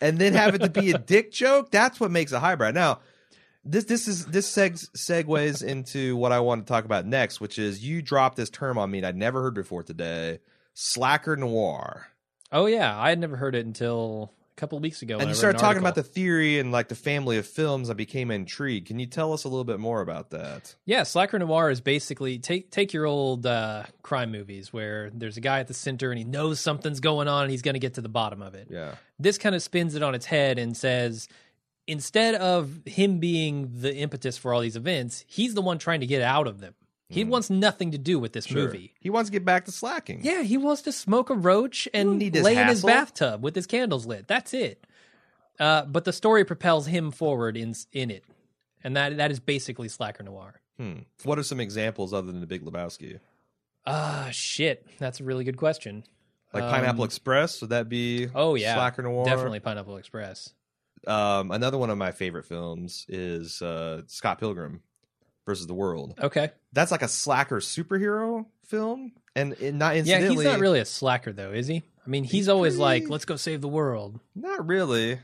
and 0.02 0.18
then 0.18 0.34
have 0.34 0.56
it 0.56 0.60
to 0.60 0.70
be 0.70 0.92
a 0.92 0.98
dick 0.98 1.32
joke. 1.32 1.70
That's 1.70 2.00
what 2.00 2.10
makes 2.10 2.32
it 2.32 2.40
highbrow. 2.40 2.72
Now, 2.72 3.02
this 3.64 3.84
this 3.84 4.08
is 4.08 4.26
this 4.26 4.52
segs, 4.52 4.90
segues 4.92 5.64
into 5.64 6.16
what 6.16 6.32
I 6.32 6.40
want 6.40 6.66
to 6.66 6.72
talk 6.72 6.86
about 6.86 7.06
next, 7.06 7.40
which 7.40 7.60
is 7.60 7.84
you 7.86 8.02
dropped 8.02 8.36
this 8.36 8.50
term 8.50 8.78
on 8.80 8.90
me 8.90 9.02
that 9.02 9.10
I'd 9.10 9.16
never 9.16 9.44
heard 9.44 9.54
before 9.54 9.84
today: 9.84 10.40
slacker 10.74 11.36
noir. 11.36 12.08
Oh 12.52 12.66
yeah, 12.66 12.98
I 13.00 13.10
had 13.10 13.20
never 13.20 13.36
heard 13.36 13.56
it 13.56 13.66
until 13.66 14.32
a 14.32 14.37
couple 14.58 14.78
of 14.78 14.82
weeks 14.82 15.02
ago. 15.02 15.20
and 15.20 15.30
you 15.30 15.36
started 15.36 15.58
an 15.58 15.62
talking 15.64 15.80
about 15.80 15.96
the 15.96 16.04
theory 16.04 16.60
and 16.60 16.72
like 16.72 16.90
the 16.90 16.96
family 16.96 17.38
of 17.38 17.48
films. 17.48 17.90
I 17.90 17.94
became 17.94 18.30
intrigued. 18.32 18.88
Can 18.88 19.00
you 19.00 19.06
tell 19.06 19.32
us 19.32 19.46
a 19.46 19.48
little 19.48 19.64
bit 19.64 19.80
more 19.80 20.02
about 20.02 20.32
that? 20.32 20.76
yeah 20.86 21.04
slacker 21.04 21.40
noir 21.40 21.70
is 21.72 21.80
basically 21.80 22.40
take 22.40 22.72
take 22.72 22.92
your 22.92 23.06
old 23.06 23.46
uh, 23.46 23.84
crime 24.02 24.32
movies 24.32 24.74
where 24.74 25.10
there's 25.12 25.38
a 25.38 25.42
guy 25.42 25.60
at 25.60 25.68
the 25.68 25.74
center 25.74 26.12
and 26.12 26.18
he 26.18 26.26
knows 26.26 26.60
something's 26.60 27.00
going 27.00 27.28
on 27.28 27.44
and 27.44 27.52
he's 27.52 27.62
going 27.62 27.76
to 27.76 27.80
get 27.80 27.94
to 27.94 28.02
the 28.02 28.10
bottom 28.10 28.42
of 28.42 28.56
it. 28.56 28.68
Yeah, 28.70 28.96
This 29.20 29.38
kind 29.38 29.56
of 29.56 29.62
spins 29.64 29.96
it 29.96 30.04
on 30.04 30.16
its 30.16 30.26
head 30.26 30.60
and 30.60 30.76
says 30.76 31.28
instead 31.88 32.36
of 32.36 32.82
him 32.86 33.20
being 33.20 33.70
the 33.80 33.96
impetus 33.96 34.38
for 34.38 34.54
all 34.54 34.60
these 34.62 34.76
events, 34.76 35.24
he's 35.28 35.54
the 35.54 35.62
one 35.62 35.78
trying 35.78 36.02
to 36.02 36.08
get 36.08 36.22
out 36.22 36.48
of 36.48 36.60
them. 36.60 36.74
He 37.10 37.24
wants 37.24 37.50
nothing 37.50 37.92
to 37.92 37.98
do 37.98 38.20
with 38.20 38.34
this 38.34 38.52
movie. 38.52 38.94
He 39.00 39.10
wants 39.10 39.30
to 39.30 39.32
get 39.32 39.46
back 39.46 39.66
to 39.66 39.72
slacking. 39.72 40.20
Yeah, 40.24 40.42
he 40.44 40.58
wants 40.58 40.82
to 40.84 40.92
smoke 40.92 41.30
a 41.30 41.36
roach 41.36 41.88
and 41.94 42.20
lay 42.20 42.58
in 42.58 42.68
his 42.68 42.84
bathtub 42.84 43.42
with 43.42 43.56
his 43.56 43.66
candles 43.66 44.06
lit. 44.06 44.28
That's 44.28 44.54
it. 44.54 44.86
Uh, 45.60 45.86
but 45.86 46.04
the 46.06 46.14
story 46.14 46.44
propels 46.46 46.86
him 46.86 47.12
forward 47.12 47.56
in 47.58 47.74
in 47.94 48.12
it, 48.12 48.24
and 48.84 48.96
that 48.98 49.18
that 49.18 49.32
is 49.32 49.40
basically 49.40 49.88
slacker 49.88 50.22
noir. 50.24 50.62
Hmm. 50.78 51.00
What 51.24 51.40
are 51.40 51.44
some 51.44 51.60
examples 51.60 52.14
other 52.14 52.28
than 52.32 52.42
the 52.42 52.46
Big 52.48 52.64
Lebowski? 52.64 53.20
Ah, 53.86 54.28
shit. 54.32 54.86
That's 55.00 55.20
a 55.20 55.24
really 55.24 55.44
good 55.46 55.58
question. 55.58 56.04
Like 56.54 56.64
Pineapple 56.70 57.04
Um, 57.04 57.06
Express? 57.08 57.62
Would 57.62 57.72
that 57.72 57.90
be? 57.90 58.28
Oh 58.36 58.56
yeah, 58.56 58.76
slacker 58.76 59.02
noir. 59.02 59.26
Definitely 59.26 59.62
Pineapple 59.62 59.98
Express. 59.98 60.54
Um, 61.08 61.52
another 61.52 61.78
one 61.78 61.90
of 61.90 61.98
my 61.98 62.12
favorite 62.12 62.46
films 62.46 63.06
is 63.08 63.62
uh, 63.62 64.02
Scott 64.08 64.40
Pilgrim 64.40 64.82
versus 65.48 65.66
the 65.66 65.74
World. 65.74 66.14
Okay. 66.22 66.52
That's 66.74 66.92
like 66.92 67.02
a 67.02 67.08
slacker 67.08 67.58
superhero 67.58 68.46
film, 68.68 69.14
and 69.36 69.54
it, 69.60 69.74
not 69.74 69.96
Yeah, 70.06 70.20
he's 70.30 70.44
not 70.44 70.60
really 70.60 70.80
a 70.80 70.86
slacker 70.86 71.34
though, 71.34 71.52
is 71.52 71.66
he? 71.66 71.82
I 72.06 72.10
mean, 72.10 72.24
he's, 72.24 72.32
He's 72.34 72.50
always 72.50 72.78
like, 72.78 73.10
"Let's 73.10 73.26
go 73.26 73.36
save 73.36 73.62
the 73.62 73.68
world." 73.68 74.20
not 74.36 74.68
really, 74.68 75.18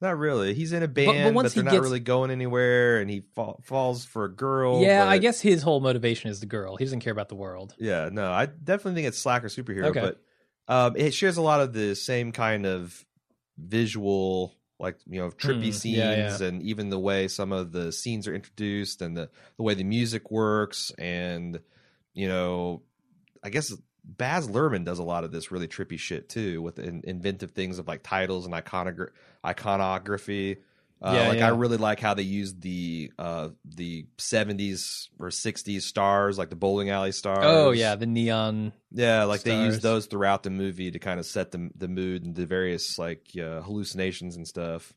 not 0.00 0.18
really. 0.18 0.52
He's 0.54 0.72
in 0.72 0.82
a 0.82 0.88
but 0.88 0.94
band, 1.06 1.24
but, 1.24 1.34
once 1.34 1.52
he 1.54 1.60
they're 1.60 1.64
not 1.64 1.70
gets- 1.72 1.82
really 1.84 2.00
going 2.00 2.30
anywhere, 2.30 3.00
and 3.00 3.08
he 3.10 3.22
fa- 3.34 3.54
falls 3.62 4.04
for 4.04 4.24
a 4.24 4.28
girl. 4.32 4.82
yeah, 4.82 5.06
I 5.08 5.18
guess 5.18 5.40
his 5.40 5.62
whole 5.62 5.80
motivation 5.80 6.30
is 6.30 6.40
the 6.40 6.46
girl. 6.46 6.76
He 6.76 6.84
doesn't 6.84 7.00
care 7.00 7.12
about 7.12 7.28
the 7.28 7.34
world. 7.36 7.74
Yeah, 7.78 8.10
no, 8.12 8.30
I 8.30 8.46
definitely 8.46 8.94
think 9.00 9.08
it's 9.08 9.18
slacker 9.18 9.48
superhero, 9.48 9.86
Okay. 9.86 10.00
but 10.00 10.20
um, 10.68 10.96
it 10.96 11.14
shares 11.14 11.36
a 11.38 11.42
lot 11.42 11.60
of 11.60 11.72
the 11.72 11.94
same 11.94 12.32
kind 12.32 12.66
of 12.66 13.04
visual, 13.58 14.54
like 14.78 14.96
you 15.08 15.20
know, 15.20 15.30
trippy 15.30 15.72
scenes, 15.72 15.96
yeah, 15.96 16.38
yeah. 16.38 16.42
and 16.46 16.62
even 16.62 16.90
the 16.90 16.98
way 16.98 17.28
some 17.28 17.52
of 17.52 17.72
the 17.72 17.92
scenes 17.92 18.28
are 18.28 18.34
introduced, 18.34 19.02
and 19.02 19.16
the 19.16 19.30
the 19.56 19.62
way 19.62 19.74
the 19.74 19.84
music 19.84 20.30
works, 20.30 20.92
and 20.98 21.60
you 22.12 22.28
know, 22.28 22.82
I 23.42 23.50
guess 23.50 23.74
Baz 24.04 24.48
Luhrmann 24.48 24.84
does 24.84 24.98
a 24.98 25.04
lot 25.04 25.24
of 25.24 25.32
this 25.32 25.50
really 25.50 25.68
trippy 25.68 25.98
shit 25.98 26.28
too, 26.28 26.62
with 26.62 26.78
in, 26.78 27.02
inventive 27.04 27.52
things 27.52 27.78
of 27.78 27.88
like 27.88 28.02
titles 28.02 28.46
and 28.46 28.54
iconogra- 28.54 29.10
iconography. 29.44 30.58
Uh, 31.02 31.12
Yeah, 31.14 31.28
like 31.28 31.38
yeah. 31.38 31.46
I 31.46 31.50
really 31.50 31.76
like 31.76 32.00
how 32.00 32.14
they 32.14 32.22
used 32.22 32.62
the 32.62 33.12
uh, 33.18 33.50
the 33.64 34.06
seventies 34.18 35.10
or 35.18 35.30
sixties 35.30 35.84
stars, 35.84 36.38
like 36.38 36.50
the 36.50 36.56
bowling 36.56 36.90
alley 36.90 37.12
stars. 37.12 37.40
Oh 37.42 37.70
yeah, 37.72 37.94
the 37.96 38.06
neon. 38.06 38.72
Yeah, 38.92 39.24
like 39.24 39.42
they 39.42 39.56
use 39.56 39.74
stars. 39.74 39.82
those 39.82 40.06
throughout 40.06 40.42
the 40.42 40.50
movie 40.50 40.90
to 40.90 40.98
kind 40.98 41.20
of 41.20 41.26
set 41.26 41.50
the 41.52 41.70
the 41.76 41.88
mood 41.88 42.24
and 42.24 42.34
the 42.34 42.46
various 42.46 42.98
like 42.98 43.26
uh, 43.38 43.60
hallucinations 43.62 44.36
and 44.36 44.48
stuff. 44.48 44.92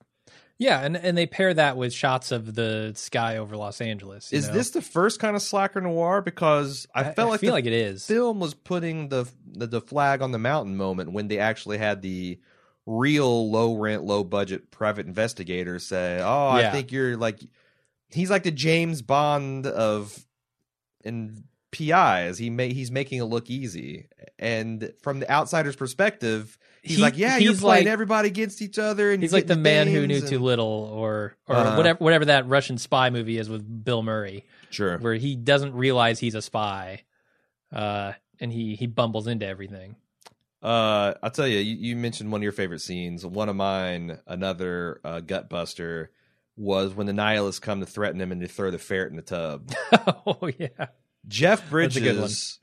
Yeah, 0.58 0.82
and 0.82 0.98
and 0.98 1.18
they 1.18 1.26
pair 1.26 1.54
that 1.54 1.78
with 1.78 1.94
shots 1.94 2.32
of 2.34 2.54
the 2.54 2.92
sky 2.96 3.38
over 3.38 3.56
Los 3.56 3.80
Angeles. 3.80 4.32
you 4.32 4.38
Is 4.40 4.48
know? 4.50 4.54
this 4.54 4.72
the 4.72 4.82
first 4.82 5.20
kind 5.20 5.36
of 5.36 5.42
slacker 5.42 5.80
noir? 5.80 6.22
Because 6.22 6.86
I, 6.94 7.12
felt 7.14 7.30
like 7.30 7.40
feel 7.40 7.52
the 7.52 7.54
like 7.54 7.66
it 7.66 7.72
is. 7.74 8.06
film 8.06 8.42
was 8.42 8.54
putting 8.54 9.08
the, 9.08 9.26
the 9.48 9.68
the 9.68 9.82
flag 9.82 10.22
on 10.22 10.32
the 10.34 10.38
mountain 10.40 10.76
moment 10.76 11.14
when 11.14 11.30
they 11.30 11.40
actually 11.40 11.78
had 11.78 12.02
the 12.02 12.40
real 12.90 13.50
low 13.52 13.76
rent, 13.76 14.04
low 14.04 14.24
budget 14.24 14.72
private 14.72 15.06
investigators 15.06 15.86
say, 15.86 16.20
"Oh, 16.24 16.58
Yeah. 16.58 16.70
I 16.70 16.72
think 16.72 16.92
you're 16.92 17.16
like." 17.18 17.40
He's 18.12 18.32
like 18.32 18.42
the 18.44 18.52
James 18.52 19.02
Bond 19.04 19.68
of 19.68 20.26
in 21.04 21.44
PIs. 21.72 22.40
He 22.40 22.50
may 22.50 22.74
he's 22.74 22.90
making 22.90 23.20
it 23.20 23.26
look 23.26 23.50
easy, 23.52 24.08
and 24.40 24.92
from 25.04 25.20
the 25.20 25.32
outsider's 25.32 25.76
perspective, 25.76 26.58
he's 26.82 26.98
He- 26.98 27.02
like, 27.04 27.18
"Yeah, 27.18 27.38
you're 27.38 27.52
he's 27.52 27.62
playing 27.62 27.86
like- 27.86 27.92
everybody 27.94 28.28
against 28.30 28.62
each 28.64 28.80
other." 28.80 29.12
And 29.12 29.22
He's 29.22 29.32
like 29.32 29.46
the 29.46 29.56
man 29.56 29.86
who 29.88 30.02
knew 30.02 30.08
names 30.20 30.30
too 30.30 30.40
little, 30.40 30.66
or 30.92 31.36
or 31.48 31.56
Uh-huh. 31.56 31.76
whatever 31.78 32.04
whatever 32.04 32.26
that 32.26 32.48
Russian 32.48 32.80
spy 32.80 33.12
movie 33.12 33.38
is 33.38 33.48
with 33.48 33.84
Bill 33.86 34.02
Murray, 34.02 34.44
Sure. 34.72 34.98
where 34.98 35.14
he 35.14 35.36
doesn't 35.36 35.76
realize 35.76 36.18
he's 36.20 36.34
a 36.36 36.42
spy, 36.42 37.04
uh, 37.72 38.14
and 38.40 38.52
he 38.52 38.76
he 38.76 38.88
bumbles 38.88 39.28
into 39.28 39.46
everything. 39.46 39.96
Uh, 40.62 41.14
I'll 41.24 41.32
tell 41.32 41.48
you, 41.48 41.60
you, 41.60 41.76
you 41.90 41.96
mentioned 41.96 42.32
one 42.32 42.40
of 42.40 42.44
your 42.44 42.52
favorite 42.52 42.82
scenes. 42.82 43.26
One 43.26 43.50
of 43.50 43.56
mine, 43.56 44.20
another 44.28 45.00
uh, 45.04 45.20
gut 45.22 45.50
buster, 45.50 46.12
was 46.58 46.94
when 46.94 47.08
the 47.08 47.14
nihilists 47.14 47.60
come 47.60 47.80
to 47.80 47.86
threaten 47.86 48.20
him 48.20 48.32
and 48.32 48.42
they 48.42 48.48
throw 48.48 48.70
the 48.72 48.78
ferret 48.78 49.10
in 49.12 49.16
the 49.16 49.22
tub. 49.22 49.72
oh 50.26 50.50
yeah. 50.58 50.88
Jeff 51.28 51.70
That's 51.70 51.96
a 51.96 52.00
good 52.02 52.08
one. 52.14 52.18
Bridges, 52.24 52.60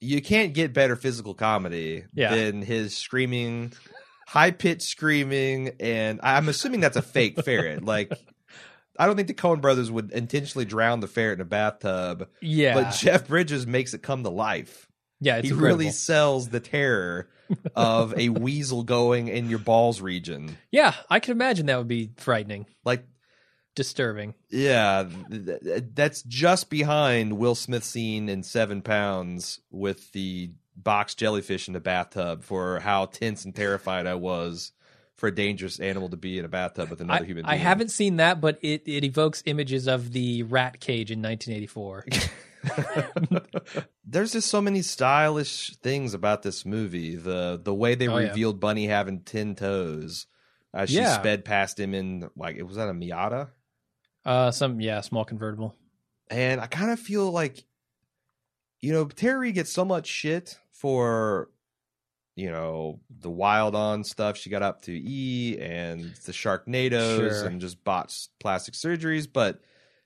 you 0.00 0.22
can't 0.22 0.54
get 0.54 0.72
better 0.72 0.96
physical 0.96 1.34
comedy 1.34 2.04
Yeah. 2.14 2.34
than 2.34 2.62
his 2.62 2.96
screaming, 2.96 3.72
high 4.26 4.50
pitched 4.52 4.82
screaming, 4.82 5.72
and 5.80 6.20
I'm 6.22 6.48
assuming 6.48 6.80
that's 6.80 6.96
a 6.96 7.02
fake 7.02 7.42
ferret. 7.44 7.82
Like, 7.84 8.12
I 8.98 9.04
don't 9.06 9.16
think 9.16 9.28
the 9.28 9.34
Coen 9.34 9.60
brothers 9.60 9.90
would 9.90 10.10
intentionally 10.12 10.64
drown 10.64 11.00
the 11.00 11.06
ferret 11.06 11.34
in 11.38 11.42
a 11.42 11.44
bathtub, 11.46 12.28
Yeah. 12.40 12.72
but 12.74 12.90
Jeff 12.94 13.28
Bridges 13.28 13.66
makes 13.66 13.92
it 13.92 14.02
come 14.02 14.22
to 14.22 14.30
life. 14.30 14.85
Yeah, 15.20 15.36
it's 15.36 15.48
he 15.48 15.52
incredible. 15.54 15.78
really 15.78 15.90
sells 15.92 16.48
the 16.48 16.60
terror 16.60 17.28
of 17.74 18.14
a 18.18 18.28
weasel 18.30 18.82
going 18.82 19.28
in 19.28 19.48
your 19.48 19.58
balls 19.58 20.00
region. 20.00 20.56
Yeah, 20.70 20.94
I 21.10 21.20
can 21.20 21.32
imagine 21.32 21.66
that 21.66 21.78
would 21.78 21.88
be 21.88 22.10
frightening, 22.16 22.66
Like, 22.84 23.04
disturbing. 23.74 24.34
yeah, 24.50 25.06
th- 25.30 25.60
th- 25.62 25.84
that's 25.94 26.22
just 26.22 26.70
behind 26.70 27.38
Will 27.38 27.54
Smith 27.54 27.84
scene 27.84 28.28
in 28.28 28.42
Seven 28.42 28.82
Pounds 28.82 29.60
with 29.70 30.12
the 30.12 30.50
box 30.76 31.14
jellyfish 31.14 31.68
in 31.68 31.74
the 31.74 31.80
bathtub 31.80 32.42
for 32.42 32.80
how 32.80 33.06
tense 33.06 33.44
and 33.44 33.54
terrified 33.54 34.06
I 34.06 34.14
was 34.14 34.72
for 35.14 35.28
a 35.28 35.34
dangerous 35.34 35.80
animal 35.80 36.10
to 36.10 36.16
be 36.18 36.38
in 36.38 36.44
a 36.44 36.48
bathtub 36.48 36.90
with 36.90 37.00
another 37.00 37.22
I, 37.22 37.26
human 37.26 37.44
I 37.46 37.56
haven't 37.56 37.90
seen 37.90 38.16
that, 38.16 38.38
but 38.42 38.58
it, 38.60 38.82
it 38.86 39.02
evokes 39.02 39.42
images 39.46 39.86
of 39.88 40.12
the 40.12 40.42
rat 40.42 40.78
cage 40.80 41.10
in 41.10 41.22
1984. 41.22 42.04
There's 44.04 44.32
just 44.32 44.48
so 44.48 44.60
many 44.60 44.82
stylish 44.82 45.76
things 45.82 46.14
about 46.14 46.42
this 46.42 46.64
movie. 46.64 47.16
The 47.16 47.60
the 47.62 47.74
way 47.74 47.94
they 47.94 48.08
Oh, 48.08 48.18
yeah. 48.18 48.28
revealed 48.28 48.60
Bunny 48.60 48.86
having 48.86 49.20
ten 49.20 49.54
toes 49.54 50.26
as 50.74 50.90
she 50.90 50.96
Yeah. 50.96 51.18
sped 51.20 51.44
past 51.44 51.78
him 51.80 51.94
in 51.94 52.28
like 52.36 52.56
it 52.56 52.62
was 52.62 52.76
that 52.76 52.88
a 52.88 52.92
Miata? 52.92 53.48
uh, 54.24 54.50
some 54.50 54.80
yeah, 54.80 55.00
small 55.00 55.24
convertible. 55.24 55.74
And 56.28 56.60
I 56.60 56.66
kind 56.66 56.90
of 56.90 56.98
feel 56.98 57.30
like, 57.30 57.64
you 58.80 58.92
know, 58.92 59.04
Terry 59.06 59.52
gets 59.52 59.72
so 59.72 59.84
much 59.84 60.06
shit 60.08 60.58
for, 60.72 61.48
you 62.34 62.50
know, 62.50 63.00
the 63.08 63.30
wild 63.30 63.74
on 63.76 64.02
stuff 64.02 64.36
she 64.36 64.50
got 64.50 64.62
up 64.62 64.82
to 64.82 64.92
E 64.92 65.58
and 65.60 66.14
the 66.24 66.32
Sharknadoes 66.32 67.16
Sure. 67.40 67.46
and 67.48 67.60
just 67.60 67.82
botched 67.84 68.30
plastic 68.40 68.74
surgeries, 68.74 69.28
but 69.32 69.60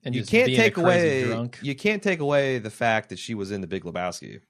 And 0.04 0.14
you 0.14 0.24
can't 0.24 0.48
take 0.48 0.76
away 0.76 1.24
drunk. 1.24 1.58
you 1.62 1.74
can't 1.74 2.02
take 2.02 2.20
away 2.20 2.58
the 2.58 2.70
fact 2.70 3.10
that 3.10 3.18
she 3.18 3.34
was 3.34 3.50
in 3.50 3.60
the 3.60 3.66
Big 3.66 3.84
Lebowski. 3.84 4.40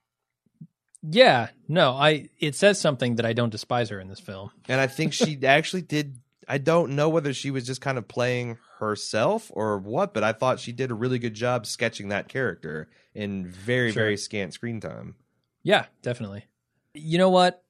Yeah, 1.03 1.48
no, 1.66 1.92
I 1.92 2.28
it 2.38 2.55
says 2.55 2.80
something 2.80 3.16
that 3.16 3.24
I 3.26 3.32
don't 3.32 3.51
despise 3.51 3.88
her 3.88 3.98
in 4.01 4.09
this 4.09 4.20
film. 4.20 4.51
And 4.68 4.80
I 4.80 4.86
think 4.86 5.12
she 5.12 5.38
actually 5.44 5.82
did. 5.82 6.18
I 6.46 6.59
don't 6.59 6.94
know 6.96 7.09
whether 7.09 7.32
she 7.32 7.51
was 7.51 7.64
just 7.66 7.80
kind 7.80 7.96
of 7.96 8.07
playing 8.09 8.59
herself 8.78 9.51
or 9.55 9.78
what, 9.78 10.12
but 10.12 10.22
I 10.24 10.32
thought 10.32 10.59
she 10.61 10.72
did 10.72 10.90
a 10.90 10.94
really 10.94 11.18
good 11.18 11.34
job 11.34 11.64
sketching 11.66 12.09
that 12.09 12.28
character 12.28 12.88
in 13.14 13.46
very, 13.46 13.92
Sure. 13.92 14.03
very 14.03 14.16
scant 14.16 14.53
screen 14.53 14.80
time. 14.80 15.14
Yeah, 15.62 15.86
definitely. 16.03 16.46
You 16.94 17.18
know 17.18 17.30
what? 17.30 17.62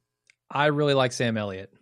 I 0.51 0.67
really 0.67 0.95
like 0.95 1.13
Sam 1.13 1.37
Elliott. 1.37 1.73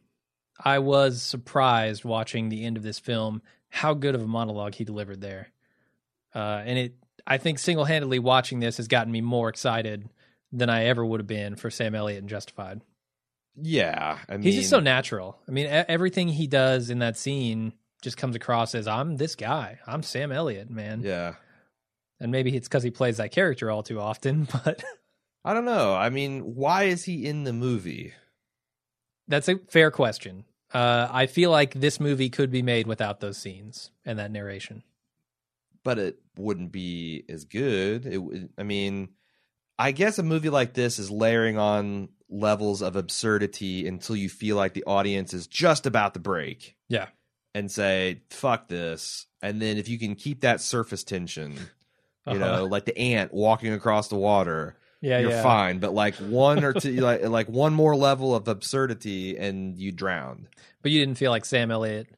I 0.62 0.80
was 0.80 1.22
surprised 1.22 2.04
watching 2.04 2.48
the 2.48 2.64
end 2.64 2.76
of 2.76 2.82
this 2.82 2.98
film 2.98 3.42
how 3.68 3.94
good 3.94 4.14
of 4.14 4.22
a 4.22 4.26
monologue 4.26 4.74
he 4.74 4.84
delivered 4.84 5.20
there. 5.20 5.48
Uh, 6.38 6.62
and 6.64 6.78
it, 6.78 6.94
I 7.26 7.38
think, 7.38 7.58
single 7.58 7.84
handedly 7.84 8.20
watching 8.20 8.60
this 8.60 8.76
has 8.76 8.86
gotten 8.86 9.10
me 9.10 9.20
more 9.20 9.48
excited 9.48 10.08
than 10.52 10.70
I 10.70 10.84
ever 10.84 11.04
would 11.04 11.18
have 11.18 11.26
been 11.26 11.56
for 11.56 11.68
Sam 11.68 11.96
Elliott 11.96 12.20
and 12.20 12.28
Justified. 12.28 12.80
Yeah, 13.60 14.18
I 14.28 14.32
mean, 14.34 14.42
He's 14.42 14.54
just 14.54 14.70
so 14.70 14.78
natural. 14.78 15.36
I 15.48 15.50
mean, 15.50 15.66
everything 15.66 16.28
he 16.28 16.46
does 16.46 16.90
in 16.90 17.00
that 17.00 17.16
scene 17.16 17.72
just 18.02 18.16
comes 18.16 18.36
across 18.36 18.76
as 18.76 18.86
I'm 18.86 19.16
this 19.16 19.34
guy. 19.34 19.80
I'm 19.84 20.04
Sam 20.04 20.30
Elliott, 20.30 20.70
man. 20.70 21.02
yeah. 21.02 21.34
And 22.20 22.30
maybe 22.30 22.56
it's 22.56 22.68
because 22.68 22.84
he 22.84 22.90
plays 22.90 23.16
that 23.16 23.32
character 23.32 23.68
all 23.68 23.82
too 23.82 24.00
often, 24.00 24.46
but 24.64 24.84
I 25.44 25.54
don't 25.54 25.64
know. 25.64 25.94
I 25.94 26.10
mean, 26.10 26.54
why 26.54 26.84
is 26.84 27.04
he 27.04 27.26
in 27.26 27.42
the 27.42 27.52
movie? 27.52 28.12
That's 29.26 29.48
a 29.48 29.58
fair 29.68 29.90
question. 29.90 30.44
Uh, 30.72 31.08
I 31.10 31.26
feel 31.26 31.50
like 31.50 31.74
this 31.74 31.98
movie 31.98 32.30
could 32.30 32.52
be 32.52 32.62
made 32.62 32.86
without 32.86 33.18
those 33.18 33.38
scenes 33.38 33.90
and 34.04 34.20
that 34.20 34.30
narration. 34.30 34.84
But 35.88 35.98
it 35.98 36.18
wouldn't 36.36 36.70
be 36.70 37.24
as 37.30 37.44
good. 37.46 38.04
It, 38.04 38.18
would- 38.18 38.50
I 38.58 38.62
mean, 38.62 39.08
I 39.78 39.92
guess 39.92 40.18
a 40.18 40.22
movie 40.22 40.50
like 40.50 40.74
this 40.74 40.98
is 40.98 41.10
layering 41.10 41.56
on 41.56 42.10
levels 42.28 42.82
of 42.82 42.94
absurdity 42.94 43.88
until 43.88 44.14
you 44.16 44.28
feel 44.28 44.54
like 44.56 44.74
the 44.74 44.84
audience 44.84 45.32
is 45.32 45.46
just 45.46 45.86
about 45.86 46.12
to 46.12 46.20
break. 46.20 46.76
Yeah. 46.90 47.06
and 47.54 47.70
say 47.70 48.20
fuck 48.30 48.68
this 48.68 49.26
and 49.40 49.62
then 49.62 49.78
if 49.78 49.88
you 49.88 49.98
can 49.98 50.14
keep 50.14 50.42
that 50.42 50.60
surface 50.60 51.02
tension 51.04 51.52
you 51.54 51.58
Uh-huh. 52.26 52.38
know 52.38 52.64
like 52.66 52.84
the 52.84 52.96
ant 52.98 53.32
walking 53.32 53.72
across 53.72 54.08
the 54.08 54.16
water 54.16 54.76
Yeah, 55.00 55.20
you're 55.20 55.30
yeah. 55.30 55.42
fine 55.42 55.78
but 55.78 55.94
like 55.94 56.14
one 56.16 56.62
or 56.62 56.74
two 56.74 56.96
like 57.08 57.22
like 57.26 57.48
one 57.48 57.72
more 57.72 57.96
level 57.96 58.34
of 58.34 58.46
absurdity 58.48 59.38
and 59.38 59.78
you 59.78 59.90
drown 59.92 60.48
But 60.82 60.90
you 60.92 61.00
didn't 61.00 61.16
feel 61.18 61.30
like 61.30 61.46
Sam 61.46 61.70
Elliott 61.70 62.08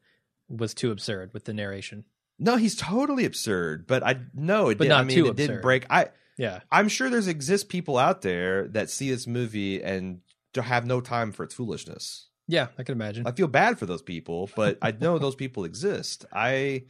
was 0.49 0.75
too 0.75 0.91
absurd 0.91 1.33
with 1.33 1.45
the 1.45 1.55
narration. 1.55 2.05
No 2.41 2.57
he's 2.57 2.75
totally 2.75 3.25
absurd 3.25 3.87
but 3.87 4.03
i 4.03 4.19
no 4.35 4.69
it 4.71 4.79
But 4.79 4.85
did, 4.85 4.93
i 4.93 4.97
not 4.99 5.07
mean 5.07 5.17
too 5.17 5.27
it 5.29 5.37
didn't 5.37 5.63
break 5.63 5.87
i 5.91 6.09
Yeah. 6.37 6.61
i'm 6.73 6.89
sure 6.89 7.09
there's 7.11 7.29
exist 7.29 7.69
people 7.69 7.97
out 7.99 8.23
there 8.23 8.67
that 8.69 8.91
see 8.91 9.11
this 9.11 9.27
movie 9.29 9.81
and 9.83 10.21
to 10.55 10.63
have 10.63 10.85
no 10.87 11.01
time 11.01 11.31
for 11.31 11.45
its 11.45 11.55
foolishness 11.55 12.29
Yeah, 12.49 12.67
I 12.77 12.83
can 12.83 12.95
imagine. 12.97 13.25
I 13.27 13.31
feel 13.33 13.47
bad 13.47 13.79
for 13.79 13.87
those 13.87 14.03
people, 14.03 14.51
but 14.57 14.77
I 14.83 14.91
know 14.91 15.19
those 15.21 15.37
people 15.37 15.65
exist. 15.65 16.25
I, 16.33 16.83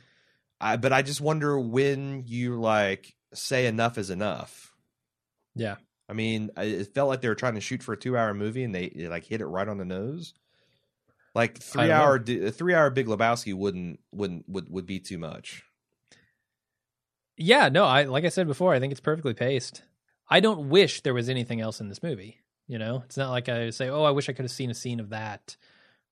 I, 0.59 0.77
but 0.79 0.93
I 0.95 1.03
just 1.03 1.21
wonder 1.21 1.61
when 1.61 2.23
you 2.27 2.59
like 2.59 3.15
say 3.35 3.67
enough 3.67 3.99
is 3.99 4.09
enough. 4.09 4.73
yeah. 5.55 5.77
I 6.09 6.13
mean, 6.15 6.51
it 6.57 6.95
felt 6.95 7.09
like 7.11 7.21
they 7.21 7.29
were 7.29 7.35
trying 7.37 7.55
to 7.55 7.61
shoot 7.61 7.83
for 7.85 7.93
a 7.93 7.97
two-hour 7.97 8.33
movie, 8.35 8.65
and 8.65 8.75
they, 8.75 8.89
they 8.89 9.07
like 9.09 9.25
hit 9.25 9.41
it 9.43 9.47
right 9.47 9.69
on 9.69 9.77
the 9.79 9.85
nose. 9.85 10.33
Like 11.41 11.57
three 11.57 11.87
know. 11.87 11.95
hour, 11.95 12.17
a 12.17 12.51
three 12.51 12.75
hour 12.75 12.91
Big 12.91 13.07
Lebowski 13.07 13.55
wouldn't 13.55 13.99
wouldn't 14.13 14.47
would 14.47 14.69
would 14.69 14.85
be 14.85 15.01
too 15.01 15.17
much. 15.17 15.65
Yeah, 17.39 17.71
no, 17.71 17.87
I 17.87 18.05
like 18.05 18.27
I 18.27 18.29
said 18.29 18.47
before, 18.47 18.75
I 18.75 18.79
think 18.79 18.91
it's 18.91 19.01
perfectly 19.01 19.33
paced. 19.33 19.83
I 20.29 20.41
don't 20.41 20.69
wish 20.69 21.01
there 21.01 21.15
was 21.15 21.31
anything 21.31 21.63
else 21.63 21.81
in 21.81 21.89
this 21.89 22.03
movie. 22.03 22.37
You 22.67 22.79
know, 22.79 23.01
it's 23.07 23.17
not 23.17 23.31
like 23.31 23.49
I 23.49 23.71
say, 23.71 23.89
"Oh, 23.89 24.03
I 24.03 24.11
wish 24.11 24.29
I 24.29 24.35
could 24.35 24.45
have 24.45 24.51
seen 24.51 24.69
a 24.69 24.75
scene 24.75 25.01
of 25.01 25.09
that 25.09 25.57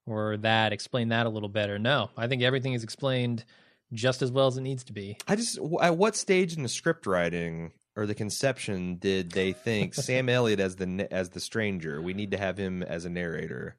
or 0.07 0.39
that, 0.39 0.72
explain 0.72 1.09
that 1.11 1.26
a 1.26 1.29
little 1.29 1.51
better." 1.51 1.79
No, 1.79 2.09
I 2.16 2.26
think 2.26 2.41
everything 2.41 2.72
is 2.72 2.83
explained 2.83 3.45
just 3.93 4.22
as 4.22 4.33
well 4.33 4.47
as 4.47 4.57
it 4.57 4.62
needs 4.62 4.85
to 4.85 4.95
be. 4.95 5.18
I 5.29 5.37
just 5.37 5.59
at 5.83 5.99
what 5.99 6.16
stage 6.16 6.57
in 6.57 6.62
the 6.62 6.70
script 6.70 7.07
writing 7.07 7.72
or 7.97 8.07
the 8.07 8.14
conception 8.14 8.97
did 8.97 9.33
they 9.33 9.53
think 9.53 9.95
Sam 9.95 10.29
Elliott 10.31 10.61
as 10.61 10.76
the 10.76 11.07
as 11.11 11.29
the 11.29 11.41
stranger? 11.41 12.01
We 12.01 12.14
need 12.14 12.31
to 12.31 12.39
have 12.39 12.57
him 12.57 12.83
as 12.83 13.05
a 13.05 13.11
narrator. 13.11 13.76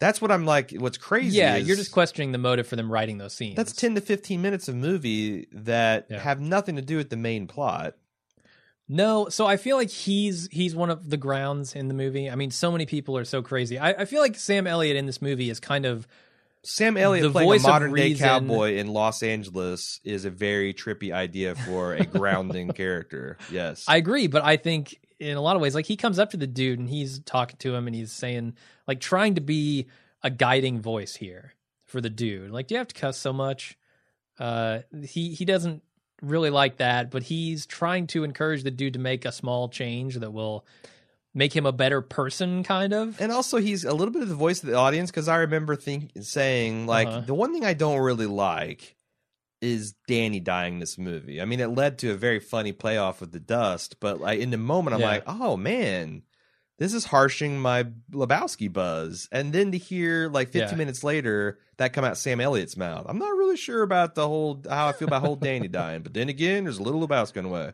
That's 0.00 0.20
what 0.20 0.32
I'm 0.32 0.44
like. 0.46 0.72
What's 0.72 0.98
crazy? 0.98 1.36
Yeah, 1.38 1.56
you're 1.56 1.76
just 1.76 1.92
questioning 1.92 2.32
the 2.32 2.38
motive 2.38 2.66
for 2.66 2.74
them 2.76 2.90
writing 2.90 3.18
those 3.18 3.34
scenes. 3.34 3.54
That's 3.56 3.72
10 3.74 3.94
to 3.96 4.00
15 4.00 4.40
minutes 4.42 4.66
of 4.66 4.74
movie 4.74 5.46
that 5.52 6.06
Yeah. 6.10 6.18
have 6.20 6.40
nothing 6.40 6.76
to 6.76 6.82
do 6.82 6.96
with 6.96 7.10
the 7.10 7.16
main 7.16 7.46
plot. 7.46 7.94
No, 8.88 9.28
so 9.28 9.46
I 9.46 9.56
feel 9.56 9.76
like 9.76 9.90
he's 9.90 10.48
he's 10.50 10.74
one 10.74 10.90
of 10.90 11.10
the 11.10 11.16
grounds 11.16 11.76
in 11.76 11.86
the 11.86 11.94
movie. 11.94 12.28
I 12.28 12.34
mean, 12.34 12.50
so 12.50 12.72
many 12.72 12.86
people 12.86 13.16
are 13.16 13.24
so 13.24 13.40
crazy. 13.40 13.78
I, 13.78 13.90
I 13.90 14.04
feel 14.04 14.20
like 14.20 14.34
Sam 14.36 14.66
Elliott 14.66 14.96
in 14.96 15.06
this 15.06 15.22
movie 15.22 15.48
is 15.48 15.60
kind 15.60 15.86
of 15.86 16.08
Sam 16.64 16.96
Elliott 16.96 17.22
The 17.22 17.30
playing 17.30 17.60
a 17.60 17.62
modern 17.62 17.94
day 17.94 18.14
cowboy 18.14 18.74
in 18.76 18.88
Los 18.88 19.22
Angeles 19.22 20.00
is 20.02 20.24
a 20.24 20.30
very 20.30 20.74
trippy 20.74 21.12
idea 21.12 21.54
for 21.54 21.94
a 21.94 22.04
grounding 22.04 22.68
character. 22.74 23.38
Yes. 23.50 23.84
I 23.86 23.96
agree, 23.96 24.26
but 24.26 24.44
I 24.44 24.56
think 24.56 24.98
in 25.20 25.36
a 25.36 25.40
lot 25.40 25.54
of 25.56 25.62
ways, 25.62 25.74
like 25.74 25.86
he 25.86 25.96
comes 25.96 26.18
up 26.18 26.30
to 26.30 26.36
the 26.36 26.46
dude 26.46 26.78
and 26.78 26.88
he's 26.88 27.20
talking 27.20 27.56
to 27.58 27.74
him 27.74 27.86
and 27.86 27.94
he's 27.94 28.10
saying, 28.12 28.54
like, 28.88 29.00
trying 29.00 29.34
to 29.36 29.40
be 29.40 29.86
a 30.22 30.30
guiding 30.30 30.80
voice 30.80 31.14
here 31.14 31.52
for 31.86 32.00
the 32.00 32.10
dude. 32.10 32.50
Like, 32.50 32.66
do 32.68 32.74
you 32.74 32.78
have 32.78 32.88
to 32.88 32.94
cuss 33.00 33.18
so 33.18 33.32
much? 33.32 33.76
Uh, 34.38 34.80
he 35.02 35.34
he 35.34 35.44
doesn't 35.44 35.82
really 36.22 36.50
like 36.50 36.78
that, 36.78 37.10
but 37.10 37.22
he's 37.22 37.66
trying 37.66 38.06
to 38.08 38.24
encourage 38.24 38.62
the 38.62 38.70
dude 38.70 38.94
to 38.94 38.98
make 38.98 39.24
a 39.24 39.32
small 39.32 39.68
change 39.68 40.16
that 40.16 40.32
will 40.32 40.64
make 41.34 41.54
him 41.54 41.64
a 41.66 41.72
better 41.72 42.00
person, 42.00 42.62
kind 42.64 42.92
of. 42.92 43.20
and 43.20 43.30
also 43.30 43.58
he's 43.58 43.84
a 43.84 43.92
little 43.94 44.12
bit 44.12 44.22
of 44.22 44.28
the 44.28 44.34
voice 44.34 44.62
of 44.62 44.68
the 44.68 44.74
audience 44.76 45.10
because 45.10 45.28
I 45.28 45.36
remember 45.36 45.76
think 45.76 46.10
saying 46.20 46.86
like 46.86 47.06
Uh-huh. 47.08 47.20
the 47.20 47.34
one 47.34 47.52
thing 47.52 47.64
I 47.64 47.74
don't 47.74 48.00
really 48.00 48.26
like 48.26 48.96
is 49.60 49.94
Danny 50.08 50.40
dying 50.40 50.78
this 50.78 50.96
movie. 50.98 51.40
I 51.40 51.44
mean, 51.44 51.60
it 51.60 51.68
led 51.68 51.98
to 51.98 52.10
a 52.12 52.14
very 52.16 52.40
funny 52.40 52.72
playoff 52.72 53.20
with 53.20 53.32
the 53.32 53.40
dust, 53.40 53.96
but 54.00 54.20
like 54.20 54.40
in 54.40 54.50
the 54.50 54.56
moment, 54.56 54.94
I'm 54.94 55.00
Yeah. 55.00 55.06
like, 55.08 55.24
oh 55.26 55.56
man, 55.56 56.22
this 56.78 56.94
is 56.94 57.04
harshing 57.04 57.60
my 57.60 57.84
Lebowski 58.10 58.72
buzz. 58.72 59.28
And 59.30 59.52
then 59.52 59.72
to 59.72 59.78
hear 59.78 60.30
like 60.30 60.48
15 60.48 60.70
Yeah. 60.70 60.74
minutes 60.76 61.04
later 61.04 61.58
that 61.76 61.92
come 61.92 62.04
out 62.06 62.16
Sam 62.16 62.40
Elliott's 62.40 62.76
mouth, 62.76 63.04
I'm 63.06 63.18
not 63.18 63.36
really 63.36 63.58
sure 63.58 63.82
about 63.82 64.14
the 64.14 64.26
whole 64.26 64.62
how 64.68 64.88
I 64.88 64.92
feel 64.92 65.08
about 65.08 65.22
whole 65.22 65.36
Danny 65.36 65.68
dying. 65.68 66.02
But 66.02 66.14
then 66.14 66.28
again, 66.30 66.64
there's 66.64 66.78
a 66.78 66.82
little 66.82 67.06
Lebowski 67.06 67.36
in 67.36 67.44
the 67.44 67.50
way. 67.50 67.72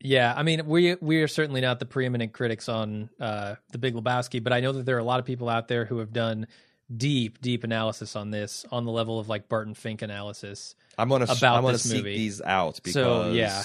Yeah, 0.00 0.34
I 0.36 0.42
mean, 0.42 0.66
we 0.66 0.96
we 1.00 1.22
are 1.22 1.28
certainly 1.28 1.62
not 1.62 1.78
the 1.78 1.86
preeminent 1.86 2.34
critics 2.34 2.68
on 2.68 3.08
uh, 3.18 3.54
the 3.72 3.78
Big 3.78 3.94
Lebowski, 3.94 4.42
but 4.44 4.52
I 4.52 4.60
know 4.60 4.72
that 4.72 4.84
there 4.84 4.96
are 4.96 5.00
a 5.00 5.04
lot 5.04 5.20
of 5.20 5.24
people 5.24 5.48
out 5.48 5.68
there 5.68 5.86
who 5.86 5.98
have 6.00 6.12
done 6.12 6.46
deep, 6.94 7.40
deep 7.40 7.64
analysis 7.64 8.14
on 8.14 8.30
this, 8.30 8.66
on 8.70 8.84
the 8.84 8.92
level 8.92 9.18
of 9.18 9.30
like 9.30 9.48
Barton 9.48 9.72
Fink 9.72 10.02
analysis. 10.02 10.74
I'm 10.98 11.08
gonna 11.08 11.24
About 11.24 11.42
I'm 11.42 11.62
gonna 11.62 11.72
this 11.72 11.82
seek 11.82 11.98
movie. 11.98 12.16
these 12.16 12.40
out 12.40 12.76
because 12.76 12.92
So, 12.92 13.30
yeah, 13.32 13.62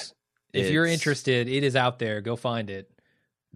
If 0.53 0.71
you're 0.71 0.85
interested, 0.85 1.47
it 1.47 1.63
is 1.63 1.75
out 1.75 1.99
there. 1.99 2.21
Go 2.21 2.35
find 2.35 2.69
it. 2.69 2.89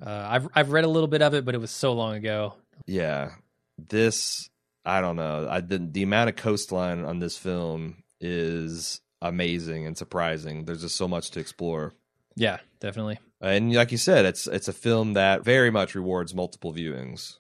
Uh, 0.02 0.10
I've 0.30 0.48
I've 0.56 0.72
read 0.72 0.86
a 0.86 0.90
little 0.90 1.08
bit 1.08 1.22
of 1.22 1.34
it, 1.34 1.46
but 1.46 1.54
it 1.56 1.60
was 1.60 1.72
so 1.72 1.94
long 1.94 2.16
ago. 2.16 2.56
yeah, 2.88 3.32
this 3.78 4.50
I 4.86 5.02
don't 5.02 5.16
know. 5.16 5.48
I 5.50 5.62
the, 5.62 5.78
the 5.80 6.04
amount 6.04 6.30
of 6.30 6.36
coastline 6.36 7.04
on 7.06 7.20
this 7.20 7.38
film 7.38 8.04
is 8.20 9.02
amazing 9.22 9.86
and 9.88 9.98
surprising. 9.98 10.66
There's 10.66 10.82
just 10.82 10.96
so 10.96 11.08
much 11.08 11.32
to 11.32 11.40
explore. 11.40 11.94
Yeah, 12.36 12.58
definitely. 12.80 13.20
And 13.40 13.74
like 13.74 13.92
you 13.92 13.98
said, 13.98 14.26
it's 14.26 14.48
it's 14.48 14.68
a 14.68 14.74
film 14.74 15.14
that 15.14 15.44
very 15.44 15.70
much 15.70 15.96
rewards 15.96 16.34
multiple 16.34 16.74
viewings. 16.74 17.38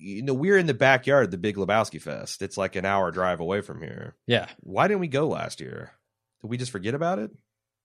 You 0.00 0.22
know, 0.22 0.34
we're 0.34 0.58
in 0.58 0.66
the 0.66 0.74
backyard 0.74 1.24
of 1.26 1.30
the 1.30 1.38
Big 1.38 1.56
Lebowski 1.56 2.00
Fest. 2.00 2.40
It's 2.42 2.56
like 2.56 2.76
an 2.76 2.84
hour 2.84 3.10
drive 3.10 3.40
away 3.40 3.60
from 3.60 3.80
here. 3.82 4.14
Yeah. 4.26 4.46
Why 4.60 4.86
didn't 4.88 5.00
we 5.00 5.08
go 5.08 5.26
last 5.28 5.60
year? 5.60 5.92
Did 6.40 6.48
we 6.50 6.56
just 6.56 6.70
forget 6.72 6.94
about 6.94 7.18
it? 7.18 7.30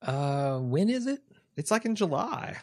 Uh, 0.02 0.60
when 0.60 0.90
is 0.90 1.08
it? 1.08 1.22
It's 1.56 1.72
like 1.72 1.86
in 1.86 1.96
July. 1.96 2.58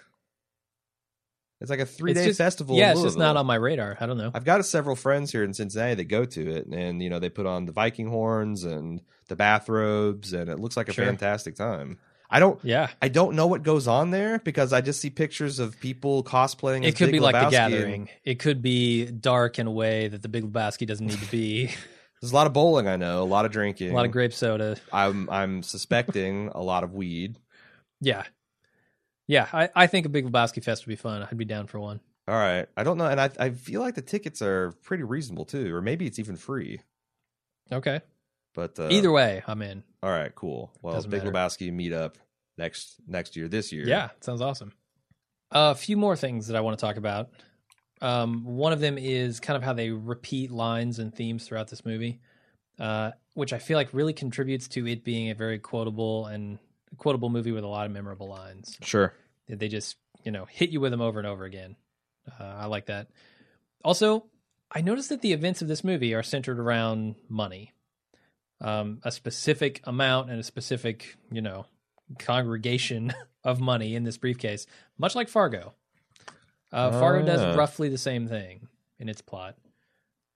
It's 1.61 1.69
like 1.71 1.81
a 1.81 1.87
three 1.87 2.13
It's 2.13 2.21
day 2.21 2.27
just- 2.29 2.39
festival. 2.39 2.77
Yeah, 2.77 2.93
it's 2.93 3.03
just 3.03 3.19
not 3.19 3.37
on 3.37 3.45
my 3.47 3.57
radar. 3.57 3.97
I 4.01 4.07
don't 4.07 4.17
know. 4.17 4.31
I've 4.33 4.45
got 4.45 4.65
several 4.65 4.97
friends 4.97 5.31
here 5.31 5.45
in 5.45 5.53
Cincinnati 5.53 5.95
that 5.97 6.05
go 6.05 6.25
to 6.25 6.51
it, 6.51 6.67
and 6.67 7.03
you 7.03 7.11
know 7.11 7.19
they 7.19 7.29
put 7.29 7.45
on 7.47 7.67
the 7.67 7.73
Viking 7.73 8.09
horns 8.09 8.65
and 8.65 9.03
the 9.29 9.37
bathrobes, 9.37 10.33
and 10.33 10.49
it 10.49 10.59
looks 10.59 10.77
like 10.77 10.89
a 10.89 10.93
Sure. 10.93 11.05
fantastic 11.05 11.57
time. 11.57 11.99
I 12.31 12.39
don't, 12.39 12.61
Yeah, 12.65 12.89
I 13.03 13.09
don't 13.09 13.35
know 13.35 13.47
what 13.49 13.63
goes 13.63 13.89
on 13.89 14.11
there 14.11 14.39
because 14.39 14.73
I 14.73 14.81
just 14.81 15.01
see 15.01 15.11
pictures 15.11 15.59
of 15.59 15.81
people 15.81 16.23
cosplaying. 16.23 16.85
as 16.85 16.95
it 16.95 16.97
could 16.97 17.11
be 17.11 17.19
like 17.21 17.35
Lebowski, 17.35 17.51
the 17.51 17.61
and 17.63 17.73
gathering. 17.73 18.09
It 18.25 18.39
could 18.39 18.63
be 18.63 19.07
dark 19.07 19.59
in 19.59 19.67
a 19.67 19.71
way 19.71 20.09
that 20.09 20.23
the 20.23 20.29
Big 20.29 20.45
Lebowski 20.45 20.87
doesn't 20.87 21.07
need 21.07 21.19
to 21.19 21.31
be. 21.31 21.67
There's 22.21 22.33
a 22.33 22.35
lot 22.35 22.47
of 22.47 22.53
bowling, 22.53 22.87
I 22.87 22.97
know, 22.97 23.23
a 23.23 23.25
lot 23.25 23.47
of 23.47 23.51
drinking, 23.53 23.91
a 23.91 23.95
lot 23.95 24.05
of 24.05 24.13
grape 24.13 24.33
soda. 24.35 24.77
I'm, 24.93 25.29
I'm 25.31 25.63
suspecting 25.63 26.51
a 26.55 26.63
lot 26.63 26.85
of 26.85 26.93
weed. 26.93 27.39
Yeah, 28.01 28.25
yeah. 29.27 29.49
I, 29.53 29.71
I 29.75 29.87
think 29.87 30.05
a 30.07 30.11
Big 30.11 30.31
Lebowski 30.31 30.63
fest 30.63 30.87
would 30.87 30.91
be 30.91 30.97
fun. 30.97 31.27
I'd 31.29 31.39
be 31.39 31.47
down 31.47 31.67
for 31.67 31.81
one. 31.81 32.01
All 32.29 32.35
right, 32.37 32.69
I 32.77 32.85
don't 32.85 32.99
know, 32.99 33.07
and 33.07 33.21
I, 33.21 33.31
I 33.41 33.51
feel 33.51 33.81
like 33.81 33.95
the 33.95 34.03
tickets 34.03 34.41
are 34.43 34.73
pretty 34.83 35.03
reasonable 35.03 35.47
too, 35.47 35.75
or 35.75 35.83
maybe 35.83 36.07
it's 36.07 36.19
even 36.19 36.37
free. 36.37 36.81
Okay. 37.73 38.03
But 38.55 38.79
uh, 38.79 38.89
Either 38.91 39.11
way, 39.11 39.43
I'm 39.47 39.63
in. 39.63 39.83
All 40.03 40.11
right, 40.11 40.35
cool. 40.35 40.73
Well, 40.83 40.95
Doesn't 40.95 41.11
Big 41.11 41.25
matter. 41.25 41.33
Lebowski 41.33 41.73
meet 41.73 41.93
up 41.93 42.19
next 42.59 42.97
next 43.07 43.37
year, 43.37 43.49
this 43.49 43.73
year. 43.73 43.87
Yeah, 43.87 44.11
sounds 44.21 44.41
awesome. 44.41 44.73
a 45.51 45.75
few 45.75 45.97
more 45.97 46.17
things 46.17 46.47
that 46.49 46.57
I 46.57 46.61
want 46.61 46.79
to 46.79 46.85
talk 46.85 46.97
about. 46.97 47.31
Um, 48.01 48.45
one 48.45 48.73
of 48.73 48.81
them 48.81 48.97
is 48.97 49.41
kind 49.41 49.57
of 49.57 49.63
how 49.63 49.75
they 49.75 49.91
repeat 49.91 50.51
lines 50.51 50.99
and 50.99 51.15
themes 51.15 51.47
throughout 51.47 51.69
this 51.69 51.85
movie, 51.85 52.21
uh, 52.79 53.11
which 53.35 53.53
I 53.53 53.59
feel 53.59 53.77
like 53.77 53.93
really 53.93 54.15
contributes 54.15 54.69
to 54.69 54.87
it 54.87 55.05
being 55.05 55.31
a 55.31 55.35
very 55.35 55.59
quotable 55.59 56.27
and 56.27 56.59
quotable 56.97 57.29
movie 57.29 57.53
with 57.53 57.65
a 57.65 57.69
lot 57.69 57.85
of 57.87 57.93
memorable 57.93 58.29
lines. 58.29 58.77
sure. 58.83 59.13
They 59.49 59.69
just 59.69 59.97
you 60.25 60.31
know 60.33 60.47
hit 60.47 60.71
you 60.71 60.81
with 60.81 60.93
them 60.93 61.01
over 61.01 61.19
and 61.19 61.27
over 61.27 61.45
again. 61.45 61.77
Uh, 62.39 62.45
I 62.45 62.67
like 62.67 62.87
that. 62.87 63.09
Also, 63.85 64.27
I 64.71 64.81
noticed 64.83 65.09
that 65.09 65.21
the 65.23 65.33
events 65.33 65.63
of 65.63 65.69
this 65.69 65.83
movie 65.83 66.15
are 66.15 66.23
centered 66.23 66.59
around 66.61 67.17
money, 67.29 67.73
um, 68.61 69.01
a 69.05 69.11
specific 69.11 69.81
amount 69.85 70.31
and 70.31 70.39
a 70.41 70.43
specific 70.43 71.17
you 71.31 71.41
know 71.43 71.67
congregation 72.19 73.13
of 73.45 73.61
money 73.61 73.95
in 73.95 74.05
this 74.05 74.19
briefcase, 74.19 74.67
much 74.99 75.15
like 75.15 75.29
Fargo. 75.29 75.75
Uh, 76.73 76.91
Oh, 76.93 77.01
Fargo 77.01 77.21
yeah. 77.27 77.37
does 77.37 77.57
roughly 77.57 77.89
the 77.89 77.99
same 77.99 78.29
thing 78.29 78.69
in 78.99 79.09
its 79.09 79.21
plot. 79.23 79.57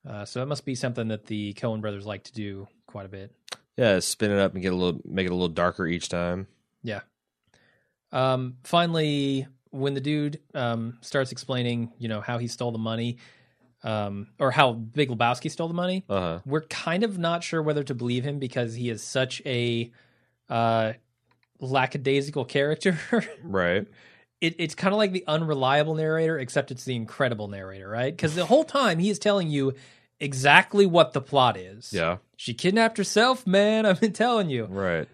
Uh, 0.09 0.25
so 0.25 0.43
it 0.43 0.47
must 0.47 0.64
be 0.64 0.75
something 0.75 1.09
that 1.09 1.27
the 1.27 1.55
Coen 1.55 1.81
brothers 1.81 2.05
like 2.07 2.25
to 2.25 2.33
do 2.33 2.66
quite 2.87 3.07
a 3.07 3.09
bit. 3.09 3.33
Yeah, 3.77 3.99
spin 4.01 4.31
it 4.31 4.39
up 4.39 4.53
and 4.55 4.62
get 4.62 4.72
a 4.72 4.77
little, 4.77 5.01
make 5.05 5.27
it 5.27 5.31
a 5.31 5.35
little 5.35 5.49
darker 5.49 5.87
each 5.87 6.09
time. 6.09 6.47
Yeah. 6.83 7.01
Um, 8.12 8.57
finally, 8.64 9.47
when 9.70 9.95
the 9.95 10.01
dude 10.01 10.41
um, 10.55 10.99
starts 11.01 11.33
explaining, 11.33 11.93
you 11.99 12.09
know, 12.09 12.20
how 12.20 12.39
he 12.39 12.47
stole 12.49 12.70
the 12.72 12.79
money, 12.79 13.18
um, 13.85 14.26
or 14.41 14.51
how 14.51 14.72
Big 14.72 15.11
Lebowski 15.11 15.51
stole 15.51 15.68
the 15.68 15.74
money, 15.74 16.05
Uh 16.09 16.20
huh. 16.20 16.39
we're 16.45 16.62
kind 16.62 17.05
of 17.05 17.18
not 17.18 17.45
sure 17.45 17.62
whether 17.62 17.85
to 17.85 17.95
believe 17.95 18.24
him 18.24 18.39
because 18.41 18.74
he 18.74 18.91
is 18.91 19.03
such 19.03 19.41
a 19.47 19.93
uh, 20.49 20.95
lackadaisical 21.61 22.45
character. 22.45 22.99
Right. 23.45 23.87
it, 24.41 24.57
it's 24.59 24.74
kind 24.74 24.93
of 24.93 24.99
like 24.99 25.12
the 25.12 25.24
unreliable 25.26 25.95
narrator, 25.95 26.39
except 26.39 26.70
it's 26.70 26.85
the 26.85 26.97
incredible 26.97 27.49
narrator, 27.49 27.89
right? 27.89 28.14
Because 28.14 28.35
the 28.35 28.47
whole 28.47 28.64
time 28.64 28.99
he 28.99 29.11
is 29.11 29.18
telling 29.18 29.49
you 29.49 29.74
exactly 30.20 30.87
what 30.87 31.12
the 31.12 31.20
plot 31.20 31.57
is. 31.57 31.93
Yeah. 31.93 32.18
She 32.37 32.55
kidnapped 32.55 32.97
herself, 32.99 33.47
man. 33.47 33.87
I've 33.87 34.01
been 34.01 34.12
telling 34.12 34.49
you. 34.51 34.64
Right. 34.66 35.09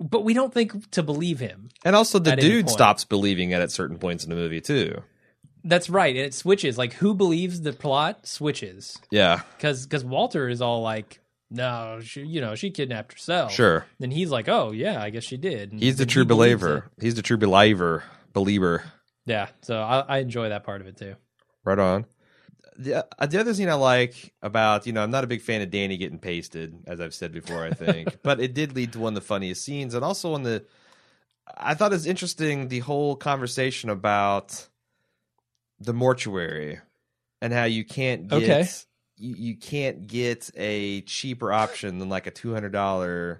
But 0.00 0.24
we 0.24 0.34
don't 0.34 0.52
think 0.52 0.90
to 0.92 1.02
believe 1.02 1.38
him. 1.38 1.68
And 1.84 1.94
also, 1.94 2.18
the 2.18 2.34
dude 2.36 2.68
stops 2.68 3.04
believing 3.04 3.50
it 3.52 3.60
at 3.60 3.70
certain 3.70 3.98
points 3.98 4.24
in 4.24 4.30
the 4.30 4.36
movie 4.36 4.60
too. 4.60 5.02
That's 5.64 5.88
right. 5.88 6.14
And 6.14 6.24
it 6.24 6.34
switches. 6.34 6.76
Like, 6.76 6.94
who 6.94 7.14
believes 7.14 7.60
the 7.60 7.72
plot 7.72 8.26
switches. 8.26 8.98
Yeah. 9.10 9.42
Because 9.56 9.86
because 9.86 10.04
Walter 10.04 10.48
is 10.48 10.60
all 10.60 10.82
like, 10.82 11.20
no, 11.50 12.00
she, 12.02 12.22
you 12.22 12.40
know, 12.40 12.54
she 12.54 12.70
kidnapped 12.70 13.12
herself. 13.12 13.52
Sure. 13.52 13.86
Then 13.98 14.10
he's 14.10 14.30
like, 14.30 14.48
oh, 14.48 14.72
yeah, 14.72 15.02
I 15.02 15.10
guess 15.10 15.24
she 15.24 15.36
did. 15.36 15.72
And 15.72 15.80
He's 15.80 15.96
the 15.96 16.04
then 16.04 16.08
he 16.08 16.12
true 16.12 16.24
believer. 16.24 16.90
He's 17.00 17.14
the 17.14 17.22
true 17.22 17.36
believer. 17.36 18.02
Believer. 18.32 18.84
Yeah. 19.26 19.48
So 19.60 19.78
I, 19.78 20.00
I 20.00 20.18
enjoy 20.18 20.48
that 20.48 20.64
part 20.64 20.80
of 20.80 20.86
it 20.86 20.96
too. 20.96 21.14
Right 21.64 21.78
on. 21.78 22.06
The, 22.78 23.06
uh, 23.18 23.26
the 23.26 23.38
other 23.38 23.52
thing 23.52 23.68
I 23.68 23.74
like 23.74 24.32
about, 24.40 24.86
you 24.86 24.94
know, 24.94 25.02
I'm 25.02 25.10
not 25.10 25.24
a 25.24 25.26
big 25.26 25.42
fan 25.42 25.60
of 25.60 25.70
Danny 25.70 25.98
getting 25.98 26.18
pasted, 26.18 26.74
as 26.86 27.00
I've 27.00 27.12
said 27.12 27.30
before, 27.30 27.62
I 27.62 27.70
think, 27.70 28.20
but 28.22 28.40
it 28.40 28.54
did 28.54 28.74
lead 28.74 28.94
to 28.94 28.98
one 28.98 29.12
of 29.12 29.14
the 29.14 29.26
funniest 29.26 29.62
scenes. 29.62 29.94
And 29.94 30.02
also 30.02 30.32
on 30.32 30.42
the, 30.42 30.64
I 31.54 31.74
thought 31.74 31.92
it 31.92 31.96
was 31.96 32.06
interesting 32.06 32.68
the 32.68 32.78
whole 32.78 33.14
conversation 33.14 33.90
about 33.90 34.68
the 35.84 35.92
mortuary 35.92 36.80
and 37.40 37.52
how 37.52 37.64
you 37.64 37.84
can't 37.84 38.28
get, 38.28 38.42
Okay. 38.42 38.68
you, 39.16 39.34
you 39.36 39.56
can't 39.56 40.06
get 40.06 40.50
a 40.56 41.00
cheaper 41.02 41.52
option 41.52 41.98
than 41.98 42.08
like 42.08 42.26
a 42.26 42.30
$200, 42.30 43.38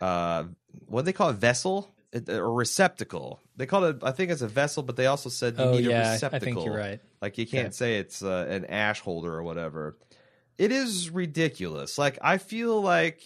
uh, 0.00 0.44
what 0.86 1.02
do 1.02 1.04
they 1.04 1.12
call 1.12 1.30
it? 1.30 1.34
Vessel? 1.36 1.94
Or 2.28 2.52
receptacle. 2.52 3.40
They 3.56 3.66
call 3.66 3.84
it, 3.84 3.98
I 4.02 4.10
think 4.10 4.32
it's 4.32 4.42
a 4.42 4.48
vessel, 4.48 4.82
but 4.82 4.96
they 4.96 5.06
also 5.06 5.28
said 5.28 5.56
you 5.58 5.64
oh, 5.64 5.72
need 5.72 5.86
a 5.86 5.90
yeah. 5.90 6.08
I 6.08 6.12
receptacle. 6.14 6.44
think 6.44 6.64
you're 6.64 6.76
right. 6.76 7.00
Like 7.22 7.38
you 7.38 7.46
can't 7.46 7.66
Okay. 7.66 7.72
say 7.72 7.98
it's 7.98 8.20
uh, 8.22 8.46
an 8.48 8.64
ash 8.64 9.00
holder 9.00 9.32
or 9.32 9.42
whatever. 9.44 9.96
It 10.58 10.72
is 10.72 11.08
ridiculous. 11.10 11.98
Like 11.98 12.18
I 12.20 12.38
feel 12.38 12.80
like 12.82 13.22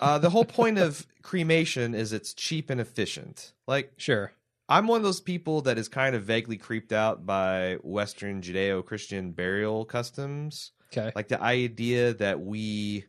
uh, 0.00 0.18
the 0.18 0.30
whole 0.30 0.46
point 0.46 0.78
of 0.78 1.06
cremation 1.22 1.94
is 1.94 2.14
it's 2.14 2.32
cheap 2.32 2.70
and 2.70 2.80
efficient. 2.80 3.52
Like 3.66 3.92
Sure. 3.98 4.32
I'm 4.72 4.86
one 4.86 4.96
of 4.98 5.02
those 5.04 5.20
people 5.20 5.62
that 5.62 5.78
is 5.78 5.88
kind 5.88 6.14
of 6.16 6.22
vaguely 6.24 6.56
creeped 6.56 6.92
out 6.92 7.26
by 7.26 7.76
Western 7.82 8.40
Judeo-Christian 8.42 9.32
burial 9.32 9.84
customs. 9.84 10.72
Okay. 10.92 11.12
Like 11.14 11.28
the 11.28 11.40
idea 11.42 12.14
that 12.14 12.40
we 12.40 13.04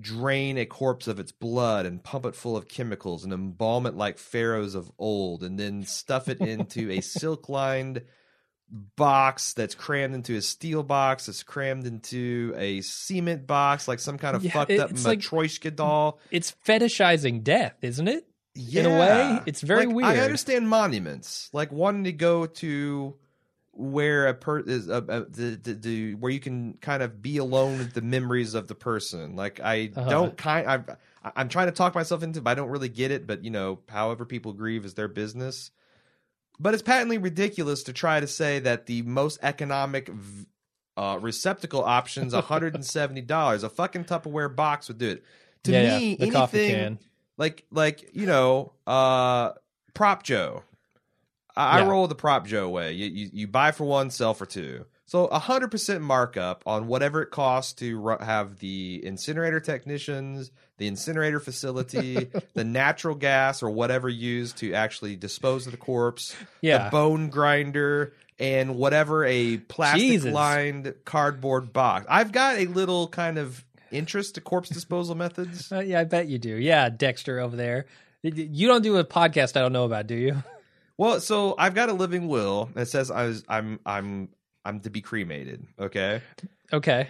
drain 0.00 0.56
a 0.58 0.64
corpse 0.64 1.06
of 1.06 1.20
its 1.20 1.32
blood 1.32 1.84
and 1.84 2.02
pump 2.02 2.24
it 2.24 2.34
full 2.34 2.56
of 2.56 2.66
chemicals 2.68 3.24
and 3.24 3.32
embalm 3.32 3.86
it 3.86 3.94
like 3.94 4.16
pharaohs 4.18 4.74
of 4.74 4.90
old 4.98 5.42
and 5.42 5.58
then 5.58 5.84
stuff 5.84 6.28
it 6.28 6.40
into 6.40 6.90
a 6.90 7.00
silk 7.02 7.48
lined 7.50 8.02
box 8.96 9.52
that's 9.52 9.74
crammed 9.74 10.14
into 10.14 10.34
a 10.34 10.40
steel 10.40 10.82
box 10.82 11.26
that's 11.26 11.42
crammed 11.42 11.86
into 11.86 12.54
a 12.56 12.80
cement 12.80 13.46
box 13.46 13.86
like 13.86 13.98
some 13.98 14.16
kind 14.16 14.34
of 14.34 14.42
Yeah, 14.42 14.52
fucked 14.52 14.72
up 14.72 14.90
it's 14.90 15.04
like- 15.04 15.76
doll. 15.76 16.18
It's 16.30 16.54
fetishizing 16.66 17.42
death, 17.42 17.74
isn't 17.82 18.08
it? 18.08 18.26
Yeah. 18.54 18.80
in 18.80 18.86
a 18.86 18.98
way, 18.98 19.40
it's 19.46 19.60
very 19.62 19.86
Like, 19.86 19.94
weird. 19.96 20.08
I 20.10 20.18
understand 20.18 20.68
monuments, 20.68 21.48
like 21.52 21.72
wanting 21.72 22.04
to 22.04 22.12
go 22.12 22.46
to 22.46 23.14
where 23.74 24.26
a 24.28 24.34
per 24.34 24.60
is 24.60 24.88
a, 24.88 24.96
a, 24.98 25.24
the, 25.24 25.58
the, 25.62 25.74
the 25.74 26.14
where 26.16 26.30
you 26.30 26.40
can 26.40 26.74
kind 26.74 27.02
of 27.02 27.22
be 27.22 27.38
alone 27.38 27.78
with 27.78 27.94
the 27.94 28.02
memories 28.02 28.52
of 28.54 28.68
the 28.68 28.74
person. 28.74 29.34
Like 29.36 29.60
I 29.60 29.90
Uh-huh. 29.96 30.10
don't 30.10 30.36
kind 30.36 30.66
I 30.68 31.30
I'm 31.36 31.48
trying 31.48 31.66
to 31.68 31.72
talk 31.72 31.94
myself 31.94 32.22
into, 32.22 32.40
it, 32.40 32.42
but 32.44 32.50
I 32.50 32.54
don't 32.54 32.68
really 32.68 32.90
get 32.90 33.10
it. 33.10 33.26
But 33.26 33.44
you 33.44 33.50
know, 33.50 33.78
however 33.88 34.26
people 34.26 34.52
grieve 34.52 34.84
is 34.84 34.92
their 34.94 35.08
business. 35.08 35.70
But 36.60 36.74
it's 36.74 36.82
patently 36.82 37.16
ridiculous 37.16 37.84
to 37.84 37.92
try 37.94 38.20
to 38.20 38.26
say 38.26 38.58
that 38.58 38.84
the 38.86 39.00
most 39.02 39.38
economic 39.42 40.08
v- 40.08 40.46
uh, 40.98 41.18
receptacle 41.22 41.82
options 41.82 42.34
hundred 42.42 42.74
and 42.74 42.84
seventy 42.84 43.22
dollars. 43.22 43.62
A 43.64 43.70
fucking 43.70 44.04
Tupperware 44.04 44.54
box 44.54 44.88
would 44.88 44.98
do 44.98 45.08
it. 45.08 45.24
To 45.64 45.72
yeah, 45.72 45.98
me, 45.98 46.16
yeah. 46.18 46.26
The 46.26 46.30
coffee 46.32 46.58
anything 46.58 46.98
can. 46.98 46.98
Like 47.36 47.64
like 47.70 48.10
you 48.14 48.26
know 48.26 48.72
uh 48.86 49.52
prop 49.94 50.22
joe. 50.22 50.62
I, 51.54 51.80
I 51.80 51.86
roll 51.86 52.08
the 52.08 52.14
prop 52.14 52.46
joe 52.46 52.68
way. 52.70 52.92
You, 52.92 53.06
you 53.06 53.30
you 53.32 53.46
buy 53.46 53.72
for 53.72 53.84
one 53.84 54.10
sell 54.10 54.32
for 54.34 54.46
two. 54.46 54.86
So 55.04 55.26
a 55.26 55.38
hundred 55.38 55.70
percent 55.70 56.00
markup 56.02 56.62
on 56.64 56.86
whatever 56.86 57.20
it 57.20 57.30
costs 57.30 57.74
to 57.74 58.16
have 58.20 58.58
the 58.60 59.02
incinerator 59.04 59.60
technicians, 59.60 60.50
the 60.78 60.86
incinerator 60.86 61.38
facility, 61.40 62.30
the 62.54 62.64
natural 62.64 63.14
gas 63.14 63.62
or 63.62 63.68
whatever 63.68 64.08
used 64.08 64.56
to 64.58 64.72
actually 64.72 65.16
dispose 65.16 65.66
of 65.66 65.72
the 65.72 65.76
corpse, 65.78 66.34
Yeah. 66.62 66.84
the 66.84 66.90
bone 66.90 67.28
grinder, 67.28 68.14
and 68.38 68.76
whatever 68.76 69.26
a 69.26 69.58
plastic 69.58 70.24
lined 70.24 70.94
cardboard 71.04 71.74
box. 71.74 72.06
I've 72.08 72.32
got 72.32 72.56
a 72.56 72.64
little 72.64 73.08
kind 73.08 73.36
of 73.36 73.62
interest 73.92 74.34
to 74.36 74.40
corpse 74.40 74.68
disposal 74.68 75.14
methods. 75.14 75.70
Uh, 75.72 75.80
yeah, 75.80 76.00
I 76.00 76.04
bet 76.04 76.28
you 76.28 76.38
do. 76.38 76.56
Yeah, 76.56 76.88
Dexter 76.88 77.40
over 77.40 77.56
there. 77.56 77.86
You 78.22 78.68
don't 78.68 78.82
do 78.82 78.96
a 78.98 79.04
podcast 79.04 79.56
I 79.56 79.60
don't 79.60 79.72
know 79.72 79.84
about, 79.84 80.06
do 80.06 80.14
you? 80.14 80.42
Well, 80.98 81.20
so 81.20 81.54
I've 81.58 81.74
got 81.74 81.88
a 81.88 81.94
living 81.94 82.28
will 82.28 82.68
that 82.74 82.86
says 82.86 83.10
I 83.10 83.24
was 83.24 83.42
I'm 83.48 83.80
I'm 83.84 84.28
I'm 84.64 84.80
to 84.80 84.90
be 84.90 85.00
cremated. 85.00 85.66
Okay. 85.80 86.20
Okay. 86.72 87.08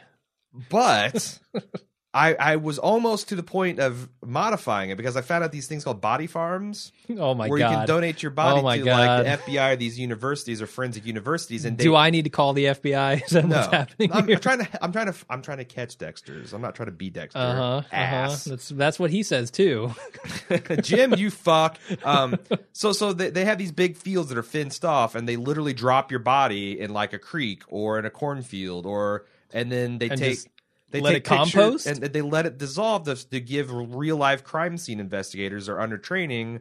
But 0.71 1.39
I 2.15 2.35
I 2.35 2.57
was 2.57 2.79
almost 2.79 3.31
to 3.31 3.37
the 3.37 3.43
point 3.43 3.79
of 3.79 4.09
modifying 4.25 4.91
it 4.91 4.97
because 4.97 5.17
I 5.17 5.23
found 5.23 5.45
out 5.45 5.53
these 5.53 5.67
things 5.67 5.85
called 5.85 6.01
body 6.01 6.27
farms 6.27 6.93
Oh 7.19 7.35
my 7.35 7.49
where 7.49 7.59
god. 7.59 7.65
Where 7.65 7.71
you 7.73 7.77
can 7.79 7.87
donate 7.87 8.23
your 8.23 8.31
body 8.33 8.61
Oh 8.61 8.63
my 8.63 8.79
to 8.79 8.85
God. 8.85 9.27
like 9.27 9.47
the 9.47 9.53
FBI 9.53 9.73
or 9.73 9.77
these 9.77 9.99
universities 9.99 10.61
or 10.61 10.67
forensic 10.67 11.07
universities 11.07 11.65
and 11.65 11.79
they, 11.79 11.85
do 11.85 11.97
I 11.97 12.11
need 12.11 12.25
to 12.25 12.31
call 12.31 12.53
the 12.53 12.67
FBI? 12.67 13.23
Is 13.25 13.31
that 13.31 13.47
no, 13.47 13.57
what's 13.57 13.73
happening 13.73 14.13
I'm, 14.13 14.27
here? 14.27 14.37
I'm 14.37 14.43
trying 14.43 14.59
to 14.59 14.85
I'm 14.85 14.93
trying 14.93 15.07
to 15.07 15.15
I'm 15.31 15.43
trying 15.43 15.59
to 15.59 15.65
catch 15.65 15.97
Dexter's. 15.97 16.53
I'm 16.53 16.61
not 16.61 16.75
trying 16.75 16.87
to 16.87 16.93
be 16.93 17.11
Dexter. 17.11 17.39
Uh 17.39 17.55
huh. 17.55 17.63
Uh-huh. 17.63 17.83
Ass. 17.93 18.45
That's 18.45 18.69
that's 18.69 18.99
what 18.99 19.11
he 19.11 19.23
says 19.23 19.51
too. 19.51 19.95
Jim, 20.83 21.15
you 21.15 21.31
fuck. 21.31 21.79
Um, 22.05 22.39
so 22.73 22.93
so 22.93 23.13
they, 23.13 23.31
they 23.31 23.45
have 23.45 23.59
these 23.59 23.73
big 23.73 23.97
fields 23.97 24.29
that 24.29 24.39
are 24.39 24.43
fenced 24.43 24.85
off, 24.85 25.15
and 25.15 25.29
they 25.29 25.37
literally 25.37 25.73
drop 25.73 26.11
your 26.11 26.21
body 26.21 26.79
in 26.79 26.93
like 26.93 27.13
a 27.13 27.19
creek 27.19 27.63
or 27.69 27.99
in 27.99 28.05
a 28.05 28.11
cornfield, 28.11 28.87
or 28.87 29.25
and 29.53 29.71
then 29.71 29.99
they 29.99 30.09
And 30.09 30.19
take 30.19 30.33
just 30.35 30.49
they 30.93 31.01
let 31.01 31.11
take 31.11 31.17
it 31.19 31.25
compost? 31.25 31.87
and 31.87 31.99
they 31.99 32.23
let 32.23 32.47
it 32.47 32.59
dissolve 32.59 33.05
to, 33.05 33.17
to 33.31 33.41
give 33.41 33.71
real 33.73 34.17
life 34.17 34.45
crime 34.45 34.79
scene 34.79 35.01
investigators 35.01 35.69
are 35.69 35.81
under 35.81 35.99
training, 35.99 36.61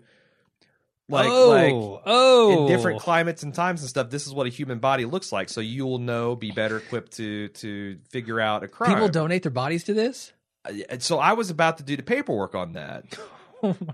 like 1.09 1.29
oh, 1.29 1.49
like 1.49 2.01
oh, 2.05 2.51
in 2.67 2.67
different 2.67 3.01
climates 3.01 3.43
and 3.43 3.53
times 3.53 3.82
and 3.82 3.89
stuff. 3.89 4.09
This 4.09 4.25
is 4.27 4.34
what 4.34 4.47
a 4.47 4.49
human 4.49 4.79
body 4.79 5.05
looks 5.05 5.32
like, 5.32 5.49
so 5.49 5.61
you 5.61 5.86
will 5.86 5.99
know, 5.99 6.36
be 6.36 6.51
better 6.51 6.77
equipped 6.77 7.13
to 7.13 7.49
to 7.49 7.97
figure 8.09 8.39
out 8.39 8.63
a 8.63 8.67
crime. 8.67 8.93
people 8.93 9.09
donate 9.09 9.43
their 9.43 9.51
bodies 9.51 9.84
to 9.86 9.93
this. 9.93 10.34
Uh, 10.65 10.71
So 10.99 11.19
I 11.19 11.34
was 11.34 11.49
about 11.49 11.77
to 11.77 11.84
do 11.84 11.95
the 11.97 12.03
paperwork 12.03 12.55
on 12.55 12.73
that. 12.73 13.05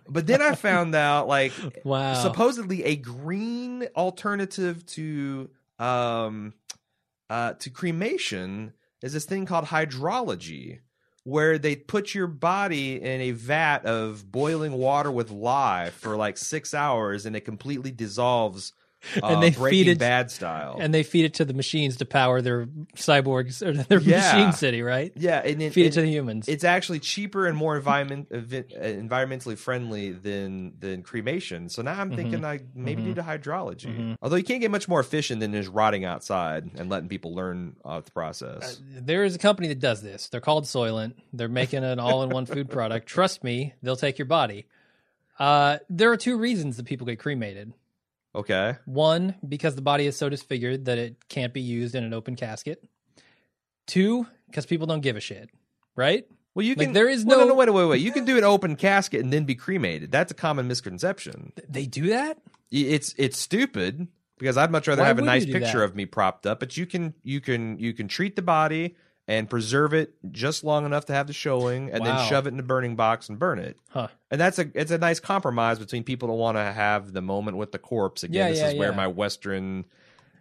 But 0.07 0.27
then 0.27 0.41
I 0.41 0.55
found 0.55 0.95
out, 0.95 1.27
like, 1.27 1.51
Wow. 1.83 2.13
supposedly 2.23 2.85
a 2.85 2.95
green 2.95 3.85
alternative 3.97 4.85
to 4.95 5.49
um 5.77 6.53
uh 7.29 7.51
to 7.53 7.69
cremation 7.69 8.71
is 9.01 9.13
this 9.13 9.25
thing 9.25 9.45
called 9.45 9.65
hydrology 9.65 10.79
where 11.23 11.57
they 11.57 11.75
put 11.75 12.15
your 12.15 12.27
body 12.27 13.01
in 13.01 13.21
a 13.21 13.31
vat 13.31 13.85
of 13.85 14.31
boiling 14.31 14.73
water 14.73 15.11
with 15.11 15.29
lye 15.29 15.89
for 15.89 16.15
like 16.15 16.37
six 16.37 16.73
hours 16.73 17.25
and 17.25 17.35
it 17.35 17.41
completely 17.41 17.91
dissolves 17.91 18.71
uh, 19.21 19.27
And 19.27 19.43
they 19.43 19.51
breaking 19.51 19.85
feed 19.85 19.87
it- 19.91 19.99
bad 19.99 20.29
style 20.31 20.77
and 20.79 20.93
they 20.93 21.03
feed 21.03 21.25
it 21.25 21.35
to 21.35 21.45
the 21.45 21.53
machines 21.53 21.97
to 21.97 22.05
power 22.05 22.41
their 22.41 22.65
cyborgs 22.95 23.65
or 23.65 23.73
their 23.83 23.99
Yeah. 24.01 24.17
machine 24.35 24.53
city, 24.53 24.81
right? 24.81 25.11
yeah 25.15 25.41
and 25.43 25.61
it, 25.61 25.73
Feed 25.73 25.85
it 25.85 25.87
it- 25.89 25.93
to 25.93 26.01
the 26.01 26.07
humans. 26.09 26.47
it's 26.47 26.63
actually 26.63 26.99
cheaper 26.99 27.45
and 27.47 27.57
more 27.57 27.75
environment 27.77 28.27
uh, 28.33 28.37
environmentally 28.37 29.57
friendly 29.57 30.11
than 30.11 30.73
than 30.79 31.03
cremation. 31.03 31.69
So 31.69 31.81
now 31.81 31.99
I'm 31.99 32.15
thinking 32.15 32.43
I 32.45 32.59
maybe 32.75 33.01
do 33.03 33.13
the 33.13 33.21
hydrology. 33.21 34.15
Although 34.21 34.35
you 34.35 34.43
can't 34.43 34.61
get 34.61 34.71
much 34.71 34.87
more 34.87 34.99
efficient 34.99 35.39
than 35.39 35.51
just 35.53 35.69
rotting 35.69 36.05
outside 36.05 36.69
and 36.75 36.89
letting 36.89 37.09
people 37.09 37.33
learn 37.33 37.75
uh, 37.85 37.99
the 38.01 38.11
process. 38.11 38.79
there 38.95 39.23
is 39.23 39.35
a 39.35 39.39
company 39.39 39.67
that 39.69 39.79
does 39.79 40.01
this. 40.01 40.29
They're 40.29 40.41
called 40.41 40.65
Soylent. 40.65 41.13
They're 41.33 41.47
making 41.49 41.83
an 41.83 41.99
all-in-one 41.99 42.45
food 42.45 42.69
product. 42.69 43.07
Trust 43.07 43.43
me, 43.43 43.73
they'll 43.83 43.95
take 43.95 44.17
your 44.17 44.25
body. 44.25 44.65
Uh, 45.39 45.77
there 45.89 46.11
are 46.11 46.17
two 46.17 46.37
reasons 46.37 46.77
that 46.77 46.85
people 46.85 47.05
get 47.05 47.19
cremated. 47.19 47.73
Okay. 48.38 48.75
One, 48.85 49.35
because 49.47 49.75
the 49.75 49.81
body 49.81 50.05
is 50.05 50.15
so 50.17 50.29
disfigured 50.29 50.85
that 50.85 50.97
it 50.97 51.27
can't 51.29 51.53
be 51.53 51.61
used 51.61 51.95
in 51.95 52.03
an 52.03 52.13
open 52.13 52.35
casket. 52.35 52.83
Two, 53.85 54.27
because 54.47 54.65
people 54.65 54.88
don't 54.88 55.01
give 55.01 55.15
a 55.15 55.19
shit, 55.21 55.49
right? 55.95 56.25
Well, 56.53 56.65
you 56.65 56.75
Like, 56.75 56.88
can. 56.88 56.93
there 56.93 57.07
is 57.07 57.23
well, 57.23 57.38
no, 57.39 57.43
no- 57.43 57.49
no, 57.49 57.55
wait, 57.55 57.69
wait, 57.69 57.85
wait. 57.85 58.01
You 58.01 58.11
can 58.11 58.25
do 58.25 58.38
an 58.38 58.43
open 58.43 58.75
casket 58.75 59.21
and 59.21 59.31
then 59.31 59.45
be 59.45 59.55
cremated. 59.55 60.11
That's 60.11 60.31
a 60.31 60.35
common 60.35 60.67
misconception. 60.67 61.53
They 61.69 61.85
do 61.85 62.07
that? 62.07 62.38
It's 62.71 63.13
it's 63.17 63.38
stupid 63.38 64.07
because 64.39 64.57
I'd 64.57 64.71
much 64.71 64.88
rather 64.88 65.03
Why 65.03 65.07
have 65.07 65.19
a 65.19 65.21
nice 65.21 65.45
picture 65.45 65.79
that? 65.79 65.85
of 65.85 65.95
me 65.95 66.05
propped 66.05 66.45
up. 66.45 66.59
But 66.59 66.75
you 66.75 66.85
can 66.85 67.13
you 67.23 67.39
can 67.39 67.77
you 67.79 67.93
can 67.93 68.07
treat 68.07 68.35
the 68.35 68.41
body 68.41 68.95
and 69.28 69.49
preserve 69.49 69.93
it 69.93 70.13
just 70.32 70.63
long 70.63 70.86
enough 70.86 71.05
to 71.05 71.13
have 71.13 71.28
the 71.28 71.34
showing, 71.34 71.91
and 71.91 71.99
Wow. 72.03 72.17
then 72.17 72.30
shove 72.30 72.47
it 72.47 72.53
in 72.53 72.59
a 72.59 72.63
burning 72.63 72.95
box 72.95 73.28
and 73.30 73.38
burn 73.38 73.59
it. 73.59 73.78
Huh. 73.89 74.07
And 74.32 74.39
that's 74.39 74.57
a 74.59 74.69
it's 74.73 74.91
a 74.91 74.97
nice 74.97 75.19
compromise 75.19 75.80
between 75.80 76.03
people 76.03 76.30
that 76.30 76.34
want 76.36 76.57
to 76.57 76.63
have 76.63 77.11
the 77.13 77.21
moment 77.21 77.57
with 77.57 77.71
the 77.71 77.80
corpse. 77.80 78.23
Again, 78.23 78.45
Yeah, 78.45 78.49
this 78.51 78.59
yeah, 78.59 78.67
is 78.69 78.75
where 78.75 78.93
my 78.93 79.07
Western 79.07 79.86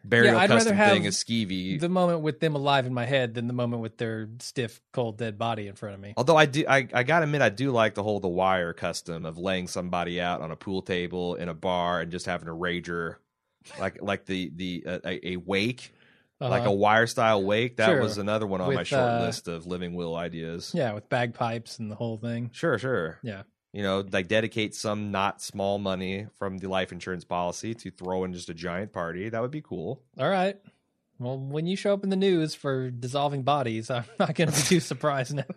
burial 0.05 0.39
I'd 0.39 0.49
custom 0.49 0.77
thing 0.77 1.05
is 1.05 1.17
skeevy. 1.17 1.81
The 1.81 1.89
moment 1.89 2.21
with 2.21 2.39
them 2.39 2.55
alive 2.55 2.87
in 2.87 2.95
my 2.95 3.07
head 3.07 3.35
than 3.35 3.49
the 3.49 3.53
moment 3.53 3.83
with 3.83 3.99
their 3.99 4.29
stiff, 4.39 4.81
cold, 4.93 5.19
dead 5.19 5.37
body 5.37 5.67
in 5.67 5.75
front 5.75 5.97
of 5.97 6.01
me. 6.01 6.15
Although 6.17 6.37
I 6.37 6.47
do, 6.47 6.65
I, 6.69 6.87
I 6.95 7.03
gotta 7.03 7.25
admit, 7.25 7.43
I 7.43 7.49
do 7.49 7.73
like 7.73 7.95
the 7.95 8.05
whole 8.05 8.21
the 8.21 8.29
wire 8.29 8.73
custom 8.73 9.27
of 9.27 9.37
laying 9.37 9.67
somebody 9.67 10.21
out 10.21 10.43
on 10.43 10.53
a 10.53 10.57
pool 10.57 10.81
table 10.83 11.35
in 11.35 11.49
a 11.49 11.55
bar 11.55 12.01
and 12.03 12.13
just 12.13 12.27
having 12.27 12.47
a 12.47 12.53
rager, 12.53 13.17
like 13.81 14.01
like 14.01 14.27
the 14.27 14.53
the 14.55 14.85
uh, 14.87 14.99
a, 15.05 15.31
a 15.33 15.37
wake, 15.39 15.93
like 16.41 16.63
Uh-huh. 16.63 16.71
a 16.71 16.75
wire 16.75 17.07
style 17.07 17.43
wake. 17.45 17.77
That 17.79 17.87
Sure. 17.87 18.01
was 18.03 18.19
another 18.19 18.47
one 18.47 18.61
on 18.61 18.75
my 18.75 18.83
short 18.83 19.03
uh, 19.11 19.21
list 19.21 19.49
of 19.49 19.67
living 19.67 19.95
will 19.95 20.15
ideas. 20.17 20.73
Yeah, 20.75 20.93
with 20.93 21.09
bagpipes 21.09 21.79
and 21.79 21.91
the 21.91 21.95
whole 21.95 22.19
thing. 22.19 22.51
Sure, 22.53 22.79
sure. 22.79 23.19
Yeah. 23.23 23.43
You 23.73 23.83
know, 23.83 24.05
like 24.11 24.29
dedicate 24.29 24.75
some 24.75 25.11
not 25.11 25.43
small 25.43 25.79
money 25.79 26.27
from 26.39 26.59
the 26.59 26.69
life 26.69 26.93
insurance 26.93 27.25
policy 27.25 27.75
to 27.75 27.91
throw 27.91 28.25
in 28.25 28.33
just 28.33 28.49
a 28.49 28.55
giant 28.55 28.93
party. 28.93 29.29
That 29.29 29.43
would 29.43 29.51
be 29.51 29.61
cool. 29.63 30.03
All 30.19 30.29
right. 30.31 30.57
Well, 31.19 31.39
when 31.39 31.67
you 31.67 31.77
show 31.77 31.93
up 31.95 32.05
in 32.05 32.11
the 32.11 32.17
news 32.17 32.55
for 32.55 32.91
dissolving 32.91 33.43
bodies, 33.43 33.91
I'm 33.91 34.05
not 34.19 34.35
going 34.35 34.51
to 34.51 34.57
be 34.57 34.63
too 34.63 34.81
surprised 34.81 35.35
now. 35.35 35.45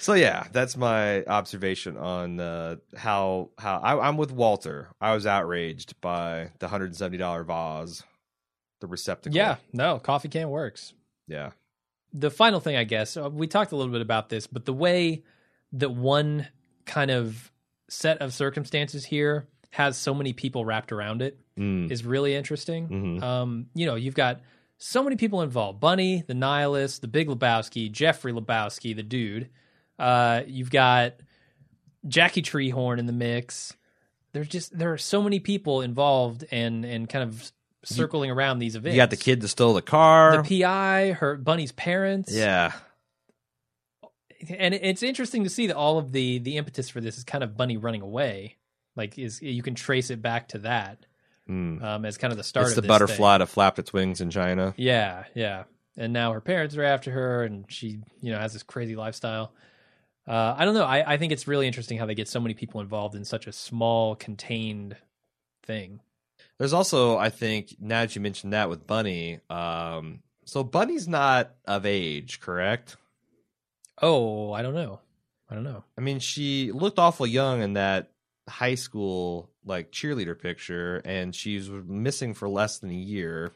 So 0.00 0.14
yeah, 0.14 0.46
that's 0.52 0.76
my 0.76 1.24
observation 1.24 1.96
on 1.96 2.38
uh, 2.38 2.76
how 2.96 3.50
how 3.58 3.78
I, 3.80 4.06
I'm 4.06 4.16
with 4.16 4.30
Walter. 4.30 4.90
I 5.00 5.12
was 5.12 5.26
outraged 5.26 6.00
by 6.00 6.52
the 6.60 6.68
hundred 6.68 6.86
and 6.90 6.96
seventy 6.96 7.18
dollar 7.18 7.42
vase, 7.42 8.04
the 8.80 8.86
receptacle. 8.86 9.36
yeah, 9.36 9.56
no, 9.72 9.98
coffee 9.98 10.28
can 10.28 10.48
works. 10.50 10.92
yeah, 11.26 11.50
The 12.12 12.30
final 12.30 12.60
thing, 12.60 12.76
I 12.76 12.84
guess, 12.84 13.16
uh, 13.16 13.28
we 13.30 13.46
talked 13.46 13.72
a 13.72 13.76
little 13.76 13.92
bit 13.92 14.00
about 14.02 14.28
this, 14.28 14.46
but 14.46 14.64
the 14.64 14.72
way 14.72 15.24
that 15.72 15.90
one 15.90 16.46
kind 16.86 17.10
of 17.10 17.52
set 17.88 18.18
of 18.18 18.32
circumstances 18.32 19.04
here 19.04 19.46
has 19.70 19.96
so 19.98 20.14
many 20.14 20.32
people 20.32 20.64
wrapped 20.64 20.92
around 20.92 21.20
it 21.22 21.38
Mm. 21.58 21.90
is 21.90 22.04
really 22.04 22.34
interesting. 22.34 22.88
Mhm. 22.88 23.22
Um, 23.22 23.66
you 23.74 23.84
know, 23.84 23.96
you've 23.96 24.14
got 24.14 24.40
so 24.78 25.02
many 25.02 25.16
people 25.16 25.42
involved: 25.42 25.80
Bunny, 25.80 26.22
the 26.26 26.34
Nihilist, 26.34 27.02
the 27.02 27.08
Big 27.08 27.26
Lebowski, 27.28 27.90
Jeffrey 27.90 28.32
Lebowski, 28.32 28.94
the 28.94 29.02
dude. 29.02 29.50
Uh, 29.98 30.42
you've 30.46 30.70
got 30.70 31.14
Jackie 32.06 32.42
Treehorn 32.42 32.98
in 32.98 33.06
the 33.06 33.12
mix. 33.12 33.76
There's 34.32 34.48
just 34.48 34.76
there 34.78 34.92
are 34.92 34.98
so 34.98 35.20
many 35.22 35.40
people 35.40 35.80
involved 35.82 36.44
and 36.52 36.84
and 36.84 37.08
kind 37.08 37.28
of 37.28 37.50
circling 37.84 38.30
around 38.30 38.58
these 38.58 38.76
events. 38.76 38.94
You 38.94 39.00
got 39.00 39.10
the 39.10 39.16
kid 39.16 39.40
that 39.40 39.48
stole 39.48 39.74
the 39.74 39.82
car. 39.82 40.42
the 40.42 40.60
PI, 40.62 41.12
her 41.12 41.36
Bunny's 41.36 41.72
parents. 41.72 42.32
yeah, 42.34 42.72
and 44.48 44.74
it's 44.74 45.02
interesting 45.02 45.44
to 45.44 45.50
see 45.50 45.66
that 45.68 45.76
all 45.76 45.98
of 45.98 46.12
the 46.12 46.38
the 46.38 46.56
impetus 46.56 46.88
for 46.88 47.00
this 47.00 47.18
is 47.18 47.24
kind 47.24 47.42
of 47.42 47.56
Bunny 47.56 47.76
running 47.76 48.02
away. 48.02 48.56
Like, 48.96 49.18
is 49.18 49.40
you 49.42 49.62
can 49.62 49.74
trace 49.74 50.10
it 50.10 50.20
back 50.22 50.48
to 50.48 50.58
that 50.58 51.04
Mm. 51.48 51.82
um, 51.82 52.04
as 52.04 52.18
kind 52.18 52.30
of 52.30 52.36
the 52.36 52.44
start. 52.44 52.66
it's 52.66 52.76
of 52.76 52.82
the 52.82 52.88
butterfly 52.88 53.34
thing. 53.36 53.38
that 53.38 53.46
flapped 53.46 53.78
its 53.78 53.90
wings 53.90 54.20
in 54.20 54.28
China. 54.28 54.74
Yeah, 54.76 55.24
yeah. 55.34 55.64
And 55.96 56.12
now 56.12 56.30
her 56.34 56.42
parents 56.42 56.76
are 56.76 56.82
after 56.82 57.10
her, 57.10 57.42
and 57.42 57.64
she, 57.72 58.00
you 58.20 58.30
know, 58.32 58.38
has 58.38 58.52
this 58.52 58.62
crazy 58.62 58.96
lifestyle. 58.96 59.54
Uh, 60.26 60.54
I 60.58 60.66
don't 60.66 60.74
know. 60.74 60.84
I, 60.84 61.14
I 61.14 61.16
think 61.16 61.32
it's 61.32 61.48
really 61.48 61.66
interesting 61.66 61.96
how 61.96 62.04
they 62.04 62.14
get 62.14 62.28
so 62.28 62.38
many 62.38 62.52
people 62.52 62.82
involved 62.82 63.14
in 63.14 63.24
such 63.24 63.46
a 63.46 63.52
small, 63.52 64.14
contained 64.14 64.96
thing. 65.62 66.00
There's 66.58 66.72
also, 66.72 67.16
I 67.16 67.30
think, 67.30 67.76
now 67.80 68.00
that 68.00 68.14
you 68.16 68.20
mentioned 68.20 68.52
that 68.52 68.68
with 68.68 68.86
Bunny, 68.86 69.40
um, 69.48 70.20
so 70.44 70.64
Bunny's 70.64 71.06
not 71.06 71.52
of 71.66 71.86
age, 71.86 72.40
correct? 72.40 72.96
Oh, 74.00 74.52
I 74.52 74.62
don't 74.62 74.74
know. 74.74 75.00
I 75.50 75.54
don't 75.54 75.64
know. 75.64 75.84
I 75.96 76.00
mean, 76.00 76.18
she 76.18 76.72
looked 76.72 76.98
awful 76.98 77.26
young 77.26 77.62
in 77.62 77.74
that 77.74 78.10
high 78.48 78.74
school 78.74 79.50
like 79.64 79.92
cheerleader 79.92 80.38
picture, 80.38 81.00
and 81.04 81.34
she's 81.34 81.68
missing 81.68 82.34
for 82.34 82.48
less 82.48 82.78
than 82.78 82.90
a 82.90 82.94
year. 82.94 83.52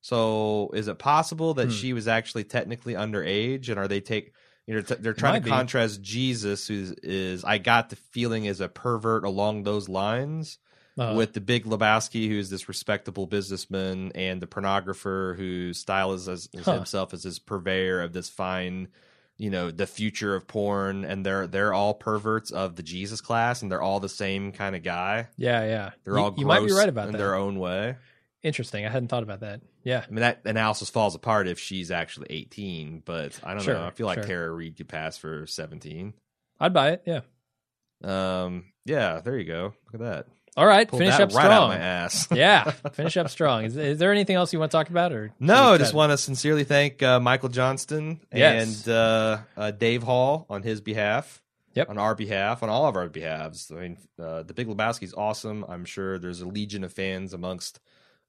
So, 0.00 0.70
is 0.72 0.88
it 0.88 0.98
possible 0.98 1.54
that 1.54 1.66
Hmm. 1.66 1.72
she 1.72 1.92
was 1.92 2.06
actually 2.06 2.44
technically 2.44 2.94
underage, 2.94 3.68
and 3.68 3.78
are 3.78 3.88
they 3.88 4.00
take 4.00 4.32
you 4.66 4.74
know 4.74 4.80
t- 4.82 4.94
they're 4.98 5.14
trying 5.14 5.40
to 5.40 5.44
be. 5.44 5.50
contrast 5.50 6.00
Jesus, 6.02 6.68
who 6.68 6.74
is, 6.74 6.92
is 7.02 7.44
I 7.44 7.58
got 7.58 7.90
the 7.90 7.96
feeling 7.96 8.44
is 8.44 8.60
a 8.60 8.68
pervert 8.68 9.24
along 9.24 9.62
those 9.64 9.88
lines, 9.88 10.58
Uh-huh. 10.98 11.14
with 11.14 11.34
the 11.34 11.40
big 11.42 11.64
Lebowski, 11.64 12.26
who's 12.28 12.48
this 12.48 12.68
respectable 12.68 13.26
businessman, 13.26 14.12
and 14.14 14.40
the 14.40 14.46
pornographer 14.46 15.36
who 15.36 15.74
styles 15.74 16.26
as, 16.28 16.48
as 16.56 16.64
Huh. 16.64 16.72
himself 16.74 17.12
as 17.12 17.22
this 17.22 17.38
purveyor 17.38 18.00
of 18.00 18.14
this 18.14 18.30
fine, 18.30 18.88
you 19.36 19.50
know, 19.50 19.70
the 19.70 19.86
future 19.86 20.34
of 20.34 20.46
porn, 20.46 21.04
and 21.04 21.26
they're 21.26 21.46
they're 21.46 21.74
all 21.74 21.92
perverts 21.92 22.50
of 22.50 22.76
the 22.76 22.82
Jesus 22.82 23.20
class, 23.20 23.60
and 23.60 23.70
they're 23.70 23.82
all 23.82 24.00
the 24.00 24.08
same 24.08 24.52
kind 24.52 24.74
of 24.74 24.82
guy. 24.82 25.28
Yeah, 25.36 25.64
yeah. 25.66 25.90
They're 26.04 26.14
you, 26.14 26.20
all 26.20 26.34
you 26.38 26.46
might 26.46 26.64
be 26.64 26.72
right 26.72 26.88
about 26.88 27.08
in 27.08 27.12
that. 27.12 27.18
their 27.18 27.34
own 27.34 27.58
way. 27.58 27.96
Interesting. 28.42 28.86
I 28.86 28.88
hadn't 28.90 29.08
thought 29.08 29.22
about 29.24 29.40
that. 29.40 29.60
Yeah. 29.82 30.02
I 30.06 30.10
mean, 30.10 30.20
that 30.20 30.42
analysis 30.46 30.88
falls 30.88 31.14
apart 31.14 31.46
if 31.48 31.58
she's 31.58 31.90
actually 31.90 32.28
18, 32.30 33.02
but 33.04 33.38
I 33.44 33.52
don't 33.54 33.62
Sure, 33.62 33.74
know. 33.74 33.86
I 33.86 33.90
feel 33.90 34.06
like 34.06 34.18
sure. 34.20 34.24
Tara 34.26 34.50
Reid 34.50 34.76
could 34.76 34.88
pass 34.88 35.18
for 35.18 35.46
17. 35.46 36.14
I'd 36.60 36.72
buy 36.72 36.90
it. 36.92 37.02
Yeah. 37.04 37.20
Um, 38.02 38.66
yeah, 38.84 39.20
there 39.20 39.36
you 39.36 39.44
go. 39.44 39.74
Look 39.92 39.94
at 39.94 40.00
that. 40.00 40.26
All 40.56 40.66
right. 40.66 40.90
Finish 40.90 41.14
up 41.14 41.32
right 41.34 41.44
strong. 41.44 41.68
my 41.70 41.76
ass. 41.76 42.28
yeah. 42.34 42.64
Finish 42.92 43.16
up 43.16 43.28
strong. 43.28 43.64
Is, 43.64 43.76
is 43.76 43.98
there 43.98 44.10
anything 44.12 44.36
else 44.36 44.52
you 44.52 44.58
want 44.58 44.70
to 44.72 44.76
talk 44.78 44.88
about, 44.88 45.12
or 45.12 45.32
No, 45.38 45.74
I 45.74 45.78
just 45.78 45.92
want 45.94 46.12
to 46.12 46.18
sincerely 46.18 46.64
thank 46.64 47.02
uh, 47.02 47.20
Michael 47.20 47.48
Johnston 47.50 48.20
Yes. 48.32 48.86
and 48.86 48.94
uh, 48.94 49.38
uh, 49.56 49.70
Dave 49.72 50.02
Hall 50.02 50.46
on 50.48 50.62
his 50.62 50.80
behalf. 50.80 51.42
Yep. 51.74 51.90
On 51.90 51.98
our 51.98 52.14
behalf, 52.14 52.62
on 52.62 52.70
all 52.70 52.86
of 52.86 52.96
our 52.96 53.06
behalves. 53.10 53.70
I 53.70 53.74
mean, 53.80 53.98
uh, 54.18 54.44
the 54.44 54.54
Big 54.54 54.66
Lebowski 54.66 55.02
is 55.02 55.12
awesome. 55.12 55.62
I'm 55.68 55.84
sure 55.84 56.18
there's 56.18 56.40
a 56.40 56.46
legion 56.48 56.84
of 56.84 56.92
fans 56.94 57.34
amongst 57.34 57.80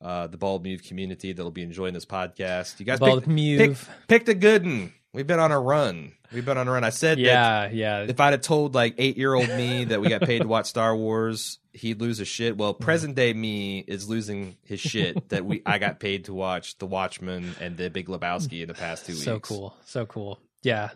uh, 0.02 0.28
the 0.28 0.38
Bald 0.38 0.66
Move 0.66 0.84
community 0.84 1.32
that'll 1.32 1.50
be 1.50 1.64
enjoying 1.64 1.94
this 1.94 2.06
podcast. 2.06 2.78
You 2.78 2.86
guys 2.86 3.00
Bald 3.00 3.20
picked, 3.20 3.28
Move. 3.30 3.58
picked, 3.58 4.08
picked 4.10 4.28
a 4.30 4.34
good 4.34 4.66
one. 4.66 4.92
We've 5.14 5.26
been 5.26 5.40
on 5.40 5.54
a 5.54 5.60
run. 5.62 6.12
We've 6.34 6.44
been 6.46 6.58
on 6.58 6.68
a 6.68 6.72
run. 6.72 6.84
I 6.84 6.90
said 6.90 7.18
that 7.20 7.22
Yeah, 7.24 7.70
yeah. 7.72 8.00
if 8.02 8.20
I'd 8.20 8.34
have 8.34 8.42
told 8.42 8.76
like 8.76 8.96
eight 8.98 9.16
year 9.18 9.34
old 9.34 9.48
me 9.48 9.86
that 9.86 10.02
we 10.02 10.10
got 10.10 10.22
paid 10.24 10.42
to 10.42 10.48
watch 10.50 10.66
Star 10.66 10.94
Wars, 10.94 11.58
he'd 11.78 12.02
lose 12.02 12.18
his 12.18 12.28
shit. 12.28 12.58
Well, 12.58 12.74
present 12.74 13.16
day 13.16 13.34
me 13.34 13.80
is 13.80 14.10
losing 14.10 14.58
his 14.64 14.80
shit 14.80 15.30
that 15.30 15.46
we 15.46 15.62
I 15.66 15.78
got 15.78 16.00
paid 16.00 16.26
to 16.26 16.34
watch 16.34 16.78
The 16.78 16.86
Watchmen 16.86 17.56
and 17.60 17.78
The 17.78 17.90
Big 17.90 18.08
Lebowski 18.08 18.62
in 18.62 18.68
the 18.68 18.74
past 18.74 19.06
two 19.06 19.14
weeks. 19.14 19.24
So 19.24 19.40
cool. 19.40 19.76
So 19.86 20.06
cool. 20.06 20.40
Yeah. 20.64 20.90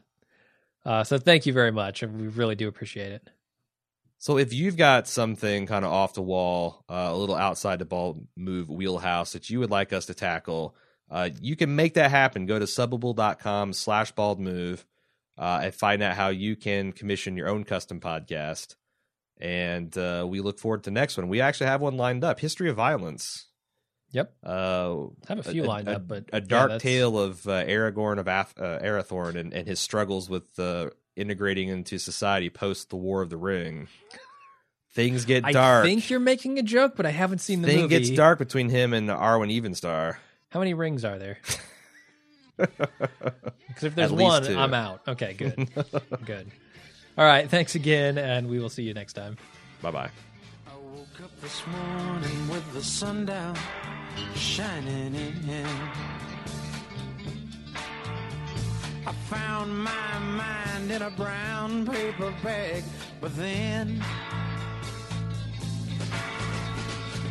Uh, 0.83 1.03
so 1.03 1.17
thank 1.17 1.45
you 1.45 1.53
very 1.53 1.71
much. 1.71 2.03
And 2.03 2.19
we 2.19 2.27
really 2.27 2.55
do 2.55 2.67
appreciate 2.67 3.11
it. 3.11 3.27
So 4.17 4.37
if 4.37 4.53
you've 4.53 4.77
got 4.77 5.07
something 5.07 5.65
kind 5.65 5.83
of 5.83 5.91
off 5.91 6.13
the 6.13 6.21
wall, 6.21 6.83
uh, 6.89 7.09
a 7.09 7.15
little 7.15 7.35
outside 7.35 7.79
the 7.79 7.85
ball 7.85 8.23
move 8.35 8.69
wheelhouse 8.69 9.33
that 9.33 9.49
you 9.49 9.59
would 9.59 9.71
like 9.71 9.93
us 9.93 10.05
to 10.07 10.13
tackle, 10.13 10.75
uh, 11.09 11.29
you 11.41 11.55
can 11.55 11.75
make 11.75 11.95
that 11.95 12.11
happen. 12.11 12.45
Go 12.45 12.59
to 12.59 12.65
subbable.com 12.65 13.73
slash 13.73 14.11
bald 14.11 14.39
move 14.39 14.85
uh, 15.37 15.61
and 15.63 15.73
find 15.73 16.03
out 16.03 16.15
how 16.15 16.29
you 16.29 16.55
can 16.55 16.91
commission 16.91 17.35
your 17.35 17.49
own 17.49 17.63
custom 17.63 17.99
podcast. 17.99 18.75
And 19.41 19.97
uh, 19.97 20.25
we 20.29 20.39
look 20.39 20.59
forward 20.59 20.83
to 20.83 20.89
the 20.89 20.93
next 20.93 21.17
one. 21.17 21.27
We 21.27 21.41
actually 21.41 21.67
have 21.67 21.81
one 21.81 21.97
lined 21.97 22.23
up 22.23 22.39
History 22.39 22.69
of 22.69 22.75
Violence. 22.75 23.47
Yep. 24.11 24.33
Uh, 24.45 25.05
I 25.05 25.07
have 25.29 25.39
a 25.39 25.43
few 25.43 25.63
lined 25.63 25.87
up, 25.87 26.07
but 26.07 26.25
a 26.33 26.41
dark 26.41 26.67
that's- 26.69 26.81
tale 26.81 27.17
of 27.17 27.47
uh, 27.47 27.63
Aragorn 27.63 28.19
of 28.19 28.27
Ath- 28.27 28.59
uh, 28.59 28.79
Arathorn 28.79 29.35
and, 29.35 29.53
and 29.53 29.67
his 29.67 29.79
struggles 29.79 30.29
with 30.29 30.59
uh, 30.59 30.89
integrating 31.15 31.69
into 31.69 31.97
society 31.97 32.49
post 32.49 32.89
the 32.89 32.97
War 32.97 33.21
of 33.21 33.29
the 33.29 33.37
Ring. 33.37 33.87
Things 34.93 35.23
get 35.23 35.43
dark. 35.45 35.85
I 35.85 35.87
think 35.87 36.09
you're 36.09 36.19
making 36.19 36.59
a 36.59 36.63
joke, 36.63 36.95
but 36.97 37.05
I 37.05 37.11
haven't 37.11 37.39
seen 37.39 37.61
the 37.61 37.69
Thing 37.69 37.81
movie. 37.83 37.97
gets 37.97 38.09
dark 38.09 38.37
between 38.37 38.67
him 38.69 38.93
and 38.93 39.09
Arwen 39.09 39.49
Evenstar. 39.49 40.17
How 40.49 40.59
many 40.59 40.73
rings 40.73 41.05
are 41.05 41.17
there? 41.17 41.39
Because 42.57 43.83
if 43.85 43.95
there's 43.95 44.11
one. 44.11 44.45
I'm 44.55 44.73
out. 44.73 45.01
Okay, 45.07 45.33
good. 45.33 45.69
good. 46.25 46.51
All 47.17 47.25
right. 47.25 47.49
Thanks 47.49 47.75
again, 47.75 48.17
and 48.17 48.47
we 48.47 48.59
will 48.59 48.69
see 48.69 48.83
you 48.83 48.93
next 48.93 49.13
time. 49.13 49.37
Bye 49.81 49.91
bye. 49.91 50.09
I 50.67 50.77
woke 50.77 51.21
up 51.23 51.41
this 51.41 51.61
morning 51.67 52.49
with 52.49 52.73
the 52.73 52.83
sun 52.83 53.25
down, 53.25 53.57
shining 54.35 55.15
in. 55.15 55.67
I 59.05 59.11
found 59.29 59.77
my 59.77 60.19
mind 60.19 60.91
in 60.91 61.01
a 61.01 61.09
brown 61.09 61.85
paper 61.85 62.33
bag, 62.43 62.83
but 63.19 63.35
then 63.35 64.01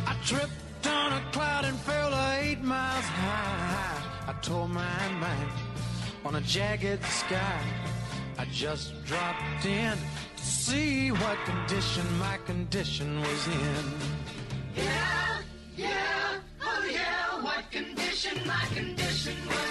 I 0.05 0.13
tripped 0.23 0.85
on 0.85 1.13
a 1.13 1.31
cloud 1.31 1.65
and 1.65 1.77
fell 1.79 2.13
eight 2.39 2.61
miles 2.61 3.05
high. 3.05 4.27
I 4.27 4.33
tore 4.41 4.67
my 4.67 5.07
mind 5.19 5.49
on 6.23 6.35
a 6.35 6.41
jagged 6.41 7.03
sky. 7.05 7.61
I 8.41 8.45
just 8.45 9.05
dropped 9.05 9.67
in 9.67 9.95
to 10.35 10.43
see 10.43 11.11
what 11.11 11.37
condition 11.45 12.03
my 12.17 12.37
condition 12.47 13.21
was 13.21 13.47
in. 13.47 13.85
Yeah, 14.75 15.41
yeah, 15.77 16.39
oh 16.59 16.89
yeah, 16.91 17.43
what 17.43 17.69
condition 17.69 18.41
my 18.47 18.65
condition 18.73 19.35
was 19.47 19.70